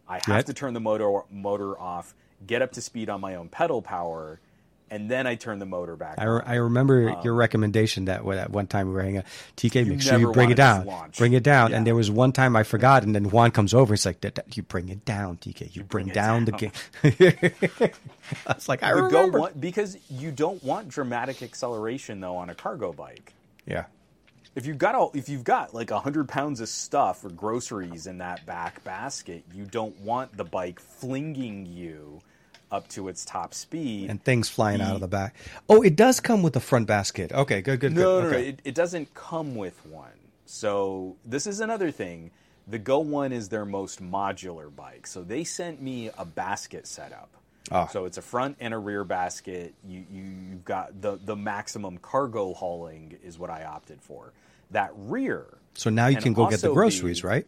[0.08, 0.46] I have Yet?
[0.46, 2.14] to turn the motor motor off,
[2.46, 4.40] get up to speed on my own pedal power,
[4.90, 8.24] and then I turn the motor back I, re- I remember um, your recommendation that
[8.24, 9.24] that one time we were hanging out.
[9.56, 10.86] TK, make sure you bring it down.
[11.16, 11.70] Bring it down.
[11.70, 11.76] Yeah.
[11.76, 13.94] And there was one time I forgot, and then Juan comes over.
[13.94, 15.74] He's like, "That- that- "You bring it down, TK.
[15.74, 16.72] You, bring, bring it down, the game."
[18.46, 22.36] I was like, "I the remember." Go one because you don't want dramatic acceleration though
[22.36, 23.32] on a cargo bike.
[23.66, 23.84] Yeah,
[24.54, 28.18] If you've got all, if you've got like hundred pounds of stuff or groceries in
[28.18, 32.20] that back basket, you don't want the bike flinging you
[32.70, 34.10] up to its top speed.
[34.10, 35.34] and things flying out of the back.
[35.68, 37.32] Oh, it does come with a front basket.
[37.32, 38.24] Okay, good, good, no, good.
[38.24, 40.10] no, no, it, it doesn't come with one.
[40.46, 42.30] So this is another thing.
[42.66, 45.06] The Go One is their most modular bike.
[45.06, 47.30] So they sent me a basket setup.
[47.70, 47.86] Ah.
[47.86, 49.74] So it's a front and a rear basket.
[49.86, 54.32] You, you you've got the the maximum cargo hauling is what I opted for.
[54.70, 55.46] That rear.
[55.74, 57.46] so now you can go get the groceries, be- right?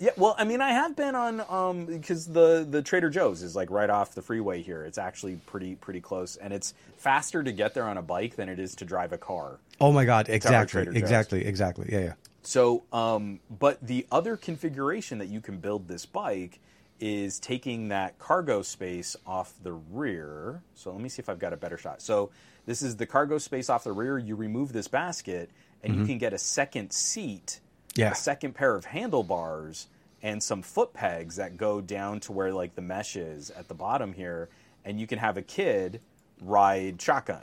[0.00, 3.56] Yeah, well, I mean, I have been on um because the the Trader Joe's is
[3.56, 4.84] like right off the freeway here.
[4.84, 8.48] It's actually pretty pretty close, and it's faster to get there on a bike than
[8.48, 9.58] it is to drive a car.
[9.80, 10.28] Oh my God!
[10.28, 11.88] Exactly, exactly, exactly.
[11.90, 12.12] Yeah, yeah.
[12.42, 16.60] So, um, but the other configuration that you can build this bike
[17.00, 20.62] is taking that cargo space off the rear.
[20.74, 22.02] So let me see if I've got a better shot.
[22.02, 22.30] So
[22.66, 24.18] this is the cargo space off the rear.
[24.18, 25.50] You remove this basket,
[25.82, 27.60] and you can get a second seat,
[27.98, 28.12] Yeah.
[28.12, 29.86] a second pair of handlebars,
[30.22, 33.74] and some foot pegs that go down to where like the mesh is at the
[33.74, 34.48] bottom here,
[34.84, 36.00] and you can have a kid
[36.40, 37.42] ride shotgun.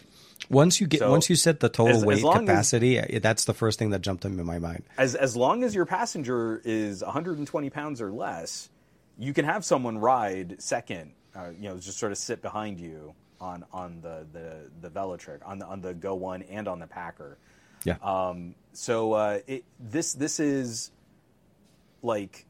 [0.49, 3.19] Once you get, So, once you set the total as- as weight as- capacity, uh,
[3.21, 4.83] that's the first thing that jumped into my mind.
[4.97, 8.69] as as long as your passenger is 120 pounds or less,
[9.17, 11.11] you can have someone ride second.
[11.35, 15.39] Uh, you know, just sort of sit behind you on on the the the Velotric
[15.45, 17.37] on the on the Go One and on the Packer.
[17.83, 17.95] Yeah.
[18.01, 20.91] Um, so uh, it, this this is
[22.01, 22.45] like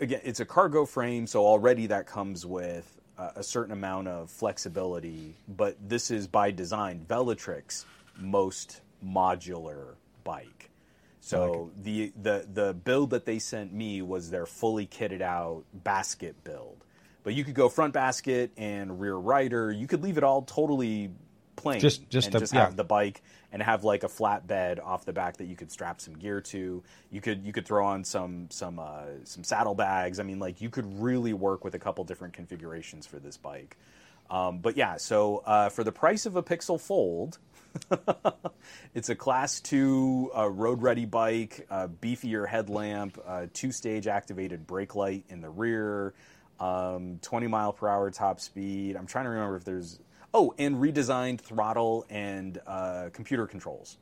[0.00, 4.30] again, it's a cargo frame, so already that comes with a, a certain amount of
[4.30, 5.34] flexibility.
[5.48, 7.86] But this is by design Velotric's
[8.18, 9.94] most modular
[10.24, 10.70] bike.
[11.20, 16.34] So the, the the build that they sent me was their fully kitted out basket
[16.42, 16.84] build.
[17.22, 19.70] But you could go front basket and rear rider.
[19.70, 21.12] You could leave it all totally
[21.54, 21.78] plain.
[21.78, 22.64] Just- just and a- just yeah.
[22.64, 23.22] have the bike
[23.52, 26.40] and have like a flat bed off the back that you could strap some gear
[26.40, 26.82] to.
[27.10, 30.18] You could you could throw on some some uh, some saddlebags.
[30.18, 33.76] I mean, like you could really work with a couple different configurations for this bike.
[34.30, 37.38] Um, but yeah, so uh, for the price of a Pixel Fold,
[38.94, 44.66] it's a Class Two uh, road ready bike, uh, beefier headlamp, uh, two stage activated
[44.66, 46.14] brake light in the rear,
[46.58, 48.96] um, 20 mile per hour top speed.
[48.96, 49.98] I'm trying to remember if there's
[50.34, 53.98] oh, and redesigned throttle and uh, computer controls.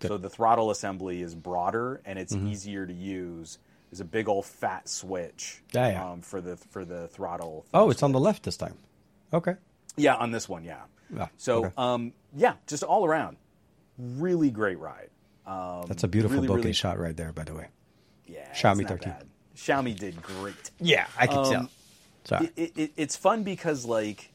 [0.00, 3.58] So the throttle assembly is broader and it's easier to use.
[3.90, 6.10] There's a big old fat switch Yeah, yeah.
[6.10, 7.66] Um, for the for the throttle.
[7.74, 8.76] Oh, it's on the left this time.
[9.32, 9.54] Okay.
[9.96, 10.82] Yeah, on this one, yeah.
[11.14, 11.72] Yeah, So, okay.
[11.78, 13.38] um, yeah, just all around,
[13.98, 15.08] really great ride.
[15.46, 17.68] Um, That's a beautiful really, bokeh really- shot right there, by the way.
[18.26, 19.12] Yeah, Xiaomi it's not 13.
[19.14, 19.26] bad.
[19.56, 20.70] Xiaomi did great.
[20.78, 21.70] Yeah, I can Um,
[22.24, 22.50] Sorry.
[22.56, 24.30] It, it, it's fun because, like,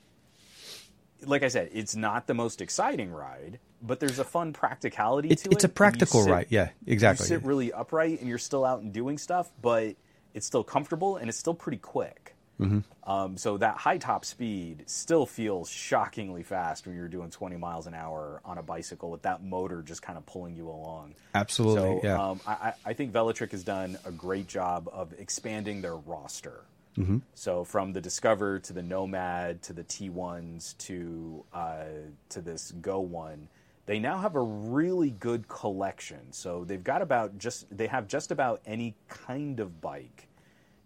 [1.25, 5.39] like I said, it's not the most exciting ride, but there's a fun practicality It-
[5.39, 5.53] to it.
[5.53, 6.45] it's a practical sit- ride.
[6.49, 7.23] Yeah, exactly.
[7.25, 9.95] You sit really upright and you're still out and doing stuff, but
[10.33, 12.35] it's still comfortable and it's still pretty quick.
[12.59, 13.09] Mm-hmm.
[13.11, 17.87] Um, so that high top speed still feels shockingly fast when you're doing 20 miles
[17.87, 21.15] an hour on a bicycle with that motor just kind of pulling you along.
[21.33, 22.21] Absolutely, So yeah.
[22.29, 26.63] um, I, I think Velotric has done a great job of expanding their roster.
[26.97, 27.17] Mm-hmm.
[27.33, 31.85] So from the Discover to the Nomad to the T1s to uh,
[32.29, 33.49] to this Go one,
[33.85, 36.31] they now have a really good collection.
[36.31, 40.27] So they've got about just they have just about any kind of bike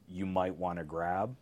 [0.08, 1.36] you might want to grab.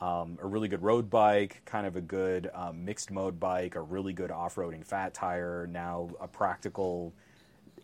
[0.00, 3.80] Um, a really good road bike, kind of a good um, mixed mode bike, a
[3.80, 7.12] really good off roading fat tire, now a practical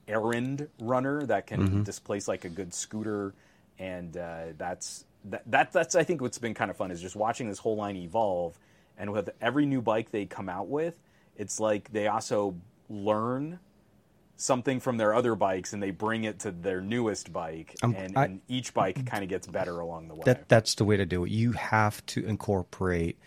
[0.08, 3.34] errand runner that can displace like a good scooter,
[3.78, 7.16] and uh, that's that, that that's I think what's been kind of fun is just
[7.16, 8.58] watching this whole line evolve,
[8.96, 10.98] and with every new bike they come out with,
[11.36, 12.56] it's like they also
[12.88, 13.58] learn
[14.36, 18.16] something from their other bikes and they bring it to their newest bike, Um, and,
[18.16, 20.22] I- and each bike kind of gets better along the way.
[20.26, 21.30] that that's the way to do it.
[21.30, 23.18] You have to incorporate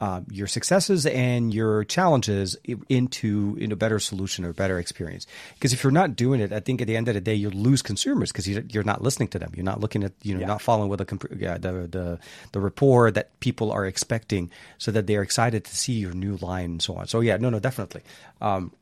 [0.00, 2.56] um, your successes and your challenges
[2.88, 5.26] into in a better solution or better experience.
[5.54, 7.50] Because if you're not doing it, I think at the end of the day you
[7.50, 9.52] lose consumers because you, you're not listening to them.
[9.54, 10.46] You're not looking at you know Yeah.
[10.46, 12.18] not following with the, comp- yeah, the the
[12.52, 16.70] the rapport that people are expecting, so that they're excited to see your new line
[16.72, 17.06] and so on.
[17.06, 18.02] So yeah, no, no, definitely.
[18.40, 18.72] Um,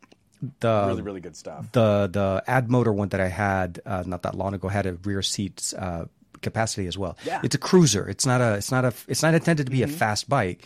[0.61, 1.66] the really, really good stuff.
[1.73, 5.20] the the Addmotor one that I had uh, not that long ago had a rear
[5.20, 6.05] seat uh,
[6.43, 7.19] capacity as well.
[7.27, 7.40] Yeah.
[7.43, 8.09] It's a cruiser.
[8.09, 9.95] It's not a it's not a it's not intended to be Mm-hmm.
[9.95, 10.65] a fast bike,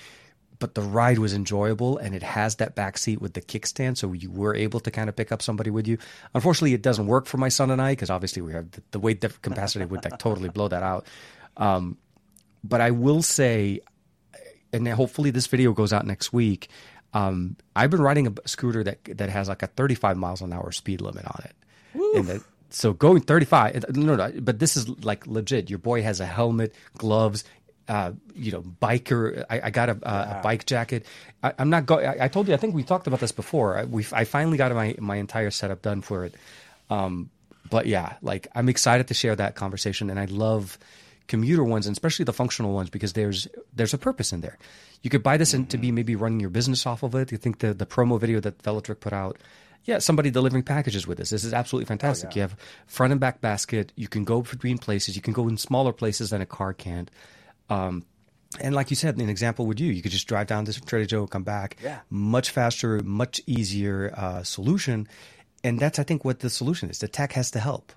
[0.62, 4.12] but the ride was enjoyable and it has that back seat with the kickstand, so
[4.12, 5.98] you were able to kind of pick up somebody with you.
[6.36, 9.00] Unfortunately, it doesn't work for my son and I because obviously we have the, the
[9.00, 11.04] weight capacity would like totally blow that out.
[11.56, 11.96] Um,
[12.62, 13.80] but I will say
[14.72, 16.68] and hopefully this video goes out next week.
[17.12, 20.70] Um, I've been riding a scooter that that has like a 35 miles an hour
[20.70, 21.56] speed limit on it,
[22.16, 23.96] and that, so going 35.
[23.96, 25.68] No, no, but this is like legit.
[25.68, 27.42] Your boy has a helmet, gloves.
[27.92, 29.44] Uh, you know, biker.
[29.50, 31.04] I, I got a, a, a bike jacket.
[31.42, 32.06] I, I'm not going.
[32.26, 32.54] I told you.
[32.54, 33.76] I think we talked about this before.
[33.76, 36.34] I, we I finally got my my entire setup done for it.
[36.88, 37.28] Um,
[37.68, 40.78] but yeah, like I'm excited to share that conversation, and I love
[41.26, 43.46] commuter ones, and especially the functional ones, because there's
[43.76, 44.56] there's a purpose in there.
[45.02, 47.30] You could buy this in, to be maybe running your business off of it.
[47.30, 49.36] You think the the promo video that Velotric put out,
[49.84, 51.28] yeah, somebody delivering packages with this.
[51.28, 52.34] This is absolutely fantastic.
[52.36, 52.56] You have
[52.86, 53.92] front and back basket.
[53.96, 55.14] You can go between places.
[55.14, 57.08] You can go in smaller places than a car can.
[57.70, 58.04] Um,
[58.60, 61.06] and like you said, an example with you, you could just drive down to Trader
[61.06, 61.76] Joe, come back.
[61.82, 62.00] Yeah.
[62.10, 65.08] Much faster, much easier uh, solution.
[65.64, 66.98] And that's, I think, what the solution is.
[66.98, 67.92] The tech has to help.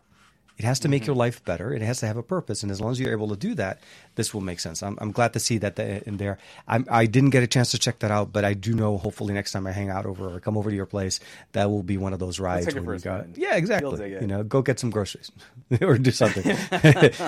[0.58, 1.74] It has to make your life better.
[1.74, 2.64] It has to have a purpose.
[2.64, 3.82] And as long as you're able to do that,
[4.16, 4.82] this will make sense.
[4.82, 6.38] I'm, I'm glad to see that the, in there.
[6.66, 9.34] I'm, I didn't get a chance to check that out, but I do know hopefully
[9.34, 11.20] next time I hang out over or come over to your place,
[11.52, 12.74] that will be one of those rides.
[12.74, 13.34] when you a go, spin.
[13.36, 14.12] yeah, exactly.
[14.14, 15.30] You know, go get some groceries
[15.82, 16.58] or do something.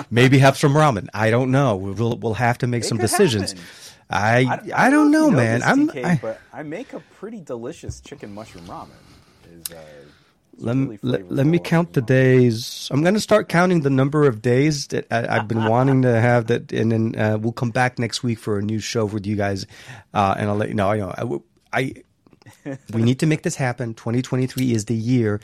[0.10, 1.08] Maybe have some ramen.
[1.12, 1.76] I don't know.
[1.76, 3.52] We'll, we'll have to make some decisions.
[3.52, 3.64] happen.
[4.10, 5.60] I, I, don't if know, you man.
[5.60, 8.88] this, I'm, I, but I make a pretty delicious chicken mushroom ramen.
[9.52, 9.82] Is uh,
[10.58, 12.88] let, really let, let me count the days.
[12.90, 16.20] I'm going to start counting the number of days that I, I've been wanting to
[16.20, 19.26] have that, and then uh, we'll come back next week for a new show with
[19.26, 19.66] you guys,
[20.14, 20.90] uh, and I'll let you know.
[20.90, 21.94] I know I,
[22.66, 23.94] I we need to make this happen.
[23.94, 25.40] 2023 is the year.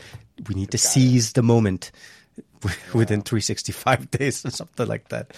[0.49, 1.93] We need to seize the moment
[2.95, 5.37] within 365 days or something like that.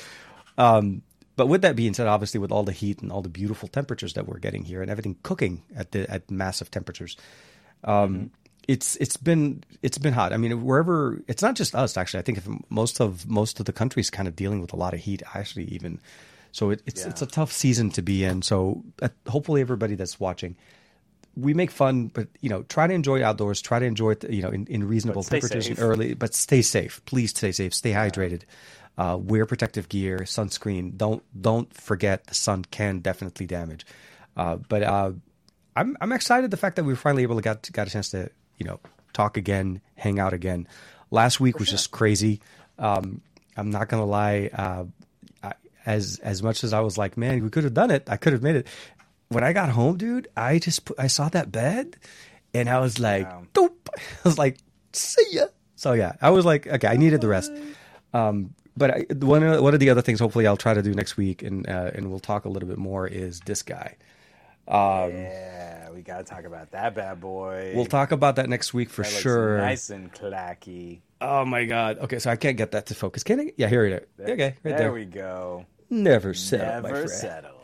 [0.58, 1.02] Um,
[1.36, 4.14] but with that being said, obviously with all the heat and all the beautiful temperatures
[4.14, 7.16] that we're getting here and everything cooking at the at massive temperatures,
[7.84, 8.30] um,
[8.68, 10.32] it's it's been it's been hot.
[10.32, 12.20] I mean, wherever it's not just us actually.
[12.20, 14.94] I think if most of most of the country's kind of dealing with a lot
[14.94, 15.22] of heat.
[15.34, 16.00] Actually, even
[16.52, 17.10] so, it, it's Yeah.
[17.10, 18.42] it's a tough season to be in.
[18.42, 20.56] So uh, hopefully, everybody that's watching,
[21.36, 23.60] we make fun, but you know, try to enjoy outdoors.
[23.60, 25.78] Try to enjoy it, you know, in, in reasonable temperatures safe.
[25.80, 26.14] early.
[26.14, 27.30] But stay safe, please.
[27.30, 27.74] Stay safe.
[27.74, 28.42] Stay hydrated.
[28.98, 30.96] Uh, wear protective gear, sunscreen.
[30.96, 33.84] Don't don't forget the sun can definitely damage.
[34.34, 35.12] Uh, but uh,
[35.76, 38.08] I'm I'm excited the fact that we were finally able to got got a chance
[38.10, 38.80] to you know
[39.12, 40.66] talk again, hang out again.
[41.10, 42.40] Last week was just crazy.
[42.78, 43.20] Um,
[43.56, 44.50] I'm not gonna lie.
[44.52, 44.84] Uh,
[45.42, 45.52] I,
[45.86, 48.08] as as much as I was like, man, we could have done it.
[48.08, 48.66] I could have made it.
[49.28, 51.96] When I got home, dude, I just put, I saw that bed,
[52.54, 53.44] and I was like, Wow.
[53.54, 53.72] doop.
[53.96, 54.58] I was like,
[54.92, 55.46] see ya.
[55.74, 57.52] So yeah, I was like, okay, I needed the rest.
[58.14, 60.92] Um, but I, one of one of the other things, hopefully, I'll try to do
[60.92, 63.06] next week, and uh, and we'll talk a little bit more.
[63.06, 63.96] Is this guy?
[64.68, 67.72] yeah, we got to talk about that bad boy.
[67.74, 69.58] We'll talk about that next week for That sure.
[69.58, 71.00] Nice and clacky.
[71.20, 71.98] Oh my god.
[72.00, 73.22] Okay, so I can't get that to focus.
[73.22, 73.52] Can I?
[73.56, 74.30] Yeah, here it is.
[74.30, 74.92] Okay, right there, there.
[74.92, 75.64] we go.
[75.88, 77.10] Never settle, my Never friend.
[77.10, 77.62] settle.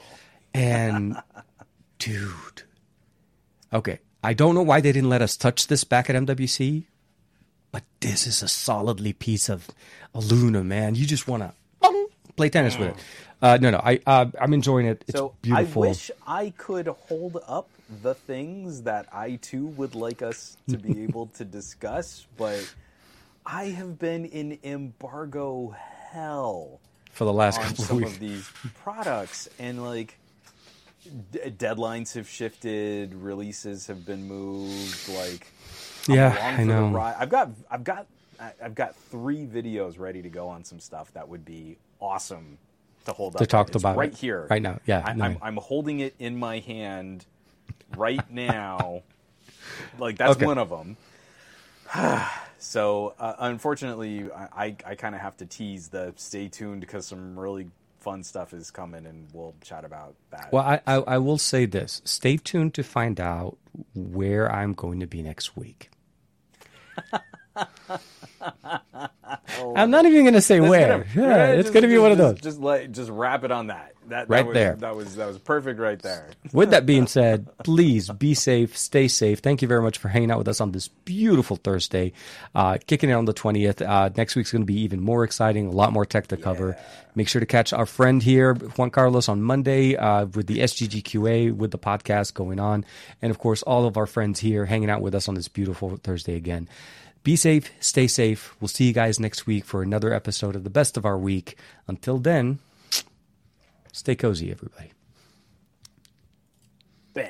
[0.55, 1.17] And
[1.99, 2.63] dude,
[3.73, 6.87] okay, I don't know why they didn't let us touch this back at MWC,
[7.71, 9.69] but this is a solidly piece of
[10.15, 10.95] a Luna, man.
[10.95, 11.53] You just want to
[12.37, 12.97] play tennis with it.
[13.41, 15.05] Uh, no, no, I uh, I'm enjoying it.
[15.09, 15.85] It's so beautiful.
[15.85, 17.69] I wish I could hold up
[18.03, 22.73] the things that I too would like us to be able to discuss, but
[23.45, 25.75] I have been in embargo
[26.11, 26.81] hell
[27.13, 28.13] for the last on couple of weeks.
[28.13, 28.51] of these
[28.83, 30.19] products, and like
[31.33, 35.09] d- deadlines have shifted, releases have been moved.
[35.09, 35.49] Like,
[36.09, 36.97] I'm Yeah, I know.
[36.99, 38.07] I've got, I've got,
[38.63, 42.59] I've got three videos ready to go on some stuff that would be awesome
[43.07, 43.47] to hold To up.
[43.47, 44.19] talk It's about right it.
[44.19, 44.81] here, Right now.
[44.87, 45.25] Yeah, I, no.
[45.25, 47.27] I'm, I'm holding it in my hand
[47.97, 49.03] right now.
[49.99, 50.47] like that's Okay.
[50.47, 50.99] one of them.
[52.59, 57.07] So uh, unfortunately, I, I, I kind of have to tease the stay tuned because
[57.07, 57.69] some really
[58.01, 60.53] fun stuff is coming, and we'll chat about that.
[60.53, 63.59] Well, I, I I will say this: stay tuned to find out
[63.95, 65.91] where I'm going to be next week.
[69.77, 70.99] I'm not even going to say where.
[70.99, 72.41] gonna- yeah, yeah, it's going to be one of those.
[72.41, 73.95] Just let just wrap it on that.
[74.09, 74.75] That, that Right was, there.
[74.75, 76.29] That was that was perfect right there.
[76.53, 79.39] With that being said, please be safe, stay safe.
[79.39, 82.13] Thank you very much for hanging out with us on this beautiful Thursday.
[82.55, 83.81] Uh, kicking it on the 20th.
[83.81, 86.77] Uh, next week's going to be even more exciting, a lot more tech to cover.
[87.15, 91.55] Make sure to catch our friend here, Juan Carlos, on Monday uh, with the SGGQA,
[91.55, 92.85] with the podcast going on.
[93.21, 95.97] And of course, all of our friends here hanging out with us on this beautiful
[96.03, 96.69] Thursday again.
[97.23, 98.55] Be safe, stay safe.
[98.61, 101.57] We'll see you guys next week for another episode of the best of our week.
[101.87, 102.59] Until then,
[103.93, 104.91] stay cozy, everybody.
[107.15, 107.29] Bam.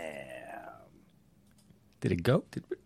[2.01, 2.45] Did it go?
[2.51, 2.77] Did we?